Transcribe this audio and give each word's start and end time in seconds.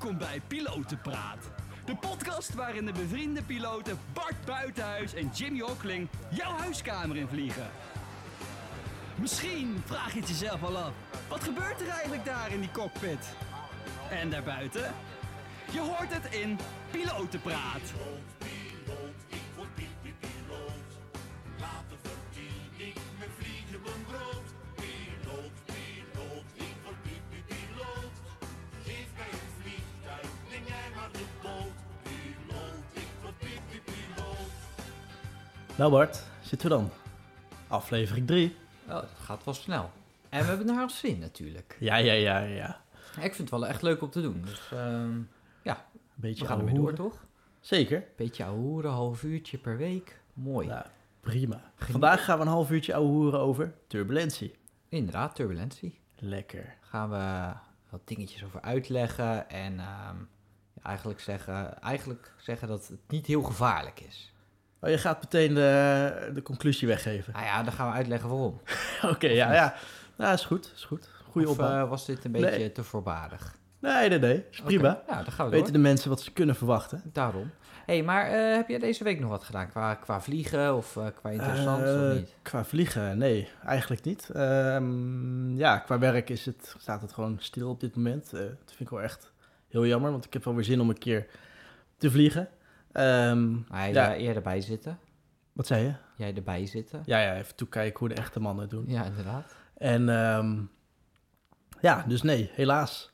Welkom 0.00 0.18
bij 0.18 0.40
Pilotenpraat. 0.46 1.50
De 1.84 1.96
podcast 1.96 2.54
waarin 2.54 2.86
de 2.86 2.92
bevriende 2.92 3.42
piloten 3.42 3.98
Bart 4.12 4.44
Buitenhuis 4.44 5.14
en 5.14 5.30
Jimmy 5.34 5.60
Hockling 5.60 6.08
jouw 6.30 6.50
huiskamer 6.50 7.16
in 7.16 7.28
vliegen. 7.28 7.70
Misschien 9.16 9.82
vraag 9.84 10.12
je 10.12 10.20
het 10.20 10.28
jezelf 10.28 10.62
al 10.62 10.76
af. 10.76 10.92
Wat 11.28 11.44
gebeurt 11.44 11.80
er 11.80 11.88
eigenlijk 11.88 12.24
daar 12.24 12.52
in 12.52 12.60
die 12.60 12.70
cockpit? 12.70 13.36
En 14.10 14.30
daarbuiten? 14.30 14.94
Je 15.72 15.80
hoort 15.80 16.14
het 16.14 16.34
in 16.34 16.58
Pilotenpraat. 16.90 17.92
Nou 35.78 35.90
Bart, 35.90 36.22
zitten 36.42 36.68
we 36.68 36.74
dan? 36.74 36.90
Aflevering 37.68 38.26
3. 38.26 38.56
Oh, 38.86 38.88
dat 38.88 39.08
gaat 39.18 39.44
wel 39.44 39.54
snel. 39.54 39.90
En 40.28 40.40
we 40.40 40.46
hebben 40.46 40.66
naar 40.66 40.82
ons 40.82 40.98
zin 40.98 41.18
natuurlijk. 41.18 41.76
Ja, 41.80 41.96
ja, 41.96 42.12
ja, 42.12 42.38
ja. 42.38 42.80
Ik 43.16 43.34
vind 43.34 43.38
het 43.38 43.50
wel 43.50 43.66
echt 43.66 43.82
leuk 43.82 44.02
om 44.02 44.10
te 44.10 44.22
doen. 44.22 44.42
Dus 44.46 44.70
ehm, 44.72 45.18
ja, 45.62 45.86
Een 45.92 46.00
beetje 46.14 46.42
we 46.42 46.48
gaan 46.50 46.58
ermee 46.58 46.74
door, 46.74 46.94
toch? 46.94 47.24
Zeker. 47.60 48.04
Beetje 48.16 48.44
ouwehoeren, 48.44 48.90
half 48.90 49.22
uurtje 49.22 49.58
per 49.58 49.76
week. 49.76 50.20
Mooi. 50.32 50.66
Nou, 50.66 50.84
prima. 51.20 51.72
Vandaag 51.76 52.24
gaan 52.24 52.38
we 52.38 52.44
een 52.44 52.50
half 52.50 52.70
uurtje 52.70 52.94
ouwehoeren 52.94 53.40
over 53.40 53.74
turbulentie. 53.86 54.54
Inderdaad, 54.88 55.34
turbulentie. 55.34 55.98
Lekker. 56.18 56.76
Gaan 56.80 57.10
we 57.10 57.52
wat 57.90 58.00
dingetjes 58.04 58.44
over 58.44 58.60
uitleggen. 58.60 59.48
En 59.50 59.72
ehm, 59.78 60.16
ja, 60.72 60.82
eigenlijk, 60.82 61.20
zeggen, 61.20 61.80
eigenlijk 61.82 62.34
zeggen 62.38 62.68
dat 62.68 62.88
het 62.88 63.00
niet 63.08 63.26
heel 63.26 63.42
gevaarlijk 63.42 64.00
is. 64.00 64.33
Oh, 64.84 64.90
je 64.90 64.98
gaat 64.98 65.20
meteen 65.22 65.54
de, 65.54 66.30
de 66.34 66.42
conclusie 66.42 66.88
weggeven. 66.88 67.32
Nou 67.32 67.44
ja, 67.44 67.62
dan 67.62 67.72
gaan 67.72 67.88
we 67.90 67.94
uitleggen 67.96 68.28
waarom. 68.28 68.60
Oké, 69.12 69.26
ja, 69.26 69.52
ja. 69.52 69.74
Nou, 70.16 70.32
is 70.34 70.44
goed, 70.44 70.72
is 70.74 70.84
goed. 70.84 71.08
Goeie 71.30 71.48
of 71.48 71.58
eh, 71.58 71.88
was 71.88 72.06
dit 72.06 72.24
een 72.24 72.32
beetje 72.32 72.50
Nee. 72.50 72.72
te 72.72 72.84
voorbarig? 72.84 73.56
Nee, 73.78 74.08
nee, 74.08 74.18
nee. 74.18 74.44
Is 74.50 74.60
prima. 74.60 75.02
Nou, 75.06 75.24
dan 75.24 75.32
gaan 75.32 75.44
we 75.44 75.50
door. 75.50 75.60
Weten 75.60 75.72
de 75.72 75.78
mensen 75.78 76.08
wat 76.08 76.20
ze 76.20 76.32
kunnen 76.32 76.54
verwachten? 76.54 77.02
Daarom. 77.12 77.50
hey, 77.86 78.02
maar 78.02 78.26
eh, 78.26 78.54
heb 78.56 78.68
jij 78.68 78.78
deze 78.78 79.04
week 79.04 79.20
nog 79.20 79.30
wat 79.30 79.44
gedaan 79.44 79.68
qua, 79.68 79.94
qua 79.94 80.20
vliegen 80.20 80.76
of 80.76 80.96
eh, 80.96 81.06
qua 81.14 81.30
interessant 81.30 81.82
of 81.82 82.14
niet? 82.14 82.34
Qua 82.42 82.64
vliegen, 82.64 83.18
nee, 83.18 83.48
eigenlijk 83.66 84.04
niet. 84.04 84.30
Ehm, 84.30 85.56
ja, 85.56 85.78
qua 85.78 85.98
werk 85.98 86.30
is 86.30 86.46
het, 86.46 86.74
staat 86.78 87.02
het 87.02 87.12
gewoon 87.12 87.36
stil 87.40 87.68
op 87.68 87.80
dit 87.80 87.96
moment. 87.96 88.30
Dat 88.30 88.40
vind 88.66 88.80
ik 88.80 88.90
wel 88.90 89.02
echt 89.02 89.32
heel 89.68 89.86
jammer, 89.86 90.10
want 90.10 90.24
ik 90.24 90.32
heb 90.32 90.44
wel 90.44 90.54
weer 90.54 90.64
zin 90.64 90.80
om 90.80 90.88
een 90.88 90.98
keer 90.98 91.26
te 91.96 92.10
vliegen. 92.10 92.48
Ehm, 92.94 93.56
Hij 93.70 93.92
ja. 93.92 94.04
ja. 94.10 94.14
eerder 94.14 94.42
bij 94.42 94.60
zitten. 94.60 94.98
Wat 95.52 95.66
zei 95.66 95.84
je? 95.84 95.94
Jij 96.16 96.34
erbij 96.34 96.66
zitten. 96.66 97.02
Ja, 97.04 97.18
ja, 97.20 97.34
even 97.36 97.54
toekijken 97.54 97.98
hoe 97.98 98.08
de 98.08 98.14
echte 98.14 98.40
mannen 98.40 98.62
het 98.62 98.70
doen. 98.70 98.84
Ja, 98.88 99.04
inderdaad. 99.04 99.54
En 99.76 100.08
ehm, 100.08 100.60
ja, 101.80 102.04
dus 102.08 102.22
nee, 102.22 102.50
helaas. 102.52 103.12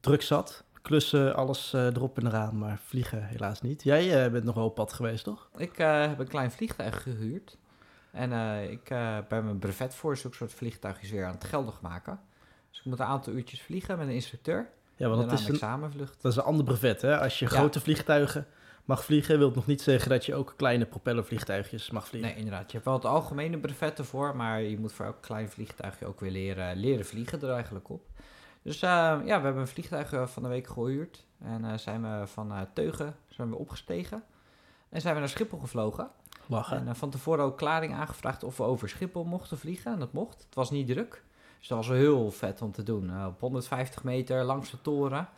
Druk 0.00 0.22
zat. 0.22 0.64
Klussen, 0.82 1.36
alles 1.36 1.72
eh, 1.72 1.86
erop 1.86 2.18
en 2.18 2.26
eraan, 2.26 2.58
maar 2.58 2.78
vliegen 2.84 3.24
helaas 3.24 3.60
niet. 3.60 3.82
Jij 3.82 4.24
eh, 4.24 4.30
bent 4.32 4.44
nog 4.44 4.54
wel 4.54 4.64
op 4.64 4.74
pad 4.74 4.92
geweest, 4.92 5.24
toch? 5.24 5.48
Ik 5.56 5.78
eh, 5.78 6.00
heb 6.00 6.18
een 6.18 6.28
klein 6.28 6.50
vliegtuig 6.50 7.02
gehuurd. 7.02 7.58
En 8.10 8.32
ik 8.70 8.84
ben 9.28 9.44
mijn 9.44 9.58
brevet 9.58 9.94
voor 9.94 10.16
zulke 10.16 10.36
soort 10.36 10.52
vliegtuigjes 10.52 11.10
weer 11.10 11.26
aan 11.26 11.34
het 11.34 11.44
geldig 11.44 11.80
maken. 11.80 12.20
Dus 12.70 12.78
ik 12.78 12.84
moet 12.84 12.98
een 12.98 13.06
aantal 13.06 13.32
uurtjes 13.32 13.62
vliegen 13.62 13.98
met 13.98 14.06
een 14.06 14.14
instructeur. 14.14 14.70
Ja, 14.96 15.08
want 15.08 15.22
dat 15.22 15.32
is, 15.32 15.40
een 15.40 15.48
een, 15.48 15.54
examenvlucht. 15.54 16.22
dat 16.22 16.32
is 16.32 16.38
een 16.38 16.44
ander 16.44 16.64
brevet, 16.64 17.02
hè? 17.02 17.18
Als 17.20 17.38
je 17.38 17.44
Ja. 17.44 17.50
grote 17.50 17.80
vliegtuigen 17.80 18.46
mag 18.84 19.04
vliegen, 19.04 19.38
wil 19.38 19.50
nog 19.54 19.66
niet 19.66 19.82
zeggen 19.82 20.10
dat 20.10 20.26
je 20.26 20.34
ook 20.34 20.54
kleine 20.56 20.84
propellervliegtuigjes 20.86 21.90
mag 21.90 22.08
vliegen. 22.08 22.30
Nee, 22.30 22.38
inderdaad. 22.38 22.66
Je 22.66 22.72
hebt 22.72 22.84
wel 22.84 22.94
het 22.94 23.04
algemene 23.04 23.58
brevet 23.58 23.98
ervoor, 23.98 24.36
maar 24.36 24.62
je 24.62 24.78
moet 24.78 24.92
voor 24.92 25.04
elk 25.04 25.20
klein 25.20 25.48
vliegtuigje 25.48 26.06
ook 26.06 26.20
weer 26.20 26.30
leren, 26.30 26.76
leren 26.76 27.06
vliegen 27.06 27.42
er 27.42 27.52
eigenlijk 27.52 27.88
op. 27.88 28.02
Dus 28.62 28.82
eh, 28.82 28.90
ja, 29.24 29.38
we 29.38 29.44
hebben 29.44 29.56
een 29.56 29.68
vliegtuig 29.68 30.12
eh, 30.12 30.26
van 30.26 30.42
de 30.42 30.48
week 30.48 30.66
gehuurd. 30.66 31.24
En 31.38 31.64
eh, 31.64 31.78
zijn 31.78 32.02
we 32.02 32.26
van 32.26 32.52
eh, 32.52 32.60
Teugen 32.74 33.16
zijn 33.28 33.50
we 33.50 33.56
opgestegen. 33.56 34.22
En 34.88 35.00
zijn 35.00 35.14
we 35.14 35.20
naar 35.20 35.28
Schiphol 35.28 35.58
gevlogen. 35.58 36.10
Lachen. 36.50 36.76
En 36.76 36.88
eh, 36.88 36.94
van 36.94 37.10
tevoren 37.10 37.44
ook 37.44 37.56
klaring 37.56 37.94
aangevraagd 37.94 38.44
of 38.44 38.56
we 38.56 38.62
over 38.62 38.88
Schiphol 38.88 39.24
mochten 39.24 39.58
vliegen. 39.58 39.92
En 39.92 39.98
dat 39.98 40.12
mocht. 40.12 40.42
Het 40.42 40.54
was 40.54 40.70
niet 40.70 40.86
druk. 40.86 41.22
Dus 41.58 41.68
dat 41.68 41.78
was 41.78 41.88
wel 41.88 41.96
heel 41.96 42.30
vet 42.30 42.62
om 42.62 42.72
te 42.72 42.82
doen. 42.82 43.10
Eh, 43.10 43.26
op 43.26 43.40
150 43.40 44.04
meter 44.04 44.44
langs 44.44 44.70
de 44.70 44.80
toren. 44.80 45.28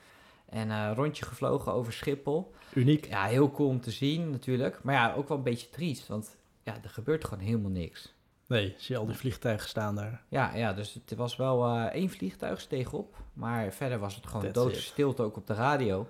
En 0.53 0.71
eh 0.71 0.91
rondje 0.95 1.25
gevlogen 1.25 1.73
over 1.73 1.93
Schiphol. 1.93 2.53
Uniek. 2.75 3.07
Ja, 3.09 3.25
heel 3.25 3.51
cool 3.51 3.69
om 3.69 3.81
te 3.81 3.91
zien 3.91 4.31
natuurlijk. 4.31 4.81
Maar 4.83 4.95
ja, 4.95 5.15
ook 5.15 5.29
wel 5.29 5.37
een 5.37 5.43
beetje 5.43 5.69
triest. 5.69 6.09
Want 6.09 6.37
ja, 6.63 6.75
er 6.83 6.89
gebeurt 6.91 7.25
gewoon 7.25 7.45
helemaal 7.45 7.71
niks. 7.71 8.15
Nee, 8.47 8.75
zie 8.77 8.95
je 8.95 9.01
al 9.01 9.07
die 9.07 9.17
vliegtuigen 9.17 9.69
staan 9.69 9.95
daar. 9.95 10.23
Ja, 10.29 10.55
ja 10.55 10.73
dus 10.73 10.95
het 10.95 11.15
was 11.19 11.37
wel 11.37 11.67
eh, 11.67 11.83
één 11.85 12.11
vliegtuig 12.11 12.61
steeg 12.61 12.93
op. 12.93 13.17
Maar 13.33 13.73
verder 13.73 13.99
was 13.99 14.15
het 14.15 14.27
gewoon 14.27 14.43
That's 14.43 14.55
doodse 14.55 14.79
it. 14.79 14.85
stilte 14.87 15.23
ook 15.23 15.37
op 15.37 15.47
de 15.47 15.55
radio. 15.55 16.07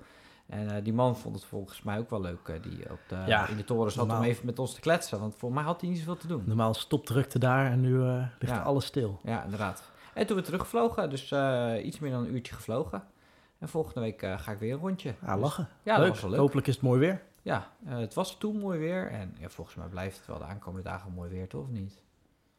En 0.47 0.71
eh, 0.77 0.85
die 0.85 0.93
man 0.93 1.17
vond 1.17 1.35
het 1.35 1.45
volgens 1.45 1.83
mij 1.83 1.99
ook 1.99 2.11
wel 2.11 2.21
leuk. 2.21 2.59
die 2.63 2.91
op 2.91 2.99
de, 3.09 3.17
Ja, 3.27 3.49
in 3.49 3.57
de 3.57 3.65
toren 3.65 3.93
zat 3.93 4.11
om 4.11 4.23
even 4.23 4.47
met 4.47 4.59
ons 4.59 4.75
te 4.75 4.81
kletsen. 4.81 5.21
Want 5.21 5.35
voor 5.37 5.53
mij 5.53 5.65
had 5.65 5.81
hij 5.81 5.91
niet 5.91 5.99
zoveel 5.99 6.17
te 6.17 6.27
doen. 6.27 6.43
Normaal 6.47 6.75
stopdrukte 6.75 7.39
daar 7.39 7.71
en 7.71 7.81
nu 7.81 7.99
ligt 8.39 8.53
Ja. 8.55 8.63
alles 8.63 8.85
stil. 8.85 9.21
Ja, 9.23 9.45
inderdaad. 9.45 9.91
En 10.15 10.27
toen 10.27 10.37
we 10.37 10.43
teruggevlogen, 10.43 11.11
dus 11.11 11.23
iets 11.85 11.99
meer 11.99 12.11
dan 12.11 12.25
een 12.25 12.35
uurtje 12.35 12.55
gevlogen. 12.55 13.03
En 13.63 13.69
volgende 13.69 14.01
week 14.01 14.23
eh, 14.23 14.39
ga 14.39 14.53
ik 14.53 14.59
weer 14.59 14.73
een 14.73 14.79
rondje. 14.79 15.15
Ja, 15.23 15.33
Dus- 15.33 15.43
lachen. 15.43 15.69
Ja, 15.83 15.99
dat 15.99 16.09
was 16.09 16.21
wel 16.21 16.31
leuk. 16.31 16.39
Hopelijk 16.39 16.67
is 16.67 16.75
het 16.75 16.83
mooi 16.83 17.01
weer. 17.01 17.23
Ja, 17.43 17.71
eh, 17.87 17.99
het 17.99 18.15
was 18.15 18.39
toen 18.39 18.59
mooi 18.59 18.79
weer. 18.79 19.11
En 19.11 19.37
ja, 19.39 19.49
volgens 19.49 19.77
mij 19.77 19.87
blijft 19.87 20.17
het 20.17 20.27
wel 20.27 20.39
de 20.39 20.45
aankomende 20.45 20.89
dagen 20.89 21.13
mooi 21.13 21.31
weer, 21.31 21.49
toch? 21.49 21.63
Of 21.63 21.69
niet? 21.71 22.03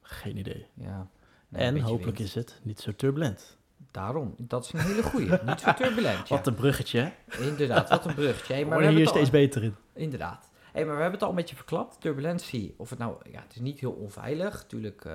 Geen 0.02 0.38
idee. 0.38 0.68
Ja. 0.74 1.08
Nee, 1.48 1.68
een 1.68 1.76
en 1.76 1.82
hopelijk 1.82 2.18
wind. 2.18 2.30
is 2.30 2.36
het 2.36 2.60
niet 2.64 2.80
zo 2.80 2.96
turbulent. 2.96 3.58
Daarom, 3.92 4.36
dat 4.38 4.64
is 4.66 4.74
een 4.74 4.80
hele 4.80 5.04
goeie. 5.04 5.32
niet 5.46 5.60
zo 5.60 5.74
turbulent, 5.74 6.28
ja. 6.28 6.36
Wat 6.36 6.48
een 6.48 6.54
bruggetje, 6.56 7.00
hè? 7.00 7.38
Inderdaad, 7.44 7.90
wat 7.90 8.06
een 8.06 8.14
bruggetje. 8.14 8.54
Hey, 8.54 8.66
maar 8.66 8.78
we 8.78 8.84
worden 8.84 8.98
hier 8.98 9.06
hebben 9.06 9.22
het 9.22 9.30
steeds 9.32 9.46
beter 9.46 9.64
in. 9.64 9.76
Inderdaad. 10.04 10.50
Hey, 10.74 10.86
maar 10.86 10.96
we 10.96 11.02
hebben 11.02 11.20
het 11.20 11.24
al 11.24 11.30
een 11.30 11.36
beetje 11.36 11.56
verklapt. 11.56 12.02
Turbulentie, 12.02 12.74
of 12.78 12.90
het 12.90 13.00
nou... 13.00 13.16
Ja, 13.32 13.42
het 13.42 13.54
is 13.54 13.60
niet 13.60 13.80
heel 13.80 13.92
onveilig. 13.92 14.54
Natuurlijk, 14.54 15.06
eh, 15.06 15.14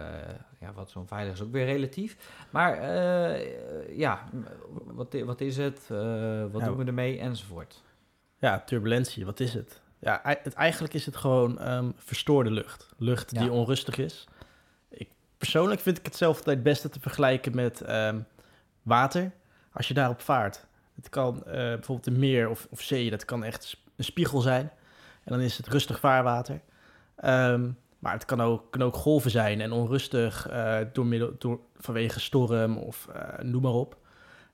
ja, 0.60 0.72
wat 0.72 0.88
is 0.88 0.96
onveilig 0.96 1.32
is 1.32 1.42
ook 1.42 1.52
weer 1.52 1.64
relatief. 1.64 2.16
Maar 2.50 2.78
eh, 2.78 3.96
ja, 3.98 4.28
wat, 4.84 5.16
wat 5.24 5.40
is 5.40 5.56
het? 5.56 5.78
Eh, 5.90 6.44
wat 6.52 6.60
Ja. 6.60 6.66
doen 6.66 6.76
we 6.76 6.84
ermee? 6.84 7.18
Enzovoort. 7.18 7.82
Ja, 8.36 8.60
turbulentie, 8.60 9.24
wat 9.24 9.40
is 9.40 9.54
het? 9.54 9.80
Ja, 9.98 10.20
het, 10.22 10.54
eigenlijk 10.54 10.94
is 10.94 11.06
het 11.06 11.16
gewoon 11.16 11.58
ehm, 11.58 11.90
verstoorde 11.96 12.50
lucht. 12.50 12.88
Lucht 12.96 13.38
die 13.38 13.50
onrustig 13.50 13.98
is. 13.98 14.28
Ik, 14.88 15.08
persoonlijk 15.38 15.80
vind 15.80 15.98
ik 15.98 16.04
het 16.04 16.16
zelf 16.16 16.44
het 16.44 16.62
beste 16.62 16.88
te 16.88 17.00
vergelijken 17.00 17.54
met 17.54 17.80
ehm, 17.80 18.20
water. 18.82 19.30
Als 19.72 19.88
je 19.88 19.94
daarop 19.94 20.20
vaart. 20.20 20.66
Het 20.94 21.08
kan 21.08 21.42
bijvoorbeeld 21.44 22.06
een 22.06 22.18
meer 22.18 22.48
of, 22.48 22.66
of 22.70 22.80
zee, 22.80 23.10
dat 23.10 23.24
kan 23.24 23.44
echt 23.44 23.76
een 23.96 24.04
spiegel 24.04 24.40
zijn. 24.40 24.70
En 25.28 25.34
dan 25.34 25.42
is 25.42 25.56
het 25.56 25.68
rustig 25.68 26.00
vaarwater. 26.00 26.60
Ehm, 27.16 27.70
maar 27.98 28.12
het 28.12 28.24
kan 28.24 28.40
ook, 28.40 28.70
kan 28.70 28.82
ook 28.82 28.96
golven 28.96 29.30
zijn 29.30 29.60
en 29.60 29.72
onrustig 29.72 30.48
eh, 30.48 30.78
door 30.92 31.06
middel, 31.06 31.32
door, 31.38 31.60
vanwege 31.76 32.20
storm 32.20 32.76
of 32.76 33.08
eh, 33.12 33.44
noem 33.44 33.62
maar 33.62 33.72
op. 33.72 33.96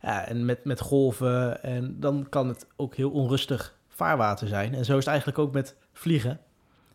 Ja, 0.01 0.27
en 0.27 0.45
met, 0.45 0.65
met 0.65 0.81
golven 0.81 1.63
en 1.63 2.01
dan 2.01 2.27
kan 2.29 2.49
het 2.49 2.67
ook 2.77 2.95
heel 2.95 3.11
onrustig 3.11 3.77
vaarwater 3.89 4.49
zijn. 4.49 4.75
En 4.75 4.85
zo 4.85 4.93
is 4.93 4.99
het 4.99 5.07
eigenlijk 5.07 5.39
ook 5.39 5.53
met 5.53 5.77
vliegen. 5.93 6.41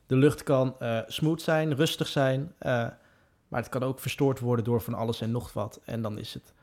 De 0.06 0.16
lucht 0.16 0.44
kan 0.44 0.76
eh, 0.80 1.00
smooth 1.08 1.42
zijn, 1.42 1.76
rustig 1.76 2.08
zijn, 2.08 2.54
maar 3.48 3.60
het 3.62 3.70
kan 3.70 3.84
ook 3.84 4.00
verstoord 4.00 4.40
worden 4.40 4.66
door 4.66 4.82
van 4.82 4.94
alles 4.94 5.22
en 5.22 5.32
nog 5.32 5.54
wat. 5.54 5.82
En 5.86 6.02
dan 6.02 6.18
is 6.18 6.34
het 6.34 6.54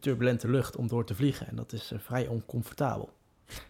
turbulente 0.00 0.48
lucht 0.48 0.76
om 0.76 0.88
door 0.88 1.04
te 1.04 1.14
vliegen 1.14 1.48
en 1.48 1.56
dat 1.56 1.72
is 1.72 1.92
vrij 1.96 2.26
oncomfortabel. 2.26 3.12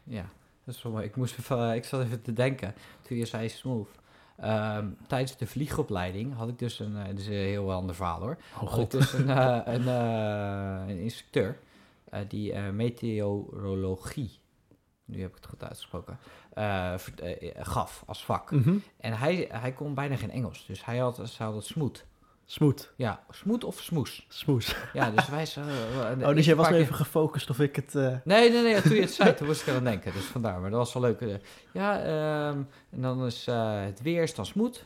Ja, 0.05 0.25
dat 0.65 0.75
is. 0.75 0.85
Ik, 1.05 1.17
moest 1.17 1.39
even, 1.39 1.71
eh, 1.71 1.75
ik 1.75 1.85
zat 1.85 2.03
even 2.03 2.23
te 2.23 2.33
denken, 2.33 2.75
toen 3.03 3.17
je 3.17 3.25
zei 3.25 3.49
smooth. 3.49 3.89
Ehm, 4.37 4.87
tijdens 5.07 5.37
de 5.37 5.47
vliegopleiding 5.47 6.35
had 6.35 6.49
ik 6.49 6.59
dus 6.59 6.79
een... 6.79 7.05
dit 7.07 7.19
is 7.19 7.27
een 7.27 7.33
heel 7.33 7.73
ander 7.73 7.95
verhaal 7.95 8.21
hoor. 8.21 8.39
Oh 8.61 8.71
had 8.71 8.79
ik 8.79 8.91
dus 8.91 9.13
een, 9.13 9.31
eh, 9.31 9.61
een, 9.75 9.87
een 9.87 10.99
instructeur 10.99 11.59
die 12.29 12.55
meteorologie, 12.55 14.39
nu 15.05 15.21
heb 15.21 15.29
ik 15.29 15.37
het 15.37 15.47
goed 15.47 15.63
uitgesproken, 15.63 16.19
gaf 17.57 18.03
als 18.07 18.25
vak. 18.25 18.51
Mhm. 18.51 18.77
En 18.97 19.13
hij, 19.13 19.49
hij 19.53 19.73
kon 19.73 19.95
bijna 19.95 20.17
geen 20.17 20.31
Engels, 20.31 20.67
dus 20.67 20.85
hij 20.85 20.99
had, 20.99 21.29
ze 21.29 21.43
had 21.43 21.55
het 21.55 21.65
smoot. 21.65 22.07
Smooth, 22.45 22.93
Ja, 22.97 23.23
smoot 23.31 23.65
of 23.65 23.81
smoes. 23.81 24.27
smooth. 24.29 24.77
Ja, 24.93 25.11
dus 25.11 25.29
wij... 25.29 25.47
zo- 25.47 25.61
Oh, 26.21 26.35
dus 26.35 26.45
jij 26.47 26.57
was 26.57 26.69
even 26.71 26.95
gefocust 26.95 27.51
of 27.51 27.61
ik 27.61 27.77
het... 27.77 27.95
eh, 27.95 28.17
Nee, 28.25 28.51
nee, 28.51 28.63
nee, 28.63 28.83
toen 28.83 28.95
je 28.95 29.01
het 29.01 29.13
zei, 29.13 29.35
toen 29.35 29.47
moest 29.47 29.67
ik 29.67 29.75
aan 29.75 29.85
denken. 29.85 30.13
Dus 30.13 30.25
vandaar, 30.25 30.61
maar 30.61 30.71
dat 30.71 30.79
was 30.79 30.93
wel 30.93 31.03
leuk. 31.03 31.21
Eh, 31.21 31.35
Ja, 31.73 31.99
ehm, 32.01 32.63
en 32.91 33.01
dan 33.03 33.27
is 33.27 33.47
eh, 33.47 33.81
het 33.85 34.03
weer 34.03 34.23
is 34.23 34.35
dan 34.35 34.47
smoet. 34.47 34.85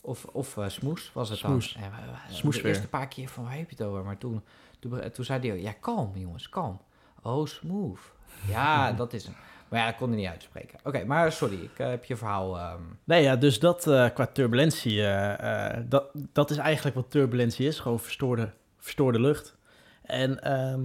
Of, 0.00 0.24
of 0.24 0.56
eh, 0.56 0.68
smoes 0.68 1.10
was 1.14 1.28
het 1.28 1.38
Smoes. 1.38 1.72
dan. 1.80 1.82
Smoesweer. 2.30 2.62
De 2.62 2.68
eerste 2.68 2.88
paar 2.88 3.08
keer 3.08 3.28
van, 3.28 3.44
waar 3.44 3.56
heb 3.56 3.70
je 3.70 3.76
het 3.76 3.86
over? 3.86 4.04
Maar 4.04 4.18
toen, 4.18 4.42
toen, 4.80 5.10
toen 5.12 5.24
zei 5.24 5.48
hij, 5.48 5.60
ja, 5.60 5.72
kalm 5.80 6.16
jongens, 6.16 6.48
kalm. 6.48 6.80
Oh, 7.22 7.46
smooth. 7.46 8.00
Ja, 8.48 8.92
dat 9.02 9.12
is 9.12 9.24
hem. 9.24 9.34
Maar 9.72 9.80
ja, 9.80 9.88
ik 9.88 9.96
kon 9.96 10.08
het 10.08 10.18
niet 10.18 10.28
uitspreken. 10.28 10.78
Oké, 10.84 11.04
maar 11.04 11.32
sorry, 11.32 11.62
ik 11.62 11.78
eh, 11.78 11.88
heb 11.88 12.04
je 12.04 12.16
verhaal... 12.16 12.58
ehm, 12.58 12.80
Nee, 13.04 13.22
ja, 13.22 13.36
dus 13.36 13.58
dat 13.58 13.86
eh, 13.86 14.08
qua 14.14 14.26
turbulentie, 14.26 15.06
eh, 15.06 15.80
dat, 15.88 16.10
dat 16.32 16.50
is 16.50 16.56
eigenlijk 16.56 16.96
wat 16.96 17.10
turbulentie 17.10 17.66
is. 17.66 17.78
Gewoon 17.78 18.00
verstoorde, 18.00 18.52
verstoorde 18.78 19.20
lucht. 19.20 19.56
En 20.02 20.42
ehm, 20.42 20.80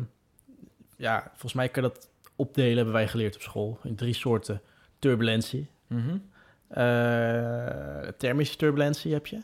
ja, 0.97 1.23
volgens 1.29 1.53
mij 1.53 1.69
kan 1.69 1.83
dat 1.83 2.09
opdelen, 2.35 2.75
hebben 2.75 2.93
wij 2.93 3.07
geleerd 3.07 3.35
op 3.35 3.41
school, 3.41 3.79
in 3.83 3.95
drie 3.95 4.13
soorten 4.13 4.61
turbulentie. 4.99 5.69
mhm. 5.87 6.17
Thermische 8.17 8.55
turbulentie 8.55 9.13
heb 9.13 9.27
je. 9.27 9.41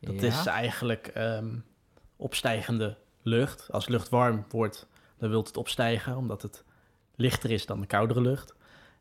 Dat 0.00 0.20
Ja. 0.20 0.26
is 0.26 0.46
eigenlijk 0.46 1.06
ehm, 1.06 1.54
opstijgende 2.16 2.96
lucht. 3.22 3.68
Als 3.72 3.88
lucht 3.88 4.08
warm 4.08 4.44
wordt, 4.48 4.86
dan 5.18 5.30
wilt 5.30 5.46
het 5.46 5.56
opstijgen, 5.56 6.16
omdat 6.16 6.42
het 6.42 6.64
lichter 7.16 7.50
is 7.50 7.66
dan 7.66 7.80
de 7.80 7.86
koudere 7.86 8.20
lucht. 8.20 8.56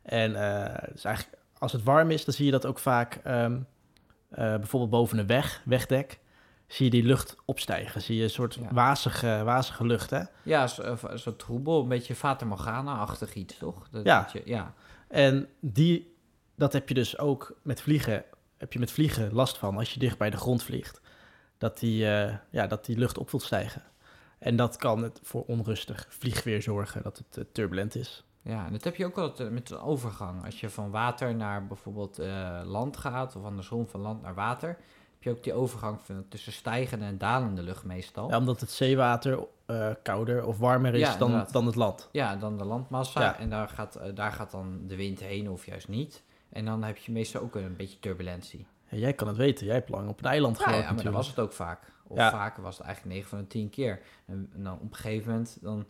En 0.08 0.36
eh, 0.36 0.92
dus 0.92 1.04
eigenlijk, 1.04 1.38
als 1.58 1.72
het 1.72 1.84
warm 1.84 2.12
is, 2.12 2.26
dan 2.26 2.34
zie 2.34 2.46
je 2.46 2.52
dat 2.52 2.66
ook 2.66 2.80
vaak 2.80 3.20
ehm, 3.24 3.60
eh, 4.30 4.38
bijvoorbeeld 4.56 4.92
boven 4.92 5.18
een 5.18 5.28
weg, 5.28 5.62
wegdek, 5.66 6.20
zie 6.68 6.86
je 6.86 6.92
die 6.92 7.04
lucht 7.04 7.36
opstijgen. 7.46 8.02
Zie 8.02 8.16
je 8.18 8.24
een 8.24 8.30
soort 8.30 8.54
Ja. 8.54 8.68
wazige, 8.74 9.42
wazige 9.44 9.86
lucht, 9.86 10.10
hè? 10.10 10.22
Ja, 10.44 10.68
zo, 10.68 10.82
eh, 10.82 11.16
zo 11.16 11.36
troebel, 11.36 11.82
een 11.82 11.88
beetje 11.88 12.16
Fata 12.16 12.46
Morgana-achtig 12.46 13.34
iets, 13.34 13.58
toch? 13.58 13.88
Dat, 13.90 14.06
Ja. 14.06 14.22
dat 14.22 14.32
je- 14.32 14.42
ja. 14.46 14.74
En 15.08 15.48
die, 15.60 16.16
dat 16.56 16.74
heb 16.74 16.88
je 16.88 16.94
dus 16.94 17.18
ook 17.18 17.58
met 17.62 17.82
vliegen, 17.82 18.24
heb 18.58 18.74
je 18.74 18.80
met 18.80 18.92
vliegen 18.92 19.34
last 19.34 19.58
van 19.58 19.78
als 19.78 19.94
je 19.94 20.00
dicht 20.00 20.18
bij 20.18 20.30
de 20.30 20.38
grond 20.38 20.64
vliegt. 20.64 21.02
Dat 21.58 21.80
die, 21.80 21.98
ja, 22.50 22.68
dat 22.68 22.86
die 22.86 22.98
lucht 22.98 23.18
op 23.18 23.32
wilt 23.32 23.44
stijgen. 23.44 23.84
En 24.40 24.56
dat 24.56 24.76
kan 24.78 25.04
het 25.04 25.20
voor 25.24 25.44
onrustig 25.46 26.06
vliegweer 26.10 26.62
zorgen, 26.62 27.04
dat 27.04 27.24
het 27.32 27.54
turbulent 27.54 27.96
is. 27.96 28.24
Ja, 28.48 28.66
en 28.66 28.72
dat 28.72 28.84
heb 28.84 28.96
je 28.96 29.06
ook 29.06 29.16
wel 29.16 29.34
met- 29.52 29.70
een 29.70 29.80
overgang. 29.80 30.46
Als 30.46 30.60
je 30.60 30.70
van 30.70 30.92
water 30.92 31.36
naar 31.36 31.68
bijvoorbeeld 31.68 32.20
eh, 32.20 32.62
land 32.66 32.98
gaat, 32.98 33.36
of 33.36 33.44
andersom 33.44 33.88
van 33.88 34.00
land 34.02 34.22
naar 34.22 34.34
water, 34.36 34.68
heb 34.70 35.24
je 35.24 35.30
ook 35.30 35.44
die 35.44 35.54
overgang 35.54 36.00
van, 36.02 36.26
tussen 36.30 36.52
stijgende 36.54 37.06
en 37.06 37.18
dalende 37.18 37.62
lucht 37.62 37.84
meestal. 37.84 38.30
Ja, 38.30 38.38
omdat 38.38 38.60
het 38.60 38.72
zeewater 38.72 39.40
eh, 39.66 39.90
kouder 40.04 40.46
of 40.46 40.58
warmer 40.58 40.94
is 40.94 41.00
Ja, 41.00 41.18
dan, 41.18 41.28
inderdaad. 41.30 41.54
dan 41.54 41.66
het 41.66 41.76
land. 41.76 42.10
Ja, 42.12 42.36
dan 42.36 42.58
de 42.58 42.66
landmassa. 42.66 43.22
Ja. 43.22 43.38
En 43.38 43.50
daar 43.50 43.70
gaat, 43.70 43.96
eh, 43.96 44.16
daar 44.16 44.32
gaat 44.32 44.52
dan 44.52 44.80
de 44.88 44.96
wind 44.96 45.20
heen 45.20 45.50
of 45.50 45.66
juist 45.66 45.88
niet. 45.88 46.24
En 46.50 46.66
dan 46.66 46.84
heb 46.84 46.98
je 46.98 47.12
meestal 47.12 47.42
ook 47.42 47.56
een 47.56 47.76
beetje 47.76 48.00
turbulentie. 48.00 48.66
Ja, 48.90 48.98
jij 48.98 49.14
kan 49.14 49.28
het 49.28 49.38
weten, 49.38 49.66
jij 49.66 49.76
hebt 49.76 49.90
lang 49.90 50.10
op 50.10 50.20
een 50.20 50.26
eiland 50.30 50.60
gewoond 50.60 50.84
ja, 50.84 50.92
maar 50.92 51.04
dat 51.04 51.14
was 51.14 51.28
het 51.28 51.40
ook 51.40 51.54
vaak. 51.54 51.80
Of 52.08 52.18
Ja. 52.18 52.30
vaker 52.32 52.64
was 52.64 52.78
het 52.78 52.86
eigenlijk 52.86 53.16
9 53.16 53.30
van 53.30 53.40
de 53.40 53.48
10 53.48 53.70
keer. 53.70 54.02
En, 54.26 54.50
en 54.56 54.64
dan 54.64 54.74
op 54.74 54.82
een 54.90 54.96
gegeven 54.96 55.32
moment 55.32 55.58
dan 55.62 55.86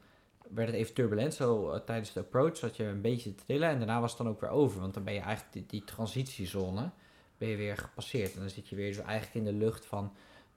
werd 0.54 0.68
het 0.68 0.78
even 0.78 0.94
turbulent. 0.94 1.34
Zo 1.34 1.72
eh, 1.72 1.80
tijdens 1.80 2.14
de 2.14 2.20
approach 2.20 2.58
zat 2.58 2.76
je 2.76 2.84
een 2.84 3.02
beetje 3.02 3.36
trillen. 3.36 3.70
En 3.70 3.78
daarna 3.78 4.00
was 4.00 4.10
het 4.10 4.20
dan 4.20 4.30
ook 4.30 4.42
weer 4.42 4.50
over. 4.50 4.80
Want 4.82 4.94
dan 4.94 5.04
ben 5.04 5.14
je 5.14 5.20
eigenlijk 5.20 5.54
die, 5.54 5.66
die 5.68 5.84
transitiezone 5.84 6.90
ben 7.38 7.48
je 7.48 7.56
weer 7.56 7.78
gepasseerd. 7.78 8.34
En 8.34 8.40
dan 8.40 8.50
zit 8.50 8.70
je 8.70 8.76
weer 8.76 8.94
zo 8.94 9.02
eigenlijk 9.02 9.48
in 9.48 9.54
de 9.54 9.66
lucht 9.66 9.86
van, 9.86 10.14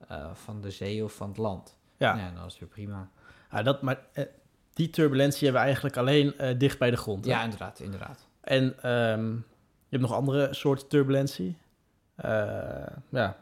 eh, 0.09 0.35
van 0.35 0.61
de 0.61 0.71
zee 0.71 1.05
of 1.05 1.13
van 1.15 1.29
het 1.29 1.39
land. 1.39 1.77
Ja, 1.97 2.17
Ja, 2.17 2.27
en 2.29 2.35
dan 2.35 2.47
is 2.47 2.59
weer 2.59 2.69
prima. 2.69 3.11
Ja, 3.51 3.63
dat, 3.63 3.83
maar 3.83 4.07
eh, 4.13 4.25
die 4.73 4.91
turbulentie 4.91 5.43
hebben 5.43 5.61
we 5.61 5.67
eigenlijk 5.67 5.97
alleen 5.97 6.59
dicht 6.59 6.79
bij 6.79 6.91
de 6.91 6.97
grond. 6.97 7.25
hè? 7.25 7.31
Ja, 7.31 7.43
inderdaad, 7.43 7.81
inderdaad. 7.81 8.27
En 8.41 8.83
ehm, 8.83 9.33
je 9.35 9.97
hebt 9.97 10.03
nog 10.03 10.13
andere 10.13 10.55
soorten 10.55 10.89
turbulentie. 10.89 11.57
Ja. 13.09 13.37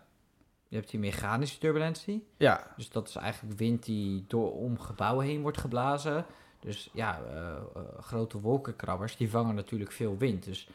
Je 0.69 0.76
hebt 0.76 0.91
die 0.91 1.00
mechanische 1.00 1.59
turbulentie. 1.59 2.26
ja, 2.37 2.73
Dus 2.76 2.91
dat 2.91 3.09
is 3.09 3.17
eigenlijk 3.17 3.59
wind 3.59 3.85
die 3.85 4.25
door 4.29 4.53
om 4.53 4.79
gebouwen 4.81 5.26
heen 5.26 5.43
wordt 5.43 5.59
geblazen. 5.59 6.26
Dus 6.61 6.91
ja, 6.93 7.20
eh, 7.31 7.49
eh, 7.50 7.82
grote 8.00 8.41
wolkenkrabbers, 8.41 9.17
die 9.17 9.31
vangen 9.31 9.55
natuurlijk 9.55 9.93
veel 9.93 10.17
wind. 10.17 10.44
Dus 10.44 10.69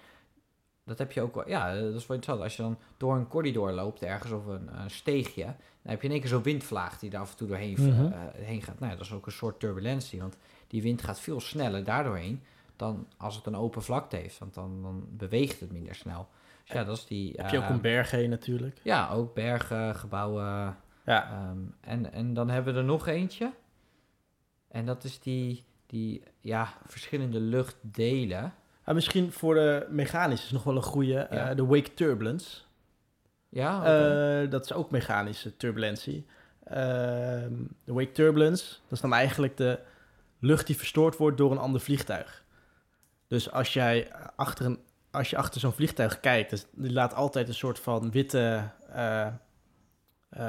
dat 0.86 0.98
heb 0.98 1.12
je 1.12 1.22
ook 1.22 1.36
wel. 1.36 1.48
Ja, 1.50 1.74
eh, 1.75 1.81
dat 1.81 1.94
is 1.94 2.07
wel 2.07 2.16
interessant. 2.18 2.42
Als 2.42 2.56
je 2.56 2.62
dan 2.62 2.78
door 2.98 3.16
een 3.16 3.28
corridor 3.28 3.72
loopt 3.72 4.01
ergens 4.01 4.31
of 4.31 4.45
een, 4.45 4.80
een 4.81 4.90
steegje, 4.90 5.44
dan 5.45 5.92
heb 5.92 6.00
je 6.01 6.06
in 6.07 6.12
één 6.13 6.22
keer 6.22 6.30
zo'n 6.30 6.44
windvlaag 6.44 7.00
die 7.00 7.10
daar 7.10 7.22
af 7.22 7.31
en 7.31 7.38
toe 7.38 7.48
doorheen 7.48 7.75
Mhm. 7.80 8.12
heen 8.36 8.62
gaat. 8.62 8.80
Nou, 8.80 8.92
ja, 8.92 8.98
dat 8.98 9.06
is 9.06 9.13
ook 9.13 9.25
een 9.25 9.31
soort 9.31 9.60
turbulentie, 9.60 10.19
want 10.19 10.38
die 10.68 10.81
wind 10.81 11.01
gaat 11.01 11.19
veel 11.19 11.39
sneller 11.39 11.84
daardoorheen 11.84 12.42
dan 12.75 13.07
als 13.18 13.36
het 13.36 13.46
een 13.46 13.56
open 13.56 13.84
vlakte 13.84 14.16
heeft, 14.16 14.39
want 14.39 14.54
dan, 14.54 14.81
dan 14.81 15.07
beweegt 15.10 15.60
het 15.60 15.72
minder 15.72 15.96
snel. 15.96 16.28
Dus 16.63 16.75
ja, 16.75 16.83
dat 16.83 16.98
is 16.98 17.06
die. 17.06 17.33
heb 17.38 17.50
je 17.50 17.57
ook 17.57 17.63
eh, 17.63 17.69
een 17.69 17.81
berg 17.81 18.12
heen 18.12 18.30
natuurlijk. 18.30 18.80
Ja, 18.83 19.10
ook 19.10 19.33
bergen, 19.33 19.95
gebouwen. 19.95 20.77
Ja, 21.06 21.30
Ehm, 21.31 21.57
en, 21.81 22.13
en 22.13 22.33
dan 22.33 22.50
hebben 22.50 22.74
we 22.74 22.80
er 22.80 22.86
nog 22.86 23.07
eentje. 23.07 23.51
En 24.68 24.86
dat 24.86 25.04
is 25.04 25.19
die, 25.19 25.63
die 25.86 26.24
ja, 26.39 26.74
verschillende 26.86 27.39
luchtdelen. 27.39 28.54
Ah, 28.83 28.94
misschien 28.95 29.31
voor 29.31 29.54
de 29.54 29.88
mechanische 29.89 30.45
is 30.45 30.51
nog 30.51 30.63
wel 30.63 30.75
een 30.75 30.83
goede. 30.83 31.18
eh, 31.19 31.56
de 31.56 31.65
wake 31.65 31.94
turbulence. 31.94 32.62
Ja. 33.50 33.83
Eh, 34.44 34.50
dat 34.50 34.63
is 34.65 34.74
ook 34.74 34.92
mechanische 34.92 35.57
turbulentie. 35.57 36.25
Ehm, 36.63 37.54
de 37.83 37.94
wake 37.94 38.12
turbulence, 38.12 38.65
dat 38.83 38.92
is 38.92 39.01
dan 39.01 39.13
eigenlijk 39.13 39.57
de 39.57 39.80
lucht 40.39 40.68
die 40.68 40.77
verstoord 40.77 41.18
wordt 41.18 41.38
door 41.38 41.51
een 41.51 41.57
ander 41.57 41.81
vliegtuig. 41.81 42.44
Dus 43.27 43.51
als 43.51 43.74
jij 43.74 44.12
achter, 44.36 44.65
een, 44.65 44.80
als 45.13 45.30
je 45.30 45.38
achter 45.38 45.60
zo'n 45.60 45.74
vliegtuig 45.74 46.19
kijkt, 46.19 46.50
dus 46.50 46.65
die 46.71 46.92
laat 46.92 47.13
altijd 47.13 47.48
een 47.48 47.54
soort 47.54 47.80
van 47.80 48.12
witte, 48.12 48.69
eh, 48.94 49.21
eh, 49.27 49.33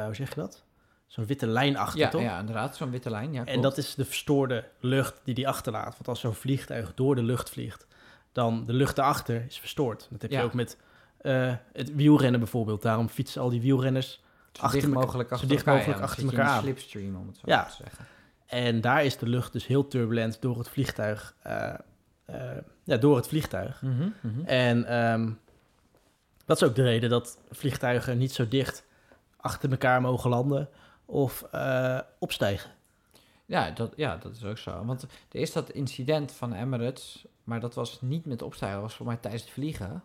hoe 0.04 0.14
zeg 0.14 0.28
je 0.28 0.34
dat? 0.40 0.62
Zo'n 1.06 1.26
witte 1.26 1.46
lijn 1.46 1.76
achter, 1.76 1.98
ja, 2.00 2.08
toch? 2.08 2.22
ja, 2.22 2.38
inderdaad, 2.38 2.76
zo'n 2.76 2.90
witte 2.90 3.10
lijn. 3.10 3.32
Ja, 3.32 3.38
En 3.38 3.44
klopt. 3.44 3.62
dat 3.62 3.76
is 3.78 3.94
de 3.94 4.04
verstoorde 4.04 4.64
lucht 4.80 5.20
die 5.24 5.34
die 5.34 5.48
achterlaat. 5.48 5.92
Want 5.92 6.08
als 6.08 6.20
zo'n 6.20 6.34
vliegtuig 6.34 6.94
door 6.94 7.14
de 7.14 7.22
lucht 7.22 7.50
vliegt, 7.50 7.86
dan 8.32 8.66
de 8.66 8.72
lucht 8.72 8.96
daarachter 8.96 9.44
is 9.48 9.58
verstoord. 9.58 10.06
Dat 10.10 10.22
heb 10.22 10.30
je 10.30 10.36
Ja. 10.36 10.42
ook 10.42 10.54
met 10.54 10.76
eh, 11.20 11.54
het 11.72 11.94
wielrennen 11.94 12.40
bijvoorbeeld. 12.40 12.82
Daarom 12.82 13.08
fietsen 13.08 13.42
al 13.42 13.48
die 13.50 13.60
wielrenners. 13.60 14.22
zo 14.52 14.62
achter 14.62 14.80
dicht 14.80 14.92
mogelijk 14.92 15.28
zo 15.28 15.34
achter 15.34 15.48
dicht 15.48 15.60
elkaar. 15.60 15.74
mogelijk 15.76 16.00
ja, 16.00 16.06
achter 16.06 16.24
elkaar 16.24 16.44
een 16.46 16.50
aan. 16.50 16.62
slipstream, 16.62 17.16
om 17.16 17.26
het 17.26 17.36
zo 17.36 17.42
Ja. 17.46 17.64
te 17.64 17.74
zeggen. 17.82 18.06
En 18.46 18.80
daar 18.80 19.04
is 19.04 19.16
de 19.16 19.26
lucht 19.28 19.52
dus 19.52 19.66
heel 19.66 19.88
turbulent 19.88 20.36
door 20.42 20.58
het 20.58 20.68
vliegtuig. 20.68 21.34
Eh, 22.24 22.50
ja, 22.84 22.96
door 22.96 23.16
het 23.16 23.28
vliegtuig. 23.28 23.82
Mhm, 23.82 24.08
mhm. 24.20 24.44
En 24.44 24.84
ehm, 24.84 25.30
dat 26.44 26.56
is 26.56 26.68
ook 26.68 26.74
de 26.74 26.82
reden 26.82 27.10
dat 27.10 27.38
vliegtuigen 27.50 28.18
niet 28.18 28.32
zo 28.32 28.48
dicht 28.48 28.84
achter 29.36 29.70
elkaar 29.70 30.00
mogen 30.00 30.30
landen 30.30 30.68
of 31.04 31.42
eh, 31.42 32.00
opstijgen. 32.18 32.70
Ja, 33.46 33.70
dat, 33.70 33.92
ja, 33.96 34.16
dat 34.16 34.36
is 34.36 34.44
ook 34.44 34.58
zo. 34.58 34.84
Want 34.84 35.02
er 35.02 35.40
is 35.40 35.52
dat 35.52 35.70
incident 35.70 36.32
van 36.32 36.52
Emirates, 36.52 37.26
maar 37.44 37.60
dat 37.60 37.74
was 37.74 38.00
niet 38.00 38.24
met 38.24 38.42
opstijgen, 38.42 38.78
dat 38.78 38.86
was 38.86 38.96
voor 38.96 39.06
mij 39.06 39.16
tijdens 39.16 39.42
het 39.42 39.52
vliegen. 39.52 40.02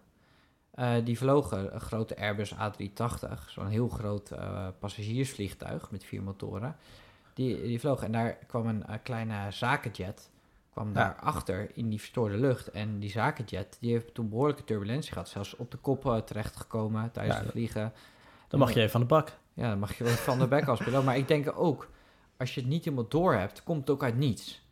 Eh, 0.72 0.94
die 1.04 1.18
vlogen 1.18 1.74
een 1.74 1.82
grote 1.82 2.18
Airbus 2.18 2.54
A380, 2.54 3.50
zo'n 3.50 3.68
heel 3.68 3.90
groot 3.90 4.32
passagiersvliegtuig 4.80 5.92
met 5.92 6.04
vier 6.04 6.24
motoren. 6.24 6.76
Die, 7.34 7.62
die 7.62 7.80
vloog 7.80 8.04
en 8.04 8.12
daar 8.12 8.34
kwam 8.48 8.68
een 8.68 9.02
kleine 9.04 9.52
zakenjet, 9.52 10.30
kwam 10.72 10.88
Ja. 10.88 10.94
daarachter 10.94 11.70
in 11.74 11.90
die 11.90 12.00
verstoorde 12.00 12.38
lucht. 12.38 12.72
En 12.72 13.00
die 13.00 13.10
zakenjet, 13.10 13.78
die 13.80 13.92
heeft 13.92 14.14
toen 14.14 14.30
behoorlijke 14.30 14.64
turbulentie 14.64 15.12
gehad, 15.12 15.30
zelfs 15.30 15.56
op 15.56 15.72
de 15.72 15.78
kop 15.78 16.06
eh, 16.06 16.18
terechtgekomen 16.18 17.12
tijdens 17.12 17.38
het 17.40 17.50
vliegen. 17.52 17.94
Dan 18.48 18.60
mag 18.60 18.74
je 18.74 18.82
even 18.82 18.94
aan 18.96 19.02
de 19.02 19.08
bak. 19.08 19.32
Ja, 19.54 19.70
dan 19.70 19.80
mag 19.80 19.98
je 19.98 20.04
wel 20.04 20.14
van 20.14 20.40
de 20.40 20.48
back 20.48 20.68
als 20.68 20.80
piloot. 20.84 21.04
Maar 21.04 21.18
ik 21.18 21.28
denk 21.28 21.52
ook, 21.56 21.90
als 22.38 22.54
je 22.56 22.62
het 22.62 22.70
niet 22.70 22.84
helemaal 22.86 23.08
door 23.08 23.34
hebt, 23.34 23.64
komt 23.64 23.80
het 23.80 23.90
ook 23.90 24.04
uit 24.04 24.18
niets. 24.18 24.68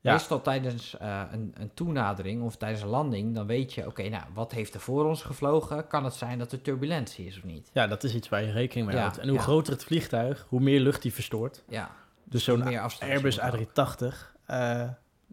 Ja. 0.00 0.12
Meestal 0.12 0.42
tijdens 0.42 0.96
eh, 0.96 1.22
een, 1.32 1.54
een 1.58 1.70
toenadering 1.74 2.42
of 2.42 2.56
tijdens 2.56 2.82
een 2.82 2.88
landing, 2.88 3.34
dan 3.34 3.46
weet 3.46 3.72
je, 3.74 3.86
oké, 3.86 4.08
nou, 4.08 4.22
wat 4.34 4.52
heeft 4.52 4.74
er 4.74 4.80
voor 4.80 5.04
ons 5.06 5.22
gevlogen? 5.22 5.86
Kan 5.86 6.04
het 6.04 6.14
zijn 6.14 6.38
dat 6.38 6.52
er 6.52 6.62
turbulentie 6.62 7.26
is 7.26 7.36
of 7.36 7.44
niet? 7.44 7.70
Ja, 7.72 7.86
dat 7.86 8.04
is 8.04 8.14
iets 8.14 8.28
waar 8.28 8.42
je 8.42 8.52
rekening 8.52 8.86
mee 8.86 8.96
Ja, 8.96 9.02
houdt. 9.02 9.18
En 9.18 9.28
hoe 9.28 9.36
ja. 9.36 9.42
groter 9.42 9.72
het 9.72 9.84
vliegtuig, 9.84 10.46
hoe 10.48 10.60
meer 10.60 10.80
lucht 10.80 11.02
die 11.02 11.12
verstoort. 11.12 11.62
Ja, 11.68 11.90
Dus 12.24 12.44
zo'n 12.44 12.64
meer 12.64 12.80
afstand. 12.80 13.12
Airbus 13.12 13.38
A380, 13.40 14.34
eh, 14.44 14.88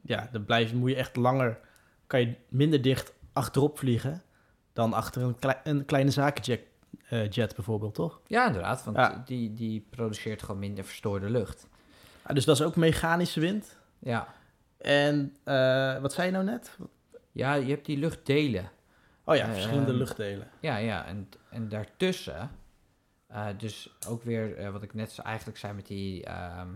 ja, 0.05 0.29
dan 0.31 0.45
blijf, 0.45 0.73
moet 0.73 0.89
je 0.89 0.95
echt 0.95 1.15
langer, 1.15 1.59
kan 2.07 2.19
je 2.19 2.35
minder 2.49 2.81
dicht 2.81 3.13
achterop 3.33 3.77
vliegen 3.79 4.23
dan 4.73 4.93
achter 4.93 5.21
een, 5.21 5.35
klei- 5.39 5.59
een 5.63 5.85
kleine 5.85 6.11
zakenjet 6.11 6.61
eh, 7.09 7.29
jet 7.29 7.55
bijvoorbeeld, 7.55 7.93
toch? 7.93 8.21
Ja, 8.27 8.47
inderdaad, 8.47 8.83
want 8.83 8.97
Ja. 8.97 9.21
Die, 9.25 9.53
die 9.53 9.85
produceert 9.89 10.43
gewoon 10.43 10.59
minder 10.59 10.83
verstoorde 10.83 11.29
lucht. 11.29 11.67
Ah, 12.21 12.35
dus 12.35 12.45
dat 12.45 12.59
is 12.59 12.65
ook 12.65 12.75
mechanische 12.75 13.39
wind. 13.39 13.77
Ja. 13.99 14.33
En 14.77 15.35
eh, 15.43 15.97
wat 16.01 16.13
zei 16.13 16.25
je 16.27 16.33
nou 16.33 16.45
net? 16.45 16.77
ja, 17.31 17.53
je 17.53 17.69
hebt 17.69 17.85
die 17.85 17.97
luchtdelen. 17.97 18.69
Oh 19.23 19.35
ja, 19.35 19.45
Eh, 19.47 19.51
verschillende 19.53 19.89
ehm, 19.89 19.97
luchtdelen. 19.97 20.47
Ja, 20.59 20.77
ja, 20.77 21.05
en, 21.05 21.29
en 21.49 21.69
daartussen, 21.69 22.49
dus 23.57 23.95
ook 24.07 24.23
weer 24.23 24.71
wat 24.71 24.83
ik 24.83 24.93
net 24.93 25.19
eigenlijk 25.19 25.57
zei 25.57 25.73
met 25.73 25.87
die 25.87 26.23
ehm, 26.25 26.67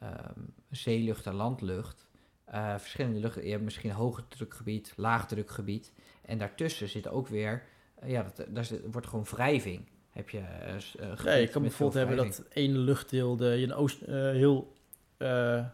ehm, 0.00 0.40
zeelucht 0.70 1.26
en 1.26 1.34
landlucht. 1.34 2.06
Eh, 2.50 2.74
verschillende 2.78 3.18
luchten. 3.18 3.44
Je 3.44 3.50
hebt 3.50 3.62
misschien 3.62 3.90
hoge 3.90 4.22
drukgebied, 4.28 4.92
laag 4.96 5.26
drukgebied. 5.26 5.92
En 6.22 6.38
daartussen 6.38 6.88
zit 6.88 7.08
ook 7.08 7.28
weer, 7.28 7.62
eh, 7.94 8.10
ja, 8.10 8.22
dat, 8.22 8.46
daar 8.48 8.64
zit, 8.64 8.80
wordt 8.92 9.06
gewoon 9.06 9.24
wrijving. 9.24 9.88
Heb 10.10 10.30
je, 10.30 10.38
eh, 10.38 10.74
gebied 11.14 11.40
je 11.40 11.48
kan 11.48 11.62
bijvoorbeeld 11.62 12.06
hebben 12.06 12.16
dat 12.16 12.44
één 12.48 12.78
luchtdeel 12.78 13.36
de, 13.36 13.44
je 13.44 13.64
een 13.64 13.74
oost, 13.74 14.00
heel 14.06 14.78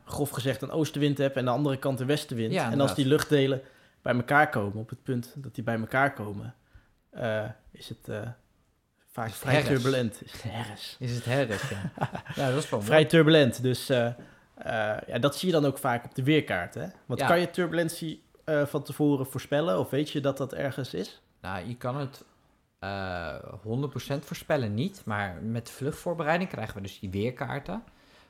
grof 0.04 0.30
gezegd 0.30 0.62
een 0.62 0.70
oostenwind 0.70 1.18
hebt 1.18 1.36
en 1.36 1.44
de 1.44 1.50
andere 1.50 1.78
kant 1.78 2.00
een 2.00 2.06
westenwind. 2.06 2.52
Ja, 2.52 2.70
en 2.70 2.80
als 2.80 2.94
die 2.94 3.06
luchtdelen 3.06 3.62
bij 4.02 4.14
elkaar 4.14 4.50
komen, 4.50 4.78
op 4.78 4.88
het 4.88 5.02
punt 5.02 5.34
dat 5.36 5.54
die 5.54 5.64
bij 5.64 5.78
elkaar 5.78 6.12
komen, 6.12 6.54
is 7.70 7.88
het 7.88 8.08
vaak 9.12 9.30
vrij 9.30 9.62
turbulent. 9.62 10.22
Is 10.24 10.32
het 10.32 10.42
herres. 10.42 10.96
Is 10.98 11.14
het 11.14 11.24
herres, 11.24 11.68
ja. 11.68 11.92
ja, 12.42 12.50
dat 12.50 12.62
is 12.62 12.70
wel. 12.70 12.82
Vrij 12.82 13.04
turbulent. 13.04 13.62
Dus 13.62 13.90
ja, 15.06 15.18
dat 15.20 15.36
zie 15.36 15.48
je 15.48 15.54
dan 15.54 15.64
ook 15.66 15.78
vaak 15.78 16.04
op 16.04 16.14
de 16.14 16.22
weerkaart. 16.22 16.74
Hè? 16.74 16.86
Want 17.06 17.20
Ja. 17.20 17.26
kan 17.26 17.40
je 17.40 17.50
turbulentie 17.50 18.22
eh, 18.44 18.66
van 18.66 18.82
tevoren 18.82 19.26
voorspellen? 19.26 19.78
Of 19.78 19.90
weet 19.90 20.10
je 20.10 20.20
dat 20.20 20.36
dat 20.36 20.52
ergens 20.52 20.94
is? 20.94 21.22
Nou, 21.40 21.66
je 21.68 21.76
kan 21.76 21.96
het 21.96 22.24
eh 22.78 23.34
100% 23.62 24.24
voorspellen 24.24 24.74
niet, 24.74 25.02
maar 25.04 25.42
met 25.42 25.66
de 25.66 25.72
vluchtvoorbereiding 25.72 26.50
krijgen 26.50 26.74
we 26.74 26.80
dus 26.80 26.98
die 26.98 27.10
weerkaarten 27.10 27.82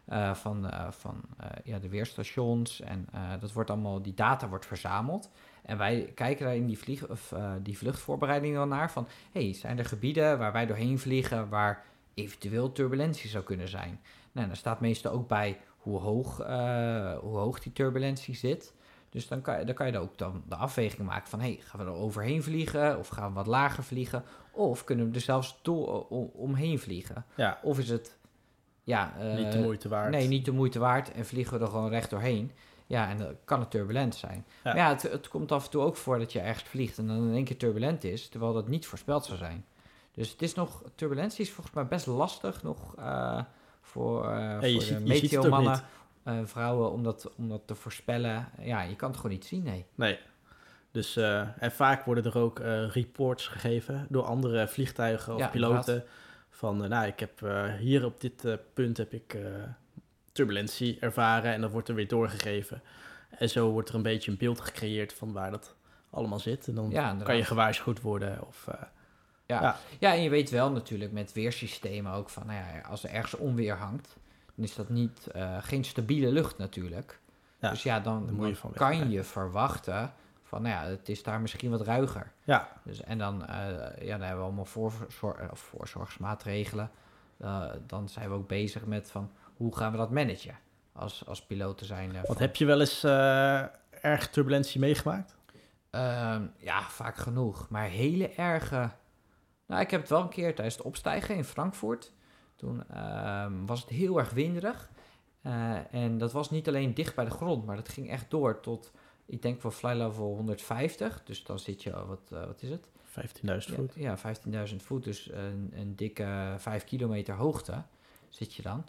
eh, 0.05 0.35
van, 0.35 0.71
eh, 0.71 0.91
van 0.91 1.21
eh, 1.39 1.47
ja, 1.65 1.79
de 1.79 1.89
weerstations 1.89 2.81
en 2.81 3.09
eh, 3.13 3.21
dat 3.41 3.53
wordt 3.53 3.71
allemaal, 3.71 4.03
die 4.03 4.15
data 4.15 4.49
wordt 4.49 4.67
verzameld. 4.67 5.31
En 5.63 5.79
wij 5.79 6.13
kijken 6.15 6.45
daar 6.47 6.57
in 6.57 6.67
die, 6.67 6.79
vlieg, 6.79 7.07
of, 7.09 7.33
eh, 7.33 7.53
die 7.63 7.79
vluchtvoorbereiding 7.79 8.55
dan 8.55 8.69
naar 8.69 8.91
van, 8.91 9.09
hey, 9.33 9.53
zijn 9.53 9.79
er 9.79 9.85
gebieden 9.85 10.39
waar 10.39 10.53
wij 10.53 10.67
doorheen 10.67 10.99
vliegen 10.99 11.49
waar 11.49 11.85
eventueel 12.15 12.73
turbulentie 12.73 13.31
zou 13.31 13.45
kunnen 13.45 13.69
zijn? 13.69 14.01
Nou, 14.33 14.47
daar 14.47 14.57
staat 14.57 14.81
meestal 14.81 15.13
ook 15.13 15.29
bij 15.29 15.61
hoe 15.87 16.01
hoog, 16.01 16.41
eh, 16.41 17.19
hoe 17.19 17.37
hoog 17.37 17.61
die 17.61 17.73
turbulentie 17.73 18.35
zit. 18.35 18.75
Dus 19.11 19.29
dan 19.29 19.41
kan, 19.41 19.59
je- 19.59 19.65
dan 19.65 19.75
kan 19.75 19.87
je 19.87 19.93
er 19.93 20.01
ook 20.01 20.19
dan 20.19 20.43
de 20.49 20.57
afweging 20.57 21.07
maken 21.09 21.29
van... 21.29 21.41
hey, 21.41 21.59
gaan 21.63 21.81
we 21.81 21.87
er 21.87 21.93
overheen 21.93 22.43
vliegen 22.43 22.99
of 22.99 23.09
gaan 23.09 23.29
we 23.29 23.35
wat 23.35 23.47
lager 23.47 23.85
vliegen? 23.85 24.25
Of 24.51 24.85
kunnen 24.85 25.09
we 25.09 25.15
er 25.15 25.21
zelfs 25.21 25.59
door, 25.63 26.07
omheen 26.33 26.79
vliegen? 26.79 27.25
Ja, 27.37 27.59
Of 27.63 27.79
is 27.79 27.89
het 27.89 28.17
ja, 28.83 29.15
eh, 29.19 29.35
niet 29.37 29.53
de 29.53 29.59
moeite 29.59 29.89
waard. 29.89 30.11
Nee, 30.11 30.29
niet 30.29 30.45
de 30.45 30.53
moeite 30.53 30.79
waard 30.79 31.13
en 31.13 31.27
vliegen 31.27 31.59
we 31.59 31.65
er 31.65 31.71
gewoon 31.71 31.89
recht 31.91 32.11
doorheen. 32.11 32.53
Ja, 32.87 33.09
en 33.09 33.19
dan 33.19 33.35
kan 33.45 33.61
het 33.61 33.71
turbulent 33.71 34.15
zijn. 34.15 34.45
Ja. 34.47 34.53
Maar 34.63 34.77
ja, 34.77 34.89
het, 34.89 35.03
het 35.03 35.29
komt 35.29 35.53
af 35.53 35.65
en 35.65 35.71
toe 35.71 35.83
ook 35.83 35.97
voor 35.97 36.19
dat 36.19 36.33
je 36.33 36.41
ergens 36.41 36.69
vliegt 36.69 36.99
en 36.99 37.07
dan 37.07 37.29
in 37.29 37.35
één 37.35 37.45
keer 37.45 37.57
turbulent 37.59 38.05
is, 38.05 38.29
terwijl 38.29 38.53
dat 38.53 38.69
niet 38.69 38.87
voorspeld 38.87 39.25
zou 39.25 39.39
zijn. 39.39 39.65
Dus 40.13 40.31
het 40.31 40.43
is 40.43 40.55
nog, 40.55 40.83
turbulentie 40.95 41.45
is 41.45 41.51
volgens 41.53 41.75
mij 41.75 41.87
best 41.87 42.07
lastig 42.07 42.63
nog 42.63 42.95
eh, 42.99 43.41
voor, 43.87 44.29
je 44.35 44.59
voor 44.73 44.83
ziet- 44.83 44.99
de 44.99 45.05
meteomannen, 45.05 45.73
niet. 45.73 45.83
eh, 46.23 46.39
vrouwen, 46.45 46.93
om 46.93 47.03
dat, 47.03 47.31
om 47.37 47.49
dat 47.49 47.61
te 47.67 47.75
voorspellen. 47.75 48.49
Ja, 48.61 48.83
je 48.83 48.97
kan 48.97 49.09
het 49.09 49.17
gewoon 49.17 49.33
niet 49.33 49.45
zien, 49.45 49.63
nee. 49.63 49.85
Nee. 49.95 50.19
Dus, 50.91 51.17
eh, 51.17 51.41
en 51.59 51.73
vaak 51.73 52.05
worden 52.05 52.25
er 52.25 52.39
ook 52.39 52.59
reports 52.93 53.47
gegeven 53.49 54.07
door 54.09 54.23
andere 54.25 54.69
vliegtuigen 54.69 55.35
of 55.35 55.41
Ja, 55.41 55.49
piloten. 55.49 56.05
Van, 56.51 56.89
nou, 56.89 57.07
ik 57.07 57.21
heb 57.21 57.41
hier 57.79 58.05
op 58.05 58.21
dit 58.21 58.59
punt 58.75 58.97
heb 58.97 59.13
ik 59.13 59.37
turbulentie 60.33 60.97
ervaren 61.01 61.53
en 61.53 61.61
dat 61.61 61.71
wordt 61.71 61.89
er 61.89 61.95
weer 61.95 62.09
doorgegeven. 62.09 62.83
En 63.31 63.49
zo 63.51 63.71
wordt 63.71 63.89
er 63.89 63.95
een 63.95 64.03
beetje 64.03 64.31
een 64.31 64.37
beeld 64.37 64.61
gecreëerd 64.61 65.13
van 65.13 65.33
waar 65.33 65.51
dat 65.51 65.75
allemaal 66.11 66.39
zit. 66.39 66.69
En 66.69 66.75
dan 66.75 66.91
Ja, 66.91 67.17
kan 67.25 67.37
je 67.37 67.45
gewaarschuwd 67.45 68.01
worden. 68.01 68.47
Of, 68.47 68.67
Ja. 69.47 69.63
Ja. 69.63 69.77
Ja. 69.99 70.13
en 70.15 70.23
je 70.23 70.31
weet 70.31 70.51
wel 70.51 70.71
natuurlijk 70.71 71.13
met 71.13 71.33
weersystemen 71.33 72.13
ook 72.13 72.31
van, 72.31 72.47
nou 72.47 72.59
ja, 72.59 72.81
als 72.89 73.05
er 73.05 73.11
ergens 73.11 73.35
onweer 73.35 73.77
hangt, 73.77 74.17
dan 74.55 74.65
is 74.65 74.75
dat 74.75 74.89
niet, 74.89 75.27
eh, 75.27 75.57
geen 75.61 75.85
stabiele 75.85 76.33
lucht 76.33 76.59
natuurlijk. 76.59 77.21
Ja, 77.59 77.71
dus 77.71 77.83
ja, 77.83 78.01
dan, 78.01 78.29
je 78.31 78.41
dan 78.41 78.55
van 78.57 78.71
weg 78.71 78.79
kan 78.79 79.11
je 79.11 79.23
verwachten 79.23 80.13
van, 80.43 80.63
nou 80.63 80.75
ja, 80.75 80.91
het 80.91 81.09
is 81.09 81.23
daar 81.23 81.41
misschien 81.41 81.71
wat 81.71 81.81
ruiger. 81.81 82.33
ja, 82.45 82.69
Dus, 82.83 83.03
en 83.03 83.19
dan, 83.19 83.47
eh, 83.47 83.57
ja, 84.07 84.11
dan 84.19 84.27
hebben 84.27 84.37
we 84.37 84.43
allemaal 84.53 84.67
eh, 85.23 85.51
of 85.51 85.59
voorzorgsmaatregelen. 85.59 86.91
Dan 87.87 88.09
zijn 88.09 88.29
we 88.29 88.35
ook 88.35 88.49
bezig 88.49 88.85
met 88.87 89.11
van, 89.11 89.31
hoe 89.57 89.77
gaan 89.77 89.91
we 89.93 89.97
dat 89.99 90.11
managen 90.11 90.59
als, 90.93 91.27
als 91.27 91.43
piloten 91.43 91.87
zijn. 91.87 92.13
wat 92.13 92.27
van- 92.27 92.37
heb 92.37 92.57
je 92.57 92.65
wel 92.65 92.81
eens 92.81 93.05
erg 94.01 94.29
turbulentie 94.31 94.81
meegemaakt? 94.81 95.37
Ehm, 95.91 96.43
ja, 96.57 96.83
vaak 96.83 97.17
genoeg. 97.17 97.69
Maar 97.69 97.85
hele 97.89 98.29
erge. 98.29 98.91
Nou, 99.67 99.83
ik 99.83 99.91
heb 99.91 100.01
het 100.01 100.11
wel 100.11 100.21
een 100.21 100.29
keer 100.29 100.55
tijdens 100.55 100.77
het 100.77 100.87
opstijgen 100.87 101.37
in 101.37 101.45
Frankfurt. 101.45 102.13
Toen 102.57 102.89
ehm, 102.91 103.67
was 103.67 103.81
het 103.81 103.91
heel 103.91 104.19
erg 104.19 104.31
winderig. 104.31 104.91
Eh, 105.43 105.95
en 105.95 106.19
dat 106.19 106.33
was 106.33 106.51
niet 106.51 106.69
alleen 106.69 106.95
dicht 106.95 107.15
bij 107.15 107.25
de 107.25 107.31
grond, 107.31 107.67
maar 107.67 107.77
dat 107.77 107.89
ging 107.89 108.11
echt 108.11 108.31
door 108.31 108.61
tot, 108.61 108.93
ik 109.27 109.43
denk 109.43 109.63
wel 109.63 109.73
fly 109.73 109.93
level 109.93 110.35
150. 110.35 111.23
Dus 111.25 111.45
dan 111.45 111.59
zit 111.59 111.83
je, 111.83 112.07
wat, 112.07 112.31
eh, 112.33 112.47
wat 112.47 112.63
is 112.63 112.71
het? 112.71 112.89
15.000 113.05 113.75
voet. 113.75 113.95
Ja, 113.95 114.17
ja 114.23 114.69
15.000 114.71 114.77
voet, 114.77 115.05
dus 115.05 115.31
een, 115.33 115.73
een 115.75 115.97
dikke 115.97 116.55
5 116.59 116.85
kilometer 116.85 117.35
hoogte 117.35 117.83
zit 118.29 118.55
je 118.55 118.63
dan. 118.63 118.87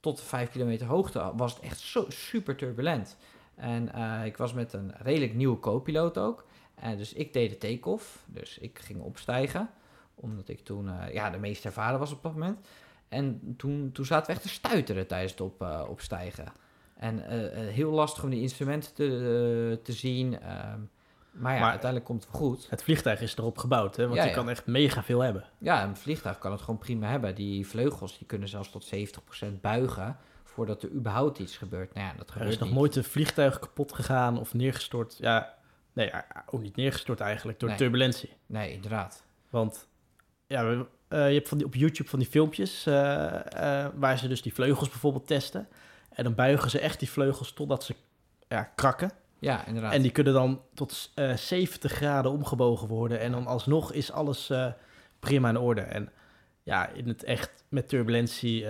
Tot 0.00 0.20
5 0.20 0.50
kilometer 0.50 0.86
hoogte 0.86 1.32
was 1.36 1.54
het 1.54 1.62
echt 1.62 1.78
zo 1.78 2.04
super 2.08 2.56
turbulent. 2.56 3.16
En 3.54 3.92
eh, 3.92 4.24
ik 4.24 4.36
was 4.36 4.52
met 4.52 4.72
een 4.72 4.92
redelijk 4.96 5.34
nieuwe 5.34 5.58
co-piloot 5.58 6.18
ook. 6.18 6.46
En 6.74 6.96
dus 6.96 7.12
ik 7.12 7.32
deed 7.32 7.50
de 7.50 7.58
take-off, 7.58 8.24
dus 8.26 8.58
ik 8.58 8.78
ging 8.78 9.00
opstijgen. 9.00 9.70
Omdat 10.22 10.48
ik 10.48 10.64
toen 10.64 10.88
eh, 10.88 11.12
ja, 11.14 11.30
de 11.30 11.38
meest 11.38 11.64
ervaren 11.64 11.98
was 11.98 12.12
op 12.12 12.22
dat 12.22 12.32
moment. 12.32 12.66
En 13.08 13.54
toen, 13.56 13.90
toen 13.92 14.04
zaten 14.04 14.26
we 14.26 14.32
echt 14.32 14.42
te 14.42 14.48
stuiteren 14.48 15.06
tijdens 15.06 15.32
het 15.32 15.40
op, 15.40 15.62
eh, 15.62 15.82
opstijgen. 15.88 16.44
En 16.96 17.26
eh, 17.26 17.68
heel 17.74 17.90
lastig 17.90 18.24
om 18.24 18.30
die 18.30 18.40
instrumenten 18.40 18.94
te, 18.94 19.80
te 19.82 19.92
zien. 19.92 20.40
ehm, 20.40 20.78
maar 21.32 21.54
ja, 21.54 21.60
Maar- 21.60 21.70
uiteindelijk 21.70 22.04
komt 22.04 22.24
het 22.24 22.34
goed. 22.34 22.66
Het 22.70 22.82
vliegtuig 22.82 23.20
is 23.20 23.36
erop 23.36 23.58
gebouwd, 23.58 23.96
hè? 23.96 24.04
want 24.04 24.16
Ja, 24.16 24.22
je 24.22 24.28
ja. 24.28 24.34
kan 24.34 24.48
echt 24.50 24.66
mega 24.66 25.02
veel 25.02 25.20
hebben. 25.20 25.44
Ja, 25.58 25.84
een 25.84 25.96
vliegtuig 25.96 26.38
kan 26.38 26.52
het 26.52 26.60
gewoon 26.60 26.78
prima 26.78 27.08
hebben. 27.08 27.34
Die 27.34 27.66
vleugels 27.66 28.18
die 28.18 28.26
kunnen 28.26 28.48
zelfs 28.48 28.70
tot 28.70 28.84
70% 28.84 29.60
buigen 29.60 30.16
voordat 30.44 30.82
er 30.82 30.90
überhaupt 30.90 31.38
iets 31.38 31.56
gebeurt. 31.56 31.94
Nou 31.94 32.06
ja, 32.06 32.12
dat 32.16 32.26
Er 32.26 32.32
gebeurt 32.32 32.52
is 32.52 32.58
nog 32.58 32.68
niet. 32.68 32.78
nooit 32.78 32.96
een 32.96 33.04
vliegtuig 33.04 33.58
kapot 33.58 33.92
gegaan 33.92 34.38
of 34.38 34.54
neergestort. 34.54 35.16
Ja, 35.18 35.54
nee, 35.92 36.10
ook 36.50 36.62
niet 36.62 36.76
neergestort 36.76 37.20
eigenlijk 37.20 37.58
door 37.60 37.68
Nee. 37.68 37.78
turbulentie. 37.78 38.30
Nee, 38.46 38.72
inderdaad. 38.72 39.24
Want 39.50 39.88
ja, 40.52 40.86
eh, 41.08 41.28
je 41.28 41.34
hebt 41.34 41.48
van 41.48 41.58
die, 41.58 41.66
op 41.66 41.74
YouTube 41.74 42.08
van 42.08 42.18
die 42.18 42.28
filmpjes 42.28 42.86
eh, 42.86 43.84
eh, 43.84 43.90
waar 43.94 44.18
ze 44.18 44.28
dus 44.28 44.42
die 44.42 44.54
vleugels 44.54 44.88
bijvoorbeeld 44.88 45.26
testen. 45.26 45.68
En 46.10 46.24
dan 46.24 46.34
buigen 46.34 46.70
ze 46.70 46.78
echt 46.78 46.98
die 46.98 47.10
vleugels 47.10 47.52
totdat 47.52 47.84
ze 47.84 47.94
ja, 48.48 48.62
krakken. 48.62 49.10
Ja, 49.38 49.66
inderdaad. 49.66 49.92
En 49.92 50.02
die 50.02 50.10
kunnen 50.10 50.32
dan 50.32 50.60
tot 50.74 51.10
eh 51.14 51.36
70 51.36 51.92
graden 51.92 52.30
omgebogen 52.30 52.88
worden. 52.88 53.20
En 53.20 53.32
dan 53.32 53.46
alsnog 53.46 53.92
is 53.92 54.12
alles 54.12 54.50
prima 55.20 55.48
in 55.48 55.56
orde. 55.56 55.80
En 55.80 56.10
ja, 56.62 56.88
in 56.88 57.08
het 57.08 57.24
echt 57.24 57.64
met 57.68 57.88
turbulentie 57.88 58.66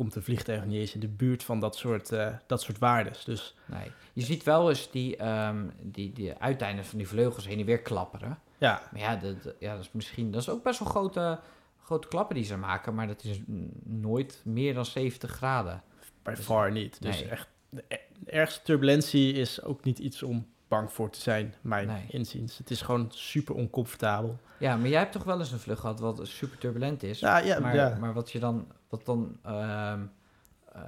komt 0.00 0.14
een 0.14 0.22
vliegtuig 0.22 0.64
niet 0.64 0.80
eens 0.80 0.94
in 0.94 1.00
de 1.00 1.08
buurt 1.08 1.42
van 1.44 1.60
dat 1.60 1.76
soort, 1.76 2.12
eh, 2.12 2.28
dat 2.46 2.62
soort 2.62 2.78
waardes. 2.78 3.24
Dus 3.24 3.54
Nee. 3.66 3.90
Je 4.12 4.22
ziet 4.22 4.42
wel 4.42 4.68
eens 4.68 4.90
die, 4.90 5.16
ehm, 5.16 5.66
die, 5.82 6.12
die 6.12 6.34
uiteinden 6.34 6.84
van 6.84 6.98
die 6.98 7.08
vleugels 7.08 7.46
heen 7.46 7.58
en 7.58 7.64
weer 7.64 7.82
klapperen. 7.82 8.38
ja, 8.58 8.82
Maar 8.92 9.00
ja, 9.00 9.16
dat, 9.16 9.54
ja, 9.58 9.74
dat 9.74 9.84
is 9.84 9.92
misschien... 9.92 10.30
Dat 10.30 10.40
is 10.40 10.48
ook 10.48 10.62
best 10.62 10.78
wel 10.78 10.88
grote, 10.88 11.40
grote 11.82 12.08
klappen 12.08 12.34
die 12.34 12.44
ze 12.44 12.56
maken. 12.56 12.94
Maar 12.94 13.06
dat 13.06 13.24
is 13.24 13.40
nooit 13.84 14.40
meer 14.44 14.74
dan 14.74 14.84
70 14.84 15.30
graden. 15.30 15.82
by 16.22 16.30
Dus- 16.34 16.44
far 16.44 16.72
niet. 16.72 17.02
Dus 17.02 17.20
nee. 17.20 17.28
echt, 17.28 17.48
de 17.70 18.00
ergste 18.26 18.62
turbulentie 18.62 19.32
is 19.32 19.62
ook 19.62 19.84
niet 19.84 19.98
iets 19.98 20.22
om 20.22 20.46
bang 20.70 20.92
voor 20.92 21.10
te 21.10 21.20
zijn, 21.20 21.54
mijn 21.60 21.86
Nee. 21.86 22.04
inziens. 22.08 22.58
Het 22.58 22.70
is 22.70 22.82
gewoon 22.82 23.06
super 23.10 23.54
oncomfortabel. 23.54 24.38
Ja, 24.58 24.76
maar 24.76 24.88
jij 24.88 24.98
hebt 24.98 25.12
toch 25.12 25.24
wel 25.24 25.38
eens 25.38 25.52
een 25.52 25.58
vlucht 25.58 25.80
gehad 25.80 26.00
wat 26.00 26.20
super 26.22 26.58
turbulent 26.58 27.02
is? 27.02 27.18
Ja, 27.20 27.38
ja, 27.38 27.58
maar, 27.60 27.74
ja. 27.74 27.96
maar 28.00 28.12
wat 28.12 28.30
je 28.32 28.38
dan, 28.38 28.66
wat 28.88 29.04
dan 29.04 29.36
ehm, 29.44 30.00
eh, 30.72 30.80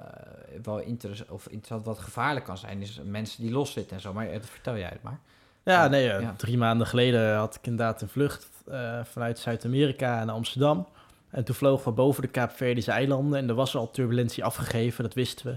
wel 0.62 0.78
interess 0.78 1.26
of 1.28 1.44
interessant, 1.48 1.84
wat 1.84 1.98
gevaarlijk 1.98 2.44
kan 2.44 2.58
zijn, 2.58 2.80
is 2.82 3.00
mensen 3.04 3.42
die 3.42 3.52
loszitten 3.52 3.96
en 3.96 4.02
zo. 4.02 4.12
Maar 4.12 4.32
dat 4.32 4.46
vertel 4.46 4.76
jij 4.76 4.88
het 4.88 5.02
maar. 5.02 5.18
Ja, 5.62 5.88
nee, 5.88 6.10
eh, 6.10 6.20
Ja. 6.20 6.34
drie 6.36 6.58
maanden 6.58 6.86
geleden 6.86 7.34
had 7.36 7.54
ik 7.54 7.66
inderdaad 7.66 8.02
een 8.02 8.08
vlucht 8.08 8.48
eh, 8.66 9.04
vanuit 9.04 9.38
Zuid-Amerika 9.38 10.24
naar 10.24 10.34
Amsterdam. 10.34 10.86
En 11.30 11.44
toen 11.44 11.54
vlogen 11.54 11.84
we 11.84 11.90
boven 11.92 12.22
de 12.22 12.28
Kaapverdische 12.28 12.90
eilanden 12.90 13.38
en 13.38 13.48
er 13.48 13.54
was 13.54 13.76
al 13.76 13.90
turbulentie 13.90 14.44
afgegeven, 14.44 15.04
dat 15.04 15.14
wisten 15.14 15.46
we. 15.46 15.56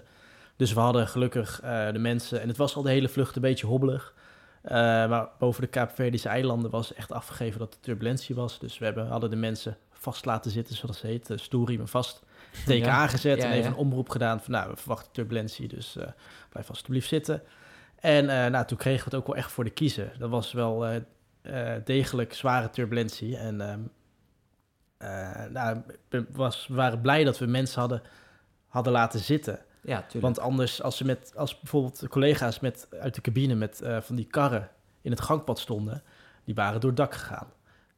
Dus 0.55 0.73
we 0.73 0.79
hadden 0.79 1.07
gelukkig 1.07 1.61
eh, 1.61 1.91
de 1.91 1.99
mensen, 1.99 2.41
en 2.41 2.47
het 2.47 2.57
was 2.57 2.75
al 2.75 2.81
de 2.81 2.89
hele 2.89 3.09
vlucht 3.09 3.35
een 3.35 3.41
beetje 3.41 3.67
hobbelig. 3.67 4.13
Eh, 4.61 4.73
maar 4.81 5.29
boven 5.39 5.61
de 5.61 5.67
Kaapverdische 5.67 6.29
eilanden 6.29 6.71
was 6.71 6.93
echt 6.93 7.11
afgegeven 7.11 7.59
dat 7.59 7.73
er 7.73 7.79
turbulentie 7.79 8.35
was. 8.35 8.59
Dus 8.59 8.77
we 8.77 8.85
hebben, 8.85 9.07
hadden 9.07 9.29
de 9.29 9.35
mensen 9.35 9.77
vast 9.91 10.25
laten 10.25 10.51
zitten, 10.51 10.75
zoals 10.75 11.01
het 11.01 11.11
heet. 11.11 11.29
Uh, 11.29 11.37
stoelriemen 11.37 11.87
vast, 11.87 12.21
teken 12.65 12.87
Ja. 12.87 12.93
aangezet 12.93 13.37
Ja, 13.37 13.43
en 13.43 13.51
even 13.51 13.63
ja. 13.63 13.69
een 13.69 13.75
omroep 13.75 14.09
gedaan 14.09 14.41
van 14.41 14.51
nou, 14.51 14.69
we 14.69 14.75
verwachten 14.75 15.11
turbulentie, 15.11 15.67
dus 15.67 15.95
eh, 15.95 16.07
blijf 16.49 16.69
alsjeblieft 16.69 17.07
zitten. 17.07 17.41
En 17.99 18.29
eh, 18.29 18.51
nou, 18.51 18.65
toen 18.65 18.77
kregen 18.77 18.99
we 18.99 19.09
het 19.09 19.19
ook 19.19 19.27
wel 19.27 19.35
echt 19.35 19.51
voor 19.51 19.63
de 19.63 19.69
kiezen. 19.69 20.11
Dat 20.17 20.29
was 20.29 20.51
wel 20.53 20.85
eh, 20.85 20.95
eh, 21.41 21.81
degelijk 21.83 22.33
zware 22.33 22.69
turbulentie. 22.69 23.37
En 23.37 23.61
ehm, 23.61 23.79
eh, 24.97 25.45
nou, 25.49 25.81
we, 26.09 26.25
was, 26.31 26.67
we 26.67 26.75
waren 26.75 27.01
blij 27.01 27.23
dat 27.23 27.39
we 27.39 27.45
mensen 27.45 27.79
hadden, 27.79 28.01
hadden 28.67 28.93
laten 28.93 29.19
zitten. 29.19 29.59
Ja, 29.85 30.01
tuurlijk. 30.01 30.21
Want 30.21 30.39
anders, 30.39 30.81
als, 30.81 30.97
ze 30.97 31.05
met, 31.05 31.33
als 31.35 31.59
bijvoorbeeld 31.59 31.99
de 31.99 32.07
collega's 32.07 32.59
met, 32.59 32.87
uit 32.99 33.15
de 33.15 33.21
cabine 33.21 33.55
met 33.55 33.81
eh, 33.81 34.01
van 34.01 34.15
die 34.15 34.25
karren 34.25 34.69
in 35.01 35.11
het 35.11 35.21
gangpad 35.21 35.59
stonden, 35.59 36.03
die 36.43 36.55
waren 36.55 36.79
door 36.79 36.89
het 36.89 36.99
dak 36.99 37.13
gegaan. 37.13 37.47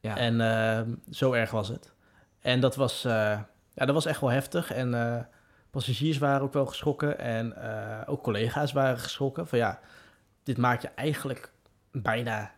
ja. 0.00 0.16
En 0.16 0.40
ehm, 0.40 0.94
zo 1.10 1.32
erg 1.32 1.50
was 1.50 1.68
het. 1.68 1.92
En 2.40 2.60
dat 2.60 2.76
was, 2.76 3.04
eh, 3.04 3.12
ja, 3.74 3.84
dat 3.84 3.94
was 3.94 4.06
echt 4.06 4.20
wel 4.20 4.30
heftig. 4.30 4.72
En 4.72 4.94
eh, 4.94 5.22
passagiers 5.70 6.18
waren 6.18 6.42
ook 6.42 6.52
wel 6.52 6.66
geschrokken 6.66 7.18
en 7.18 7.56
eh, 7.62 8.00
ook 8.06 8.22
collega's 8.22 8.72
waren 8.72 8.98
geschrokken. 8.98 9.46
Van 9.48 9.58
ja, 9.58 9.80
dit 10.42 10.56
maak 10.56 10.82
je 10.82 10.88
eigenlijk 10.94 11.52
bijna 11.92 12.52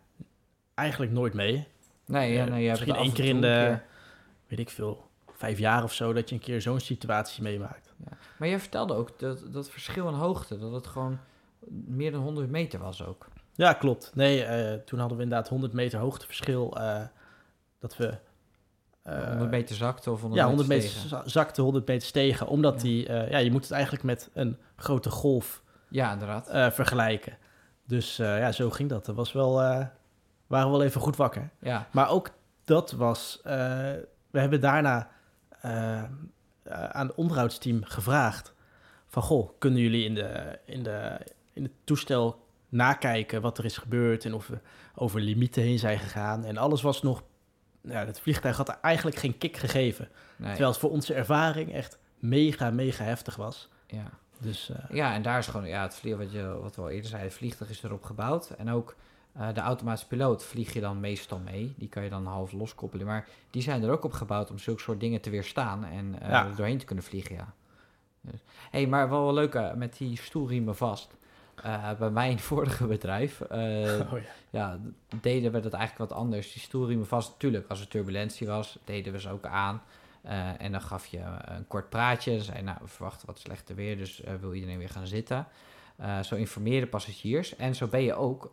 eigenlijk 0.74 1.12
nooit 1.12 1.34
mee. 1.34 1.66
Nee, 2.06 2.32
ja, 2.32 2.44
Eh, 2.44 2.50
nee, 2.50 2.70
misschien 2.70 2.94
één 2.94 3.12
keer 3.12 3.24
in 3.24 3.40
de, 3.40 3.78
weet 4.46 4.58
ik 4.58 4.70
veel, 4.70 5.08
vijf 5.32 5.58
jaar 5.58 5.82
of 5.82 5.92
zo, 5.92 6.12
dat 6.12 6.28
je 6.28 6.34
een 6.34 6.40
keer 6.40 6.60
zo'n 6.60 6.80
situatie 6.80 7.42
meemaakt. 7.42 7.89
Maar 8.38 8.48
jij 8.48 8.60
vertelde 8.60 8.94
ook 8.94 9.18
dat, 9.18 9.52
dat 9.52 9.70
verschil 9.70 10.08
in 10.08 10.14
hoogte, 10.14 10.58
dat 10.58 10.72
het 10.72 10.86
gewoon 10.86 11.18
meer 11.68 12.12
dan 12.12 12.20
100 12.22 12.50
meter 12.50 12.80
was 12.80 13.06
ook. 13.06 13.26
Ja, 13.54 13.72
klopt. 13.72 14.10
Nee, 14.14 14.44
eh, 14.44 14.78
toen 14.84 14.98
hadden 14.98 15.16
we 15.16 15.22
inderdaad 15.22 15.48
100 15.48 15.72
meter 15.72 15.98
hoogteverschil. 15.98 16.76
eh 16.80 17.02
dat 17.78 17.96
we... 17.96 18.18
eh, 19.02 19.26
100 19.28 19.50
meter 19.50 19.76
zakte 19.76 20.10
of 20.10 20.20
100 20.20 20.40
ja, 20.40 20.46
100 20.46 20.68
meter 20.68 20.88
stegen. 20.88 21.30
zakte, 21.30 21.62
100 21.62 21.86
meter 21.86 22.06
stegen. 22.06 22.46
Omdat 22.46 22.74
Ja. 22.74 22.80
die... 22.80 23.06
eh, 23.06 23.30
ja, 23.30 23.38
je 23.38 23.50
moet 23.50 23.62
het 23.62 23.70
eigenlijk 23.72 24.02
met 24.04 24.30
een 24.34 24.56
grote 24.76 25.10
golf 25.10 25.62
Ja, 25.88 26.12
inderdaad. 26.12 26.48
eh, 26.48 26.70
vergelijken. 26.70 27.36
Dus 27.86 28.18
eh, 28.18 28.38
ja, 28.38 28.52
zo 28.52 28.70
ging 28.70 28.88
dat. 28.88 29.04
Dat 29.06 29.14
was 29.16 29.32
wel... 29.32 29.62
eh 29.62 29.86
waren 30.46 30.70
we 30.70 30.76
wel 30.76 30.86
even 30.86 31.00
goed 31.00 31.16
wakker. 31.16 31.50
Ja, 31.60 31.88
Maar 31.92 32.08
ook 32.10 32.30
dat 32.64 32.92
was... 32.92 33.40
eh, 33.44 33.52
we 34.30 34.40
hebben 34.40 34.60
daarna 34.60 35.08
eh, 36.70 36.84
aan 36.84 37.06
het 37.06 37.16
onderhoudsteam 37.16 37.84
gevraagd... 37.84 38.54
van, 39.08 39.22
goh, 39.22 39.50
kunnen 39.58 39.80
jullie 39.80 40.04
in, 40.04 40.14
de, 40.14 40.58
in, 40.64 40.82
de, 40.82 41.18
in 41.52 41.62
het 41.62 41.72
toestel 41.84 42.46
nakijken 42.68 43.40
wat 43.40 43.58
er 43.58 43.64
is 43.64 43.76
gebeurd... 43.76 44.24
en 44.24 44.34
of 44.34 44.46
we 44.46 44.58
over 44.94 45.20
limieten 45.20 45.62
heen 45.62 45.78
zijn 45.78 45.98
gegaan. 45.98 46.44
En 46.44 46.56
alles 46.56 46.82
was 46.82 47.02
nog... 47.02 47.22
Ja, 47.82 48.06
het 48.06 48.20
vliegtuig 48.20 48.56
had 48.56 48.68
eigenlijk 48.68 49.16
geen 49.16 49.38
kick 49.38 49.56
gegeven. 49.56 50.08
nee. 50.36 50.48
Terwijl 50.48 50.70
het 50.70 50.80
voor 50.80 50.90
onze 50.90 51.14
ervaring 51.14 51.72
echt 51.72 51.98
mega, 52.18 52.70
mega 52.70 53.04
heftig 53.04 53.36
was. 53.36 53.68
ja. 53.86 54.10
Dus 54.40 54.70
eh, 54.70 54.96
ja, 54.96 55.14
en 55.14 55.22
daar 55.22 55.38
is 55.38 55.46
gewoon, 55.46 55.68
ja, 55.68 55.82
het 55.82 55.94
vlieg, 55.94 56.16
wat, 56.16 56.32
je, 56.32 56.58
wat 56.62 56.76
we 56.76 56.82
al 56.82 56.90
eerder 56.90 57.08
zeiden, 57.08 57.30
het 57.30 57.38
vliegtuig 57.38 57.70
is 57.70 57.82
erop 57.82 58.04
gebouwd. 58.04 58.50
En 58.50 58.70
ook 58.70 58.96
eh, 59.32 59.54
de 59.54 59.60
automatische 59.60 60.06
piloot 60.08 60.44
vlieg 60.44 60.72
je 60.72 60.80
dan 60.80 61.00
meestal 61.00 61.38
mee. 61.38 61.74
Die 61.76 61.88
kan 61.88 62.02
je 62.04 62.10
dan 62.10 62.26
half 62.26 62.52
loskoppelen. 62.52 63.06
Maar 63.06 63.28
die 63.50 63.62
zijn 63.62 63.82
er 63.82 63.90
ook 63.90 64.04
op 64.04 64.12
gebouwd 64.12 64.50
om 64.50 64.58
zulke 64.58 64.80
soort 64.80 65.00
dingen 65.00 65.20
te 65.20 65.30
weerstaan 65.30 65.84
en 65.84 66.20
eh, 66.20 66.28
Ja. 66.28 66.46
er 66.46 66.56
doorheen 66.56 66.78
te 66.78 66.84
kunnen 66.84 67.04
vliegen, 67.04 67.34
ja. 67.34 67.52
Dus, 68.20 68.40
hey, 68.70 68.86
maar 68.86 69.08
wel 69.08 69.24
wel 69.24 69.34
leuk, 69.34 69.54
eh, 69.54 69.72
met 69.72 69.96
die 69.98 70.16
stoelriemen 70.16 70.76
vast. 70.76 71.16
Eh, 71.62 71.92
bij 71.98 72.10
mijn 72.10 72.38
vorige 72.50 72.86
bedrijf, 72.86 73.40
oh 73.40 73.48
ja. 73.50 74.20
ja, 74.50 74.78
deden 75.20 75.52
we 75.52 75.60
dat 75.60 75.72
eigenlijk 75.72 76.10
wat 76.10 76.18
anders. 76.18 76.52
Die 76.52 76.62
stoelriemen 76.62 77.06
vast, 77.06 77.30
natuurlijk, 77.30 77.68
als 77.68 77.80
er 77.80 77.88
turbulentie 77.88 78.46
was, 78.46 78.78
deden 78.84 79.12
we 79.12 79.20
ze 79.20 79.30
ook 79.30 79.46
aan. 79.46 79.82
En 80.58 80.72
dan 80.72 80.80
gaf 80.80 81.06
je 81.06 81.18
een 81.44 81.66
kort 81.66 81.88
praatje. 81.88 82.40
Zei 82.40 82.62
nou, 82.62 82.78
we 82.80 82.88
verwachten 82.88 83.26
wat 83.26 83.38
slechter 83.38 83.74
weer, 83.74 83.96
dus 83.96 84.22
wil 84.40 84.54
iedereen 84.54 84.78
weer 84.78 84.88
gaan 84.88 85.06
zitten. 85.06 85.46
Zo 86.22 86.34
informeerde 86.34 86.86
passagiers. 86.86 87.56
En 87.56 87.74
zo 87.74 87.86
ben 87.86 88.02
je 88.02 88.14
ook, 88.14 88.50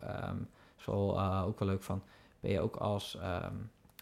ehm, 0.78 0.90
zo 0.90 1.12
eh, 1.14 1.42
ook 1.46 1.58
wel 1.58 1.68
leuk 1.68 1.82
van, 1.82 2.02
ben 2.40 2.50
je 2.50 2.60
ook 2.60 2.76
als, 2.76 3.16
ehm, 3.20 3.54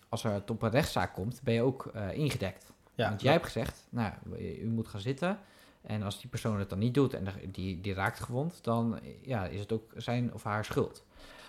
als 0.08 0.24
er 0.24 0.32
het 0.32 0.50
op 0.50 0.62
een 0.62 0.70
rechtszaak 0.70 1.14
komt, 1.14 1.40
ben 1.44 1.54
je 1.54 1.62
ook 1.62 1.86
eh, 1.94 2.12
ingedekt. 2.12 2.72
ja, 2.94 3.08
Want 3.08 3.22
jij 3.22 3.32
hebt 3.32 3.44
gezegd, 3.44 3.86
nou, 3.90 4.12
u 4.38 4.66
moet 4.68 4.88
gaan 4.88 5.00
zitten. 5.00 5.38
En 5.82 6.02
als 6.02 6.20
die 6.20 6.30
persoon 6.30 6.58
het 6.58 6.68
dan 6.68 6.78
niet 6.78 6.94
doet 6.94 7.14
en 7.14 7.24
de- 7.24 7.50
die, 7.50 7.80
die 7.80 7.94
raakt 7.94 8.20
gewond, 8.20 8.58
dan 8.64 8.98
ja, 9.22 9.44
is 9.46 9.60
het 9.60 9.72
ook 9.72 9.92
zijn 9.96 10.34
of 10.34 10.42
haar 10.42 10.64
schuld. 10.64 11.04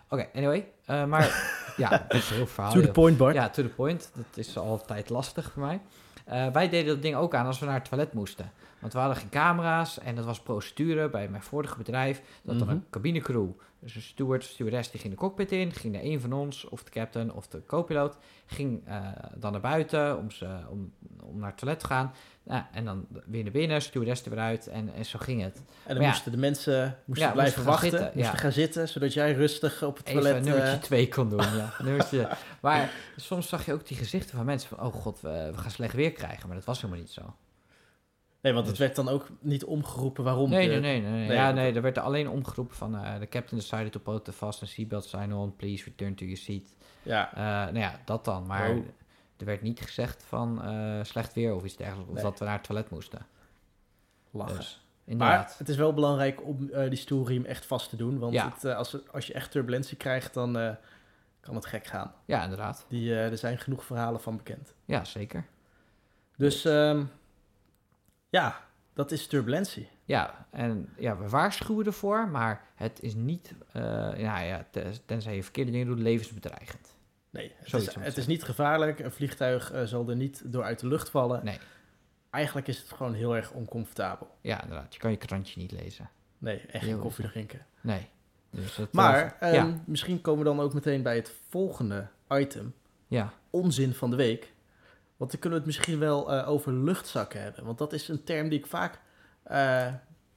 Oké, 0.09 0.27
anyway. 0.33 0.71
eh, 0.85 1.05
maar 1.05 1.53
ja, 1.77 1.89
dat 1.89 2.13
is 2.13 2.29
heel 2.29 2.47
verhaal. 2.47 2.71
To 2.73 2.81
the 2.81 2.91
point, 2.91 3.17
Bart. 3.17 3.35
Ja, 3.35 3.49
to 3.49 3.63
the 3.63 3.69
point. 3.69 4.11
Dat 4.15 4.25
is 4.37 4.57
altijd 4.57 5.09
lastig 5.09 5.51
voor 5.51 5.61
mij. 5.63 5.81
Wij 6.51 6.69
deden 6.69 6.93
dat 6.93 7.01
ding 7.01 7.15
ook 7.15 7.35
aan 7.35 7.45
als 7.45 7.59
we 7.59 7.65
naar 7.65 7.73
het 7.75 7.85
toilet 7.89 8.13
moesten. 8.13 8.51
Want 8.79 8.93
we 8.93 8.99
hadden 8.99 9.17
geen 9.17 9.29
camera's 9.29 9.99
en 9.99 10.15
dat 10.15 10.25
was 10.25 10.41
procedure 10.41 11.09
bij 11.09 11.29
mijn 11.29 11.43
vorige 11.43 11.77
bedrijf. 11.77 12.21
Dat 12.43 12.59
dan 12.59 12.67
Mhm. 12.67 12.75
een 12.75 12.85
cabinecrew, 12.89 13.49
dus 13.79 13.95
een 13.95 14.01
steward, 14.01 14.43
stewardess, 14.43 14.91
die 14.91 14.99
ging 14.99 15.13
de 15.13 15.19
cockpit 15.19 15.51
in. 15.51 15.73
Ging 15.73 15.95
er 15.95 16.03
een 16.03 16.21
van 16.21 16.33
ons, 16.33 16.69
of 16.69 16.83
de 16.83 16.91
captain 16.91 17.33
of 17.33 17.47
de 17.47 17.65
co-piloot, 17.65 18.17
ging 18.45 18.81
eh, 18.87 19.07
dan 19.35 19.51
naar 19.51 19.61
buiten 19.61 20.17
om, 20.17 20.31
ze, 20.31 20.57
om, 20.69 20.93
om 21.23 21.39
naar 21.39 21.49
het 21.49 21.57
toilet 21.57 21.79
te 21.79 21.85
gaan. 21.85 22.13
Nou, 22.43 22.63
en 22.71 22.85
dan 22.85 23.07
weer 23.25 23.43
naar 23.43 23.51
binnen, 23.51 23.81
stewardess 23.81 24.23
er 24.23 24.29
weer 24.29 24.39
uit 24.39 24.67
en, 24.67 24.93
en 24.93 25.05
zo 25.05 25.19
ging 25.19 25.41
het. 25.41 25.55
En 25.55 25.63
dan 25.85 25.93
Maar 25.93 26.03
ja. 26.03 26.09
moesten 26.09 26.31
de 26.31 26.37
mensen 26.37 26.97
moesten 27.05 27.27
Ja, 27.27 27.33
blijven 27.33 27.63
moesten 27.63 27.71
wachten, 27.71 27.89
zitten, 27.89 28.11
moesten 28.13 28.35
ja. 28.35 28.41
gaan 28.41 28.51
zitten, 28.51 28.87
zodat 28.89 29.13
jij 29.13 29.33
rustig 29.33 29.83
op 29.83 29.97
het 29.97 30.05
toilet... 30.05 30.31
Even 30.31 30.43
nummertje 30.43 30.75
eh, 30.75 30.81
2 30.81 31.07
kon 31.07 31.29
doen, 31.29 31.55
ja. 31.55 31.73
nummertje. 31.83 32.29
Maar 32.61 32.91
soms 33.15 33.47
zag 33.49 33.65
je 33.65 33.73
ook 33.73 33.87
die 33.87 33.97
gezichten 33.97 34.37
van 34.37 34.45
mensen 34.45 34.69
van... 34.69 34.85
oh 34.87 34.93
god, 34.93 35.21
we, 35.21 35.49
we 35.51 35.57
gaan 35.57 35.71
slecht 35.71 35.93
weer 35.93 36.11
krijgen. 36.11 36.47
Maar 36.47 36.57
dat 36.57 36.65
was 36.65 36.81
helemaal 36.81 37.01
niet 37.01 37.11
zo. 37.11 37.21
Nee, 38.47 38.55
want 38.55 38.67
het 38.67 38.77
Dus- 38.77 38.85
werd 38.85 38.95
dan 38.95 39.09
ook 39.09 39.27
niet 39.39 39.63
omgeroepen 39.65 40.23
waarom. 40.23 40.49
Nee, 40.49 40.67
nee, 40.67 40.79
nee. 40.79 41.01
nee, 41.01 41.31
ja, 41.31 41.51
nee, 41.51 41.73
er 41.73 41.81
werd 41.81 41.97
alleen 41.97 42.29
omgeroepen 42.29 42.75
van... 42.75 42.95
eh 42.97 43.19
de 43.19 43.27
captain 43.27 43.59
decided 43.61 43.91
to 43.91 43.99
put 43.99 44.23
the 44.25 44.33
fast 44.33 44.61
and 44.61 44.69
seatbelt 44.71 45.05
sign 45.05 45.31
on. 45.33 45.55
Please 45.55 45.83
return 45.83 46.15
to 46.15 46.23
your 46.25 46.37
seat. 46.41 46.75
Ja, 47.03 47.33
Eh, 47.33 47.41
nou 47.73 47.79
ja, 47.79 47.99
dat 48.05 48.25
dan. 48.25 48.45
Maar 48.45 48.69
Oh. 48.69 48.75
er 49.37 49.45
werd 49.45 49.61
niet 49.61 49.79
gezegd 49.81 50.23
van 50.23 50.63
eh, 50.63 50.99
slecht 51.03 51.33
weer 51.33 51.55
of 51.55 51.63
iets 51.63 51.75
dergelijks. 51.75 52.11
Of 52.11 52.21
dat 52.21 52.39
we 52.39 52.45
naar 52.45 52.53
het 52.53 52.63
toilet 52.63 52.89
moesten. 52.89 53.25
lachen. 54.31 54.55
Dus, 54.55 54.85
maar 55.03 55.13
inderdaad. 55.13 55.57
het 55.57 55.69
is 55.69 55.75
wel 55.75 55.93
belangrijk 55.93 56.43
om 56.43 56.69
eh, 56.69 56.89
die 56.89 56.97
stoelriem 56.99 57.45
echt 57.45 57.65
vast 57.65 57.89
te 57.89 57.95
doen. 57.95 58.19
Want 58.19 58.33
Ja. 58.33 58.53
het, 58.53 58.65
als, 58.75 58.97
als 59.11 59.27
je 59.27 59.33
echt 59.33 59.51
turbulentie 59.51 59.97
krijgt, 59.97 60.33
dan 60.33 60.75
kan 61.39 61.55
het 61.55 61.65
gek 61.65 61.85
gaan. 61.87 62.13
Ja, 62.25 62.43
inderdaad. 62.43 62.85
Die, 62.89 63.15
er 63.15 63.37
zijn 63.37 63.57
genoeg 63.57 63.83
verhalen 63.85 64.21
van 64.21 64.37
bekend. 64.37 64.73
Ja, 64.85 65.03
zeker. 65.03 65.45
Dus 66.37 66.65
ehm, 66.65 67.03
ja, 68.29 68.61
dat 68.93 69.11
is 69.11 69.27
turbulentie. 69.27 69.89
Ja, 70.05 70.47
en 70.49 70.89
ja, 70.97 71.17
we 71.17 71.29
waarschuwen 71.29 71.85
ervoor, 71.85 72.27
maar 72.27 72.63
het 72.75 73.01
is 73.01 73.15
niet, 73.15 73.53
eh, 73.71 73.81
ja, 74.17 74.39
ja, 74.39 74.65
te- 74.71 74.91
tenzij 75.05 75.35
je 75.35 75.43
verkeerde 75.43 75.71
dingen 75.71 75.87
doet, 75.87 75.99
levensbedreigend. 75.99 76.95
Nee, 77.29 77.51
het, 77.57 77.69
Zoiets 77.69 77.95
is, 77.95 78.03
het 78.03 78.17
is 78.17 78.27
niet 78.27 78.43
gevaarlijk. 78.43 78.99
Een 78.99 79.11
vliegtuig 79.11 79.71
eh, 79.71 79.83
zal 79.83 80.09
er 80.09 80.15
niet 80.15 80.41
door 80.45 80.63
uit 80.63 80.79
de 80.79 80.87
lucht 80.87 81.09
vallen. 81.09 81.45
Nee. 81.45 81.57
Eigenlijk 82.29 82.67
is 82.67 82.77
het 82.79 82.91
gewoon 82.91 83.13
heel 83.13 83.35
erg 83.35 83.51
oncomfortabel. 83.51 84.35
Ja, 84.41 84.61
inderdaad. 84.63 84.93
Je 84.93 84.99
kan 84.99 85.11
je 85.11 85.17
krantje 85.17 85.59
niet 85.61 85.71
lezen. 85.71 86.09
Nee, 86.37 86.57
echt 86.71 86.83
geen 86.83 86.99
koffie 86.99 87.27
drinken. 87.29 87.65
Nee. 87.81 88.09
Dus 88.49 88.75
dat, 88.75 88.93
Maar 88.93 89.37
eh, 89.39 89.53
ja, 89.53 89.59
ehm, 89.65 89.77
misschien 89.85 90.21
komen 90.21 90.43
we 90.43 90.49
dan 90.49 90.59
ook 90.59 90.73
meteen 90.73 91.01
bij 91.01 91.15
het 91.15 91.33
volgende 91.49 92.07
item. 92.29 92.73
ja, 93.07 93.33
Onzin 93.49 93.93
van 93.93 94.09
de 94.09 94.15
week. 94.15 94.53
Want 95.17 95.31
dan 95.31 95.39
kunnen 95.39 95.59
we 95.59 95.65
het 95.65 95.75
misschien 95.77 95.99
wel 95.99 96.31
eh, 96.33 96.49
over 96.49 96.73
luchtzakken 96.73 97.41
hebben. 97.41 97.65
Want 97.65 97.77
dat 97.77 97.93
is 97.93 98.07
een 98.07 98.23
term 98.23 98.49
die 98.49 98.59
ik 98.59 98.65
vaak 98.67 98.99
eh, 99.43 99.87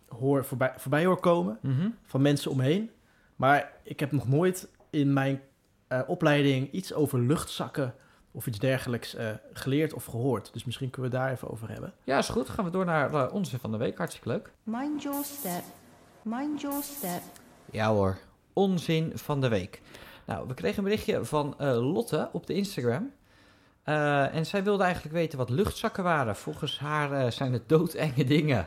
hoor 0.09 0.45
voorbij, 0.45 0.73
voorbij 0.77 1.05
hoor 1.05 1.21
komen 1.21 1.59
Mhm. 1.62 1.88
van 2.07 2.23
mensen 2.23 2.51
omheen. 2.51 2.90
Maar 3.37 3.73
ik 3.83 4.01
heb 4.01 4.12
nog 4.12 4.29
nooit 4.29 4.69
in 4.90 5.12
mijn 5.12 5.40
eh, 5.88 6.01
opleiding 6.07 6.73
iets 6.73 6.93
over 6.95 7.19
luchtzakken 7.21 7.95
of 8.33 8.47
iets 8.47 8.59
dergelijks 8.59 9.14
eh, 9.14 9.31
geleerd 9.53 9.93
of 9.93 10.05
gehoord. 10.05 10.53
Dus 10.53 10.64
misschien 10.64 10.90
kunnen 10.90 11.11
we 11.11 11.16
het 11.16 11.27
daar 11.27 11.35
even 11.37 11.51
over 11.51 11.69
hebben. 11.71 11.93
ja, 12.05 12.19
is 12.19 12.29
goed. 12.29 12.49
Gaan 12.49 12.64
we 12.64 12.71
door 12.71 12.85
naar 12.85 13.12
uh, 13.12 13.27
onze 13.33 13.59
van 13.59 13.71
de 13.71 13.77
week. 13.77 13.97
Hartstikke 13.99 14.29
leuk. 14.29 14.53
Mind 14.62 15.03
your 15.03 15.25
step. 15.25 15.62
Mind 16.23 16.61
your 16.61 16.83
step. 16.83 17.21
Ja 17.71 17.88
hoor, 17.93 18.19
onzin 18.53 19.12
van 19.14 19.40
de 19.40 19.49
week. 19.49 19.83
Nou, 20.27 20.49
we 20.49 20.55
kregen 20.55 20.79
een 20.79 20.85
berichtje 20.85 21.25
van 21.25 21.55
eh, 21.59 21.93
Lotte 21.93 22.29
op 22.33 22.47
de 22.47 22.55
Instagram. 22.55 23.12
Eh, 23.83 24.35
en 24.35 24.47
zij 24.47 24.64
wilde 24.64 24.83
eigenlijk 24.83 25.14
weten 25.14 25.38
wat 25.38 25.51
luchtzakken 25.51 26.05
waren. 26.05 26.37
Volgens 26.37 26.79
haar 26.79 27.12
eh, 27.12 27.31
zijn 27.31 27.53
het 27.53 27.69
doodenge 27.75 28.25
dingen. 28.25 28.66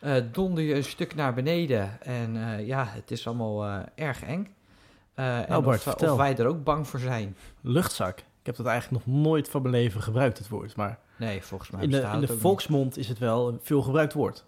Eh 0.00 0.14
donder 0.32 0.64
je 0.64 0.74
een 0.74 0.84
stuk 0.84 1.14
naar 1.14 1.34
beneden. 1.34 2.02
En 2.02 2.64
ja, 2.66 2.84
het 2.88 3.10
is 3.10 3.26
allemaal 3.26 3.82
erg 3.94 4.22
eng. 4.22 4.54
En 5.14 5.44
Nou, 5.48 5.62
Bart, 5.62 6.02
of, 6.02 6.16
wij 6.16 6.36
er 6.36 6.46
ook 6.46 6.64
bang 6.64 6.88
voor 6.88 7.00
zijn. 7.00 7.36
Luchtzak. 7.60 8.18
Ik 8.18 8.46
heb 8.46 8.56
dat 8.56 8.66
eigenlijk 8.66 9.06
nog 9.06 9.16
nooit 9.22 9.48
van 9.48 9.62
mijn 9.62 9.74
leven 9.74 10.02
gebruikt, 10.02 10.38
het 10.38 10.48
woord. 10.48 10.76
Maar 10.76 10.98
Nee, 11.16 11.42
volgens 11.42 11.70
mij 11.70 11.82
in 11.82 11.90
de, 11.90 11.96
in 12.12 12.20
de 12.20 12.38
volksmond 12.38 12.96
is 12.96 13.08
het 13.08 13.18
wel 13.18 13.48
een 13.48 13.58
veel 13.62 13.82
gebruikt 13.82 14.12
woord. 14.12 14.44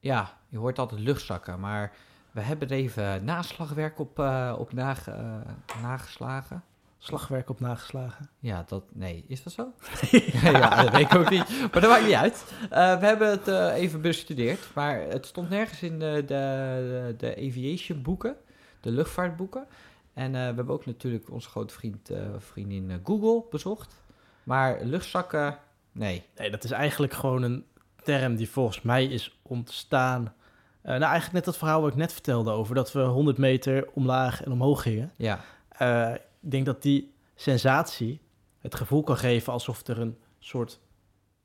Ja, 0.00 0.36
je 0.48 0.58
hoort 0.58 0.78
altijd 0.78 1.00
luchtzakken. 1.00 1.60
Maar 1.60 1.92
we 2.30 2.40
hebben 2.40 2.68
er 2.68 2.76
even 2.76 3.24
naslagwerk 3.24 3.98
op, 3.98 4.18
op 4.58 4.72
nage- 4.72 5.42
nageslagen. 5.82 6.62
Slagwerk 6.98 7.48
op 7.50 7.60
nageslagen. 7.60 8.30
Ja, 8.38 8.64
dat... 8.68 8.84
Nee, 8.92 9.24
is 9.28 9.42
dat 9.42 9.52
zo? 9.52 9.72
ja, 10.42 10.82
dat 10.82 10.92
weet 10.92 11.12
ik 11.12 11.14
ook 11.14 11.30
niet. 11.30 11.48
Maar 11.72 11.80
dat 11.80 11.90
maakt 11.90 12.04
niet 12.04 12.14
uit. 12.14 12.52
Eh, 12.70 12.98
we 13.00 13.06
hebben 13.06 13.30
het 13.30 13.48
eh, 13.48 13.74
even 13.74 14.00
bestudeerd. 14.00 14.70
Maar 14.74 15.00
het 15.00 15.26
stond 15.26 15.48
nergens 15.50 15.82
in 15.82 15.98
de, 15.98 16.22
de, 16.26 17.14
de 17.18 17.36
aviation 17.36 18.02
boeken. 18.02 18.36
De 18.80 18.90
luchtvaartboeken. 18.90 19.66
En 20.14 20.34
eh, 20.34 20.40
we 20.40 20.54
hebben 20.54 20.68
ook 20.70 20.86
natuurlijk 20.86 21.30
onze 21.30 21.48
grote 21.48 21.74
vriend, 21.74 22.10
eh, 22.10 22.20
vriendin 22.38 22.90
eh, 22.90 22.96
Google 23.04 23.44
bezocht. 23.50 23.94
Maar 24.42 24.78
luchtzakken... 24.82 25.58
Nee. 25.92 26.22
Nee, 26.36 26.50
dat 26.50 26.64
is 26.64 26.70
eigenlijk 26.70 27.12
gewoon 27.12 27.42
een 27.42 27.64
term 28.02 28.36
die 28.36 28.50
volgens 28.50 28.82
mij 28.82 29.04
is 29.04 29.38
ontstaan. 29.42 30.34
Eh, 30.82 30.90
nou, 30.90 31.02
eigenlijk 31.02 31.32
net 31.32 31.44
dat 31.44 31.56
verhaal 31.58 31.80
wat 31.80 31.90
ik 31.90 31.96
net 31.96 32.12
vertelde 32.12 32.50
over 32.50 32.74
dat 32.74 32.92
we 32.92 33.00
100 33.00 33.38
meter 33.38 33.88
omlaag 33.94 34.44
en 34.44 34.52
omhoog 34.52 34.82
gingen. 34.82 35.12
Ja, 35.16 35.40
Eh, 35.68 36.12
ik 36.42 36.50
denk 36.50 36.66
dat 36.66 36.82
die 36.82 37.14
sensatie 37.34 38.20
het 38.58 38.74
gevoel 38.74 39.02
kan 39.02 39.16
geven 39.16 39.52
alsof 39.52 39.86
er 39.86 39.98
een 40.00 40.18
soort 40.38 40.80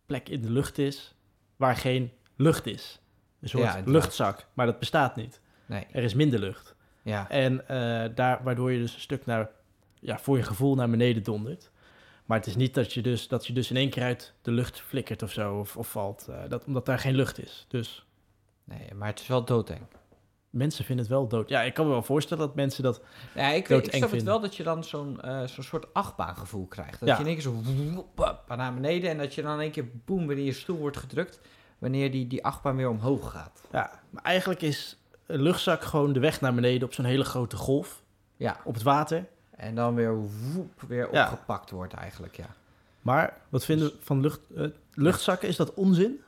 plek 0.06 0.30
in 0.30 0.42
de 0.42 0.50
lucht 0.52 0.78
is 0.78 1.16
waar 1.56 1.76
geen 1.76 2.12
lucht 2.36 2.66
is. 2.66 3.00
Een 3.40 3.50
soort 3.50 3.64
Ja, 3.64 3.82
luchtzak, 3.86 4.48
maar 4.54 4.66
dat 4.66 4.80
bestaat 4.80 5.16
niet. 5.16 5.42
Nee, 5.66 5.86
Er 5.92 6.04
is 6.04 6.14
minder 6.14 6.40
lucht. 6.40 6.76
ja. 7.04 7.30
En 7.30 7.68
eh, 7.68 8.16
daar, 8.16 8.44
waardoor 8.44 8.72
je 8.72 8.80
dus 8.80 8.94
een 8.94 9.00
stuk 9.00 9.26
naar, 9.26 9.50
ja, 10.00 10.20
voor 10.20 10.38
je 10.38 10.44
gevoel 10.44 10.76
naar 10.76 10.90
beneden 10.90 11.24
dondert. 11.24 11.72
Maar 12.26 12.38
het 12.38 12.48
is 12.48 12.56
niet 12.56 12.74
dat 12.74 12.94
je 12.94 13.02
dus, 13.02 13.28
dat 13.28 13.48
je 13.48 13.54
dus 13.54 13.70
in 13.70 13.76
één 13.76 13.90
keer 13.90 14.04
uit 14.04 14.34
de 14.42 14.52
lucht 14.52 14.82
flikkert 14.82 15.22
of 15.24 15.32
zo, 15.32 15.60
of, 15.60 15.78
of 15.78 15.92
valt. 15.92 16.28
eh, 16.28 16.42
dat, 16.50 16.66
omdat 16.66 16.86
daar 16.86 17.00
geen 17.00 17.16
lucht 17.16 17.40
is. 17.40 17.66
Dus 17.68 18.06
nee, 18.64 18.94
maar 18.94 19.08
het 19.08 19.20
is 19.20 19.28
wel 19.28 19.46
doodeng. 19.46 19.82
Mensen 20.54 20.86
vinden 20.86 21.06
het 21.06 21.14
wel 21.14 21.28
dood. 21.28 21.50
Ja, 21.50 21.62
ik 21.62 21.74
kan 21.74 21.86
me 21.86 21.92
wel 21.92 22.04
voorstellen 22.04 22.46
dat 22.48 22.56
mensen 22.56 22.84
dat... 22.84 23.02
Ja, 23.36 23.48
ik, 23.50 23.68
Doodeng 23.68 23.92
ik 23.92 23.96
snap 23.98 24.12
het 24.12 24.24
wel 24.24 24.40
dat 24.40 24.56
je 24.56 24.64
dan 24.64 24.84
zo'n 24.84 25.22
eh, 25.22 25.44
zo'n 25.44 25.64
soort 25.64 25.94
achtbaangevoel 25.94 26.66
krijgt. 26.68 27.00
Dat 27.00 27.10
Ja. 27.10 27.14
je 27.16 27.20
in 27.22 27.26
één 27.28 27.36
keer 27.36 27.44
zo 27.44 27.62
naar 28.56 28.74
beneden 28.74 29.10
en 29.10 29.18
dat 29.18 29.34
je 29.36 29.42
dan 29.42 29.54
in 29.54 29.60
één 29.60 29.72
keer 29.72 29.86
boem 30.06 30.28
wanneer 30.28 30.46
je 30.46 30.54
stoel 30.54 30.78
wordt 30.78 30.98
gedrukt, 30.98 31.40
wanneer 31.80 32.12
die, 32.12 32.28
die 32.28 32.46
achtbaan 32.46 32.76
weer 32.76 32.90
omhoog 32.90 33.32
gaat. 33.32 33.62
Ja, 33.72 34.00
maar 34.10 34.24
eigenlijk 34.24 34.62
is 34.62 34.98
een 35.26 35.42
luchtzak 35.42 35.84
gewoon 35.84 36.14
de 36.14 36.20
weg 36.20 36.42
naar 36.42 36.54
beneden 36.54 36.88
op 36.88 36.94
zo'n 36.94 37.06
hele 37.06 37.24
grote 37.24 37.56
golf 37.56 38.02
Ja, 38.38 38.58
op 38.64 38.74
het 38.74 38.84
water. 38.84 39.26
en 39.56 39.76
dan 39.76 39.96
weer 39.96 40.16
woep, 40.54 40.82
weer 40.88 41.08
Ja. 41.14 41.22
opgepakt 41.24 41.70
wordt 41.72 41.94
eigenlijk, 41.94 42.36
ja. 42.36 42.48
Maar 43.02 43.38
wat 43.50 43.66
vinden 43.66 43.88
we 43.88 43.94
van 44.00 44.20
lucht, 44.22 44.40
eh, 44.56 44.66
luchtzakken? 44.94 45.48
Is 45.48 45.56
dat 45.56 45.74
onzin? 45.74 46.22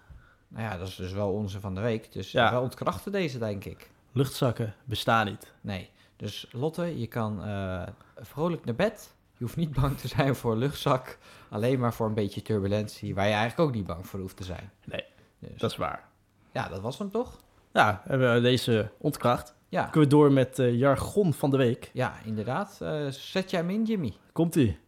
Nou 0.48 0.64
ja, 0.64 0.78
dat 0.78 0.88
is 0.88 0.96
dus 0.96 1.12
wel 1.14 1.32
onze 1.34 1.60
van 1.60 1.76
de 1.76 1.82
week. 1.82 2.12
Dus 2.14 2.32
Ja. 2.32 2.54
we 2.54 2.60
ontkrachten 2.60 3.12
deze, 3.12 3.40
denk 3.40 3.66
ik. 3.66 3.90
Luchtzakken 4.18 4.76
bestaan 4.86 5.26
niet. 5.26 5.54
Nee. 5.62 5.90
Dus 6.16 6.48
Lotte, 6.52 7.00
je 7.00 7.08
kan 7.08 7.44
eh, 7.44 7.84
vrolijk 8.16 8.66
naar 8.66 8.76
bed. 8.76 9.14
Je 9.38 9.44
hoeft 9.44 9.56
niet 9.56 9.74
bang 9.74 9.98
te 9.98 10.08
zijn 10.08 10.36
voor 10.36 10.52
een 10.52 10.58
luchtzak. 10.58 11.18
Alleen 11.50 11.80
maar 11.80 11.94
voor 11.94 12.08
een 12.08 12.14
beetje 12.14 12.42
turbulentie, 12.42 13.16
waar 13.16 13.28
je 13.28 13.34
eigenlijk 13.34 13.70
ook 13.70 13.76
niet 13.76 13.86
bang 13.86 14.08
voor 14.08 14.20
hoeft 14.20 14.38
te 14.38 14.44
zijn. 14.44 14.72
Nee, 14.86 15.04
Dus, 15.40 15.58
Dat 15.60 15.72
is 15.72 15.78
waar. 15.78 16.08
Ja, 16.52 16.68
dat 16.68 16.82
was 16.82 16.98
hem 16.98 17.10
toch? 17.12 17.40
Ja, 17.74 18.02
hebben 18.06 18.34
we 18.34 18.42
deze 18.42 18.92
ontkracht. 18.98 19.56
Ja, 19.70 19.84
Kunnen 19.84 20.10
we 20.10 20.16
door 20.16 20.32
met 20.32 20.60
eh 20.60 20.74
jargon 20.78 21.34
van 21.34 21.50
de 21.52 21.58
week. 21.58 21.90
ja 21.94 22.14
inderdaad. 22.24 22.78
Eh, 22.82 23.08
zet 23.08 23.50
jij 23.50 23.60
hem 23.60 23.70
in, 23.70 23.84
Jimmy? 23.84 24.14
Komt-ie. 24.32 24.80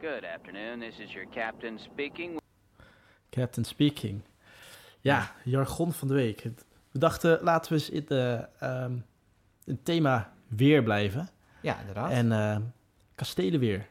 Good 0.00 0.24
afternoon. 0.36 0.80
This 0.80 0.98
is 0.98 1.12
your 1.12 1.28
captain 1.30 1.78
speaking. 1.78 2.40
Captain 3.30 3.64
Speaking. 3.66 4.22
Ja, 5.00 5.32
jargon 5.44 5.92
van 5.92 6.08
de 6.08 6.14
week. 6.14 6.44
We 6.96 7.02
dachten, 7.02 7.38
laten 7.42 7.72
we 7.72 7.78
eens 7.78 7.90
in 7.90 8.04
de, 8.08 8.46
ehm, 8.58 8.92
het 9.64 9.84
thema 9.84 10.32
weer 10.48 10.82
blijven. 10.82 11.28
Ja, 11.60 11.80
inderdaad. 11.80 12.10
En 12.10 12.32
eh 12.32 12.56
kastelenweer. 13.14 13.86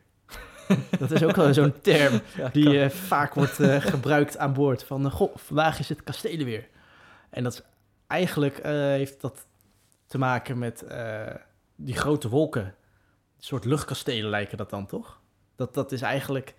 dat 0.99 1.11
is 1.11 1.23
ook 1.23 1.35
wel 1.35 1.53
zo'n 1.53 1.81
term 1.81 2.21
Ja, 2.37 2.49
die 2.49 2.81
eh, 2.81 2.89
vaak 2.89 3.33
wordt 3.33 3.59
eh, 3.59 3.81
gebruikt 3.81 4.37
aan 4.37 4.53
boord. 4.53 4.83
Van, 4.83 5.05
eh, 5.05 5.11
goh, 5.11 5.35
vandaag 5.35 5.79
is 5.79 5.89
het 5.89 6.03
kastelenweer. 6.03 6.67
En 7.29 7.43
dat 7.43 7.53
is 7.53 7.61
eigenlijk 8.07 8.59
heeft 8.63 9.21
dat 9.21 9.45
te 10.07 10.17
maken 10.17 10.57
met 10.57 10.85
die 11.75 11.95
grote 11.95 12.29
wolken. 12.29 12.63
Een 12.63 13.43
soort 13.43 13.65
luchtkastelen 13.65 14.29
lijken 14.29 14.57
dat 14.57 14.69
dan, 14.69 14.85
toch? 14.85 15.19
Dat, 15.55 15.73
dat 15.73 15.91
is 15.91 16.01
eigenlijk 16.01 16.55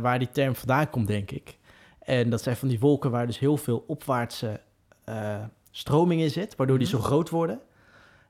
waar 0.00 0.18
die 0.18 0.30
term 0.30 0.54
vandaan 0.54 0.90
komt, 0.90 1.06
denk 1.06 1.30
ik. 1.30 1.58
En 1.98 2.30
dat 2.30 2.42
zijn 2.42 2.56
van 2.56 2.68
die 2.68 2.80
wolken 2.80 3.10
waar 3.10 3.26
dus 3.26 3.38
heel 3.38 3.56
veel 3.56 3.84
opwaartse 3.86 4.60
eh, 5.04 5.42
stroming 5.70 6.20
in 6.20 6.30
zit, 6.30 6.56
waardoor 6.56 6.78
die 6.78 6.86
zo 6.86 6.98
groot 6.98 7.30
worden. 7.30 7.60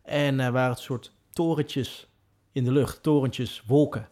En 0.02 0.40
eh, 0.40 0.48
waar 0.48 0.68
het 0.70 0.78
soort 0.78 1.12
torentjes 1.32 2.08
in 2.52 2.64
de 2.64 2.72
lucht, 2.72 3.02
torentjes, 3.02 3.62
wolken. 3.66 4.08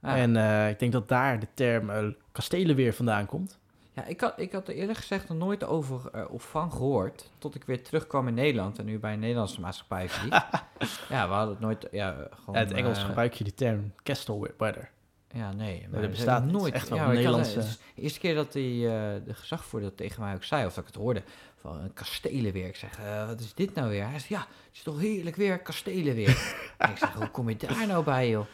Ah, 0.00 0.18
En 0.18 0.36
eh, 0.36 0.68
ik 0.70 0.78
denk 0.78 0.92
dat 0.92 1.08
daar 1.08 1.40
de 1.40 1.48
term 1.54 2.14
kastelenweer 2.32 2.94
vandaan 2.94 3.26
komt. 3.26 3.58
ja, 3.92 4.04
ik, 4.04 4.20
had, 4.20 4.34
ik 4.40 4.52
had 4.52 4.68
er 4.68 4.74
eerlijk 4.74 4.98
gezegd 4.98 5.28
nog 5.28 5.38
nooit 5.38 5.64
over 5.64 6.28
of 6.28 6.42
van 6.50 6.72
gehoord. 6.72 7.30
Tot 7.38 7.54
ik 7.54 7.64
weer 7.64 7.82
terugkwam 7.82 8.28
in 8.28 8.34
Nederland 8.34 8.78
en 8.78 8.84
nu 8.84 8.98
bij 8.98 9.12
een 9.12 9.18
Nederlandse 9.18 9.60
maatschappij 9.60 10.08
vlieg. 10.08 10.32
ja, 11.08 11.28
we 11.28 11.34
hadden 11.34 11.50
het 11.54 11.60
nooit. 11.60 11.88
Ja, 11.90 12.10
gewoon, 12.30 12.54
In 12.60 12.60
het 12.66 12.72
Engels 12.72 12.98
gebruik 13.02 13.34
je 13.34 13.44
die 13.44 13.54
term 13.54 13.92
castle 14.02 14.52
weather. 14.58 14.90
Ja, 15.32 15.52
nee. 15.52 15.86
Maar 15.90 16.00
dat 16.00 16.10
bestaat 16.10 16.44
nooit. 16.44 16.74
Echt 16.74 16.88
wel 16.88 16.98
ja, 16.98 17.04
had- 17.04 17.14
Nederlandse- 17.14 17.58
het 17.58 17.64
is 17.68 17.78
de 17.94 18.02
eerste 18.02 18.18
keer 18.20 18.34
dat 18.34 18.52
die, 18.52 18.80
de 19.24 19.34
gezagvoerder 19.34 19.88
dat 19.88 19.98
tegen 19.98 20.22
mij 20.22 20.34
ook 20.34 20.44
zei, 20.44 20.66
of 20.66 20.74
dat 20.74 20.84
ik 20.86 20.92
het 20.92 21.02
hoorde, 21.02 21.22
van 21.66 21.80
een. 21.80 22.54
Ik 22.66 22.76
zeg, 22.76 22.98
eh, 22.98 23.26
wat 23.26 23.40
is 23.40 23.54
dit 23.54 23.74
nou 23.74 23.88
weer? 23.88 24.02
Hij 24.02 24.12
zegt, 24.12 24.26
ja, 24.26 24.38
het 24.38 24.48
is 24.72 24.82
toch 24.82 25.00
heerlijk 25.00 25.36
weer, 25.36 25.58
kastelenweer. 25.58 26.54
en 26.78 26.90
ik 26.94 26.96
zeg, 26.96 27.12
hoe 27.14 27.30
kom 27.30 27.48
je 27.48 27.56
daar 27.56 27.86
nou 27.86 28.04
bij, 28.04 28.28
joh? 28.30 28.46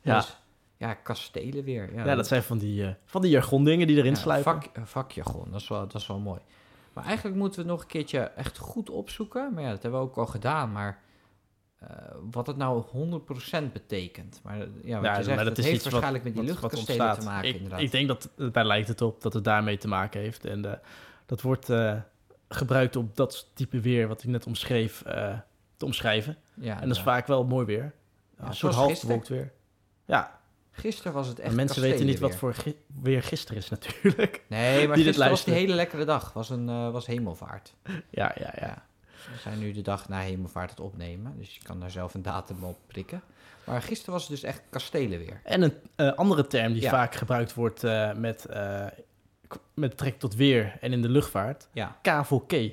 Ja. 0.00 0.16
Dus, 0.16 0.36
ja, 0.76 0.94
kastelenweer. 0.94 1.94
Ja, 1.94 2.04
Ja, 2.04 2.14
dat 2.14 2.26
zijn 2.26 2.42
van 2.42 2.58
die, 2.58 2.84
eh, 2.84 2.92
van 3.06 3.22
die 3.22 3.30
jargondingen 3.30 3.86
die 3.86 3.96
erin 3.96 4.12
ja, 4.14 4.18
sluipen. 4.18 4.52
Vak, 4.52 4.64
eh, 4.76 4.82
vakjargon, 4.84 5.50
dat 5.50 5.60
is, 5.60 5.68
wel, 5.68 5.80
dat 5.88 6.00
is 6.00 6.06
wel 6.06 6.18
mooi. 6.18 6.40
Maar 6.92 7.04
eigenlijk 7.04 7.36
moeten 7.36 7.56
we 7.60 7.66
het 7.66 7.72
nog 7.76 7.82
een 7.82 7.90
keertje 7.90 8.18
echt 8.20 8.58
goed 8.58 8.90
opzoeken. 8.90 9.54
Maar 9.54 9.62
ja, 9.62 9.70
dat 9.70 9.82
hebben 9.82 10.00
we 10.00 10.06
ook 10.06 10.16
al 10.16 10.26
gedaan. 10.26 10.72
Maar 10.72 11.00
wat 12.30 12.46
het 12.46 12.56
nou 12.56 12.82
100% 12.92 13.72
betekent. 13.72 14.40
Maar 14.42 14.58
ja, 14.58 14.64
wat 14.64 15.04
Ja, 15.04 15.16
je 15.16 15.22
zegt, 15.24 15.36
maar 15.36 15.44
het 15.46 15.58
is 15.58 15.64
heeft 15.64 15.82
wat- 15.82 15.92
waarschijnlijk 15.92 16.24
met 16.24 16.34
die 16.34 16.42
luchtkastelen 16.42 17.18
te 17.18 17.24
maken, 17.24 17.48
ik, 17.48 17.54
inderdaad. 17.54 17.80
Ik 17.80 17.90
denk 17.90 18.08
dat, 18.08 18.30
daar 18.52 18.64
lijkt 18.66 18.88
het 18.88 19.00
op, 19.00 19.22
dat 19.22 19.32
het 19.32 19.44
daarmee 19.44 19.76
te 19.76 19.88
maken 19.88 20.20
heeft. 20.20 20.44
En 20.44 20.80
dat 21.26 21.40
wordt 21.42 21.68
gebruikt 22.54 22.96
op 22.96 23.16
dat 23.16 23.46
type 23.54 23.80
weer 23.80 24.08
wat 24.08 24.22
ik 24.22 24.28
net 24.28 24.46
omschreef, 24.46 25.02
eh, 25.02 25.38
te 25.76 25.84
omschrijven. 25.84 26.36
ja, 26.54 26.80
en 26.80 26.88
dat 26.88 26.96
is 26.96 27.02
vaak 27.02 27.26
wel 27.26 27.44
mooi 27.44 27.66
weer. 27.66 27.92
Ja, 28.38 28.46
een 28.46 28.54
soort 28.54 28.74
half 28.74 29.00
bewolkt 29.00 29.28
weer. 29.28 29.52
Ja, 30.04 30.38
Gisteren 30.72 31.12
was 31.12 31.26
het 31.28 31.38
echt 31.38 31.48
en 31.50 31.54
mensen 31.56 31.82
weten 31.82 32.06
niet 32.06 32.18
wat 32.18 32.34
voor 32.36 32.54
gi- 32.54 32.76
weer 33.02 33.22
gisteren 33.22 33.56
is 33.62 33.68
natuurlijk. 33.78 34.42
Nee, 34.48 34.88
maar 34.88 34.96
gisteren 34.96 35.30
was 35.30 35.44
die 35.44 35.54
hele 35.54 35.74
lekkere 35.74 36.04
dag. 36.04 36.32
Was, 36.32 36.50
een, 36.50 36.68
eh, 36.68 36.90
was 36.90 37.06
hemelvaart. 37.06 37.74
ja, 38.10 38.34
ja, 38.38 38.52
ja. 38.60 38.82
We 39.32 39.38
zijn 39.42 39.58
nu 39.58 39.72
de 39.72 39.82
dag 39.82 40.08
na 40.08 40.18
hemelvaart 40.20 40.70
het 40.70 40.80
opnemen. 40.80 41.34
Dus 41.38 41.54
je 41.54 41.62
kan 41.62 41.80
daar 41.80 41.90
zelf 41.90 42.14
een 42.14 42.22
datum 42.22 42.64
op 42.64 42.78
prikken. 42.86 43.22
Maar 43.64 43.82
gisteren 43.82 44.12
was 44.12 44.22
het 44.22 44.30
dus 44.30 44.42
echt 44.42 44.62
kastelenweer. 44.70 45.40
En 45.44 45.62
een 45.62 45.74
eh, 45.96 46.12
andere 46.12 46.46
term 46.46 46.72
die 46.72 46.82
Ja. 46.82 46.90
vaak 46.90 47.14
gebruikt 47.14 47.54
wordt 47.54 47.82
met, 48.16 48.46
met 49.74 49.90
betrekking 49.90 50.20
tot 50.22 50.34
weer 50.34 50.76
en 50.80 50.92
in 50.92 51.02
de 51.02 51.08
luchtvaart. 51.08 51.68
Ja, 51.72 51.96
KVK. 52.02 52.72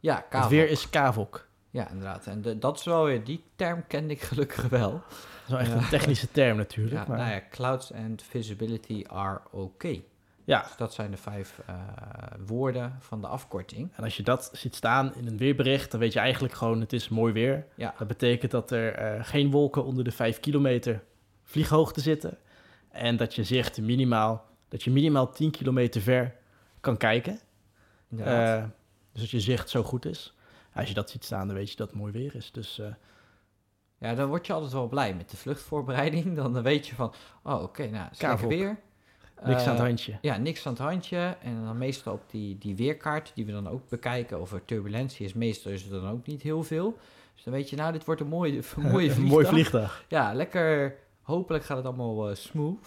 ja 0.00 0.14
Het 0.16 0.24
kavok. 0.28 0.50
weer 0.50 0.68
is 0.70 0.90
kavok. 0.90 1.48
Ja, 1.70 1.88
inderdaad. 1.88 2.26
En 2.26 2.42
de- 2.42 2.58
dat 2.58 2.78
is 2.78 2.84
wel 2.84 3.04
weer, 3.04 3.24
die 3.24 3.42
term 3.56 3.84
kende 3.86 4.12
ik 4.14 4.22
gelukkig 4.22 4.68
wel. 4.68 4.90
Dat 4.90 5.02
is 5.44 5.48
wel 5.50 5.58
echt 5.58 5.70
Ja. 5.70 5.76
een 5.76 5.88
technische 5.88 6.30
term 6.30 6.56
natuurlijk. 6.56 6.96
Ja, 6.96 7.04
maar, 7.08 7.18
nou 7.18 7.30
ja, 7.30 7.42
clouds 7.50 7.92
and 7.92 8.22
visibility 8.22 9.04
are 9.08 9.40
okay. 9.50 10.04
ja. 10.44 10.62
Dus 10.62 10.76
dat 10.76 10.94
zijn 10.94 11.10
de 11.10 11.16
vijf 11.16 11.60
eh, 11.66 11.74
woorden 12.46 12.96
van 13.00 13.20
de 13.20 13.26
afkorting. 13.26 13.90
En 13.96 14.04
als 14.04 14.16
je 14.16 14.22
dat 14.22 14.50
ziet 14.52 14.74
staan 14.74 15.14
in 15.14 15.26
een 15.26 15.36
weerbericht, 15.36 15.90
dan 15.90 16.00
weet 16.00 16.12
je 16.12 16.18
eigenlijk 16.18 16.54
gewoon 16.54 16.80
het 16.80 16.92
is 16.92 17.08
mooi 17.08 17.32
weer. 17.32 17.66
Ja, 17.74 17.94
Dat 17.98 18.08
betekent 18.08 18.50
dat 18.50 18.70
er 18.70 18.94
eh, 18.94 19.24
geen 19.24 19.50
wolken 19.50 19.84
onder 19.84 20.04
de 20.04 20.12
5 20.12 20.40
kilometer 20.40 21.02
vlieghoogte 21.42 22.00
zitten. 22.00 22.38
En 22.90 23.16
dat 23.16 23.34
je 23.34 23.44
zicht 23.44 23.80
minimaal, 23.80 24.44
dat 24.72 24.82
je 24.82 24.90
minimaal 24.90 25.32
10 25.32 25.50
kilometer 25.50 26.00
ver 26.00 26.34
kan 26.80 26.96
kijken. 26.96 27.38
Eh, 28.18 28.64
dus 29.12 29.20
dat 29.20 29.30
je 29.30 29.40
zicht 29.40 29.70
zo 29.70 29.82
goed 29.82 30.04
is. 30.04 30.34
Als 30.74 30.88
je 30.88 30.94
dat 30.94 31.10
ziet 31.10 31.24
staan, 31.24 31.46
dan 31.46 31.56
weet 31.56 31.70
je 31.70 31.76
dat 31.76 31.88
het 31.88 31.98
mooi 31.98 32.12
weer 32.12 32.34
is. 32.34 32.52
Dus 32.52 32.78
eh, 32.78 32.86
ja, 33.98 34.14
dan 34.14 34.28
word 34.28 34.46
je 34.46 34.52
altijd 34.52 34.72
wel 34.72 34.88
blij 34.88 35.14
met 35.14 35.30
de 35.30 35.36
vluchtvoorbereiding. 35.36 36.34
Dan 36.36 36.62
weet 36.62 36.86
je 36.86 36.94
van, 36.94 37.12
oh 37.42 37.62
oké, 37.62 37.86
nou, 37.86 38.08
is 38.10 38.40
weer. 38.40 38.78
niks 39.44 39.62
Eh, 39.62 39.68
aan 39.68 39.74
het 39.74 39.84
handje. 39.84 40.18
Ja, 40.20 40.36
niks 40.36 40.66
aan 40.66 40.72
het 40.72 40.82
handje. 40.82 41.36
En 41.42 41.64
dan 41.64 41.78
meestal 41.78 42.12
op 42.12 42.22
die, 42.30 42.58
die 42.58 42.76
weerkaart, 42.76 43.32
die 43.34 43.46
we 43.46 43.52
dan 43.52 43.68
ook 43.68 43.88
bekijken, 43.88 44.40
of 44.40 44.52
er 44.52 44.64
turbulentie 44.64 45.26
is, 45.26 45.32
meestal 45.32 45.72
is 45.72 45.84
er 45.84 46.00
dan 46.00 46.10
ook 46.10 46.26
niet 46.26 46.42
heel 46.42 46.62
veel. 46.62 46.98
Dus 47.34 47.44
dan 47.44 47.52
weet 47.52 47.70
je, 47.70 47.76
nou, 47.76 47.92
dit 47.92 48.04
wordt 48.04 48.20
een 48.20 48.28
mooie, 48.28 48.56
een 48.76 48.82
mooie 48.82 49.08
Een 49.08 49.14
vliegdag. 49.14 49.32
mooi 49.32 49.46
vliegdag. 49.46 50.04
Ja, 50.08 50.34
lekker. 50.34 50.96
Hopelijk 51.22 51.64
gaat 51.64 51.76
het 51.76 51.86
allemaal 51.86 52.28
eh, 52.30 52.34
smooth. 52.34 52.86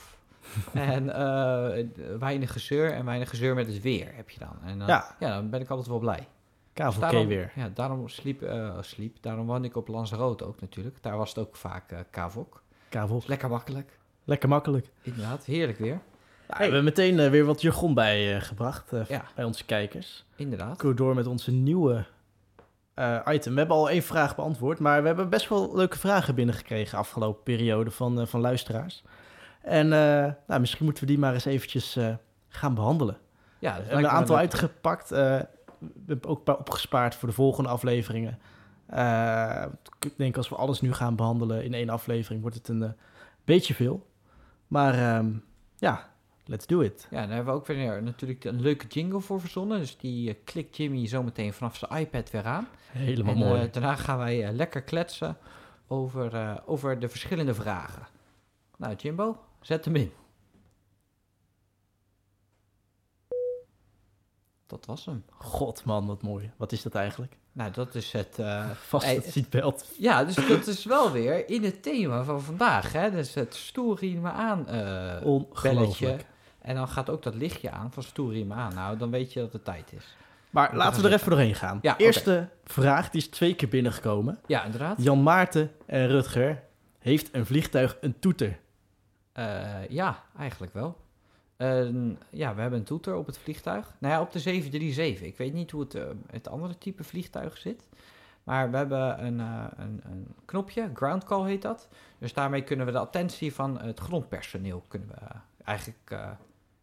en 0.74 1.10
eh, 1.16 1.86
weinig 2.20 2.52
gezeur 2.52 2.92
en 2.92 3.06
weinig 3.06 3.30
gezeur 3.30 3.56
met 3.56 3.68
het 3.68 3.82
weer 3.82 4.08
heb 4.16 4.30
je 4.30 4.40
dan. 4.40 4.58
En 4.64 4.78
dan, 4.80 4.88
Ja. 4.88 5.16
ja, 5.20 5.34
dan 5.36 5.50
ben 5.50 5.62
ik 5.62 5.70
altijd 5.70 5.88
wel 5.88 6.00
blij. 6.00 6.28
Dus 6.74 6.86
KVK 6.86 7.00
daarom, 7.02 7.28
weer. 7.28 7.52
Ja, 7.56 7.70
daarom 7.74 8.08
sliep, 8.10 8.42
eh, 8.42 8.78
sliep. 8.82 9.18
Daarom 9.22 9.46
woonde 9.46 9.68
ik 9.68 9.76
op 9.76 9.88
Lanzarote 9.88 10.46
ook 10.46 10.62
natuurlijk. 10.62 10.98
Daar 11.02 11.18
was 11.18 11.30
het 11.30 11.38
ook 11.38 11.56
vaak 11.56 11.92
eh 11.92 12.00
kavok. 12.10 12.62
Kavok. 12.90 13.20
Dus 13.20 13.28
lekker 13.28 13.50
makkelijk. 13.50 13.98
Lekker 14.24 14.50
makkelijk. 14.50 14.88
Inderdaad, 15.02 15.46
heerlijk 15.46 15.78
weer. 15.78 16.00
Nou, 16.48 16.58
We 16.58 16.64
hebben 16.64 16.84
meteen 16.84 17.30
weer 17.30 17.46
wat 17.46 17.62
jargon 17.62 17.94
bij 17.94 18.36
eh, 18.36 18.42
gebracht 18.42 18.92
Ja. 19.08 19.24
bij 19.36 19.46
onze 19.46 19.66
kijkers. 19.66 20.26
Inderdaad. 20.36 20.82
We 20.82 20.94
door 20.94 21.16
met 21.16 21.28
onze 21.28 21.52
nieuwe 21.52 22.06
item. 23.28 23.54
We 23.54 23.60
hebben 23.60 23.76
al 23.78 23.90
één 23.90 24.04
vraag 24.04 24.36
beantwoord, 24.36 24.80
maar 24.80 25.02
we 25.02 25.08
hebben 25.08 25.30
best 25.30 25.50
wel 25.50 25.76
leuke 25.76 25.98
vragen 25.98 26.36
binnengekregen 26.36 26.98
afgelopen 26.98 27.44
periode 27.44 27.92
van, 27.92 28.28
van 28.28 28.42
luisteraars. 28.42 29.04
En 29.66 29.94
eh, 29.94 30.34
nou, 30.48 30.60
misschien 30.60 30.86
moeten 30.86 31.04
we 31.04 31.10
die 31.10 31.20
maar 31.20 31.34
eens 31.34 31.46
eventjes 31.46 31.96
eh, 31.96 32.16
gaan 32.48 32.74
behandelen. 32.74 33.18
Ja, 33.60 33.74
hebben 33.74 33.98
een 33.98 34.08
aantal 34.08 34.38
uitgepakt. 34.38 35.12
eh, 35.12 35.20
we 35.80 36.04
hebben 36.08 36.30
ook 36.30 36.38
een 36.38 36.44
paar 36.44 36.58
opgespaard 36.58 37.16
voor 37.16 37.28
de 37.28 37.34
volgende 37.36 37.70
afleveringen. 37.70 38.40
Ik 40.00 40.18
denk 40.18 40.38
als 40.38 40.50
we 40.50 40.56
alles 40.56 40.82
nu 40.82 40.94
gaan 40.94 41.16
behandelen 41.16 41.64
in 41.64 41.74
één 41.74 41.90
aflevering, 41.90 42.42
wordt 42.42 42.56
het 42.56 42.68
een 42.68 42.96
beetje 43.44 43.74
veel. 43.74 44.08
Maar 44.68 44.94
ehm, 44.94 45.32
ja, 45.78 46.14
Let's 46.48 46.66
do 46.66 46.80
it. 46.80 47.08
Ja, 47.10 47.20
daar 47.20 47.36
hebben 47.36 47.54
we 47.54 47.60
ook 47.60 47.68
weer 47.68 48.04
natuurlijk 48.04 48.44
een 48.44 48.62
leuke 48.62 48.88
jingle 48.88 49.20
voor 49.20 49.40
verzonnen. 49.40 49.80
Dus 49.80 49.98
die 49.98 50.34
klikt 50.34 50.78
Jimmy 50.78 51.08
zometeen 51.08 51.54
vanaf 51.54 51.76
zijn 51.76 52.02
iPad 52.02 52.32
weer 52.32 52.46
aan. 52.46 52.68
Helemaal 52.92 53.34
en 53.34 53.40
mooi. 53.40 53.70
daarna 53.72 53.96
gaan 53.96 54.18
wij 54.18 54.52
lekker 54.52 54.82
kletsen 54.82 55.38
over, 55.88 56.62
over 56.66 57.00
de 57.00 57.10
verschillende 57.10 57.54
vragen. 57.54 58.08
Nou, 58.78 58.96
Jimbo, 58.96 59.38
zet 59.66 59.86
hem 59.86 59.96
in. 59.96 60.12
Dat 64.68 64.86
was 64.86 65.06
hem. 65.06 65.24
God 65.32 65.84
man, 65.86 66.06
wat 66.06 66.22
mooi. 66.22 66.52
Wat 66.58 66.72
is 66.72 66.82
dat 66.82 66.96
eigenlijk? 66.96 67.38
Nou, 67.52 67.72
dat 67.72 67.96
is 67.96 68.12
het... 68.12 68.40
eh, 68.40 68.70
Vast 68.88 69.06
het 69.16 69.26
seatbelt. 69.32 69.86
ja, 70.00 70.24
dus 70.24 70.36
dat 70.36 70.68
is 70.68 70.86
wel 70.86 71.12
weer 71.12 71.50
in 71.50 71.64
het 71.64 71.84
thema 71.84 72.24
van 72.24 72.42
vandaag. 72.42 72.92
Hè? 72.94 73.12
Dus 73.12 73.34
het 73.34 73.56
stoelriem 73.56 74.22
me 74.22 74.30
aan 74.30 74.60
Ongelooflijk. 75.24 75.62
belletje. 75.64 76.18
En 76.62 76.76
dan 76.76 76.88
gaat 76.88 77.10
ook 77.10 77.24
dat 77.24 77.36
lichtje 77.36 77.72
aan 77.72 77.92
van 77.92 78.04
stoelriem 78.04 78.48
me 78.48 78.54
aan. 78.54 78.74
Nou, 78.74 78.98
dan 78.98 79.10
weet 79.12 79.34
je 79.34 79.40
dat 79.40 79.54
het 79.54 79.66
tijd 79.66 79.94
is. 79.94 80.16
Maar 80.50 80.76
laten 80.76 81.02
we 81.02 81.08
er 81.08 81.14
even 81.14 81.30
doorheen 81.30 81.56
gaan. 81.56 81.80
Ja. 81.82 81.98
Eerste 81.98 82.50
vraag, 82.64 83.10
die 83.10 83.22
is 83.22 83.28
twee 83.28 83.56
keer 83.56 83.70
binnengekomen. 83.70 84.40
Ja, 84.46 84.64
inderdaad. 84.64 85.04
Jan 85.04 85.24
Maarten 85.24 85.72
en 85.86 86.08
Rutger. 86.08 86.64
Heeft 87.00 87.30
een 87.36 87.46
vliegtuig 87.46 87.98
een 88.02 88.20
toeter? 88.20 88.60
Eh, 89.36 89.88
ja, 89.90 90.24
eigenlijk 90.38 90.74
wel. 90.74 90.98
Ja, 92.30 92.56
we 92.56 92.62
hebben 92.62 92.80
een 92.80 92.86
toeter 92.86 93.16
op 93.16 93.26
het 93.26 93.38
vliegtuig. 93.38 93.96
Nou 94.00 94.14
ja, 94.14 94.22
op 94.22 94.32
de 94.32 94.40
737. 94.40 95.28
Ik 95.28 95.38
weet 95.38 95.54
niet 95.54 95.72
hoe 95.72 95.82
het, 95.82 95.96
eh, 95.96 96.04
het 96.32 96.48
andere 96.48 96.78
type 96.78 97.04
vliegtuig 97.04 97.58
zit. 97.58 97.90
Maar 98.44 98.72
we 98.72 98.78
hebben 98.78 99.26
een, 99.26 99.40
eh, 99.40 99.66
een, 99.76 100.02
een 100.04 100.28
knopje, 100.46 100.90
ground 100.94 101.24
call 101.24 101.48
heet 101.48 101.62
dat. 101.62 101.88
Dus 102.18 102.34
daarmee 102.34 102.64
kunnen 102.64 102.86
we 102.86 102.92
de 102.92 102.98
attentie 102.98 103.54
van 103.54 103.80
het 103.80 104.00
grondpersoneel 104.00 104.84
kunnen 104.88 105.08
we 105.08 105.40
eigenlijk 105.64 106.18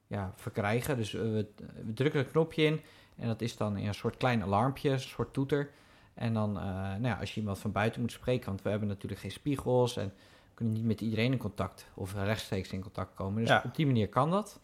ja, 0.07 0.33
verkrijgen. 0.37 0.97
Dus 0.97 1.13
we, 1.13 1.47
drukken 1.95 2.21
een 2.21 2.31
knopje 2.31 2.63
in 2.63 2.81
en 3.17 3.27
dat 3.27 3.41
is 3.41 3.57
dan 3.57 3.77
in 3.77 3.87
een 3.87 3.95
soort 3.95 4.17
klein 4.17 4.43
alarmpje, 4.43 4.91
een 4.91 5.01
soort 5.01 5.33
toeter. 5.33 5.71
En 6.15 6.35
dan, 6.35 6.53
nou 6.53 7.05
ja, 7.05 7.15
als 7.15 7.35
je 7.35 7.41
iemand 7.41 7.59
van 7.59 7.73
buiten 7.73 8.01
moet 8.01 8.13
spreken, 8.13 8.47
want 8.47 8.63
we 8.63 8.71
hebben 8.71 8.89
natuurlijk 8.89 9.21
geen 9.21 9.31
spiegels 9.31 9.97
en 9.97 10.13
kunnen 10.55 10.75
niet 10.75 10.85
met 10.85 11.01
iedereen 11.01 11.33
in 11.33 11.39
contact 11.39 11.87
of 11.95 12.15
rechtstreeks 12.15 12.71
in 12.73 12.81
contact 12.81 13.15
komen. 13.15 13.41
Dus 13.41 13.49
Ja. 13.49 13.63
op 13.65 13.75
die 13.75 13.87
manier 13.87 14.09
kan 14.09 14.31
dat. 14.31 14.61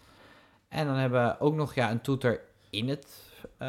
En 0.69 0.87
dan 0.87 0.95
hebben 0.97 1.25
we 1.25 1.41
ook 1.41 1.55
nog 1.55 1.75
ja, 1.75 1.91
een 1.91 2.01
toeter 2.01 2.41
in, 2.71 2.89
het, 2.89 3.33
eh, 3.57 3.69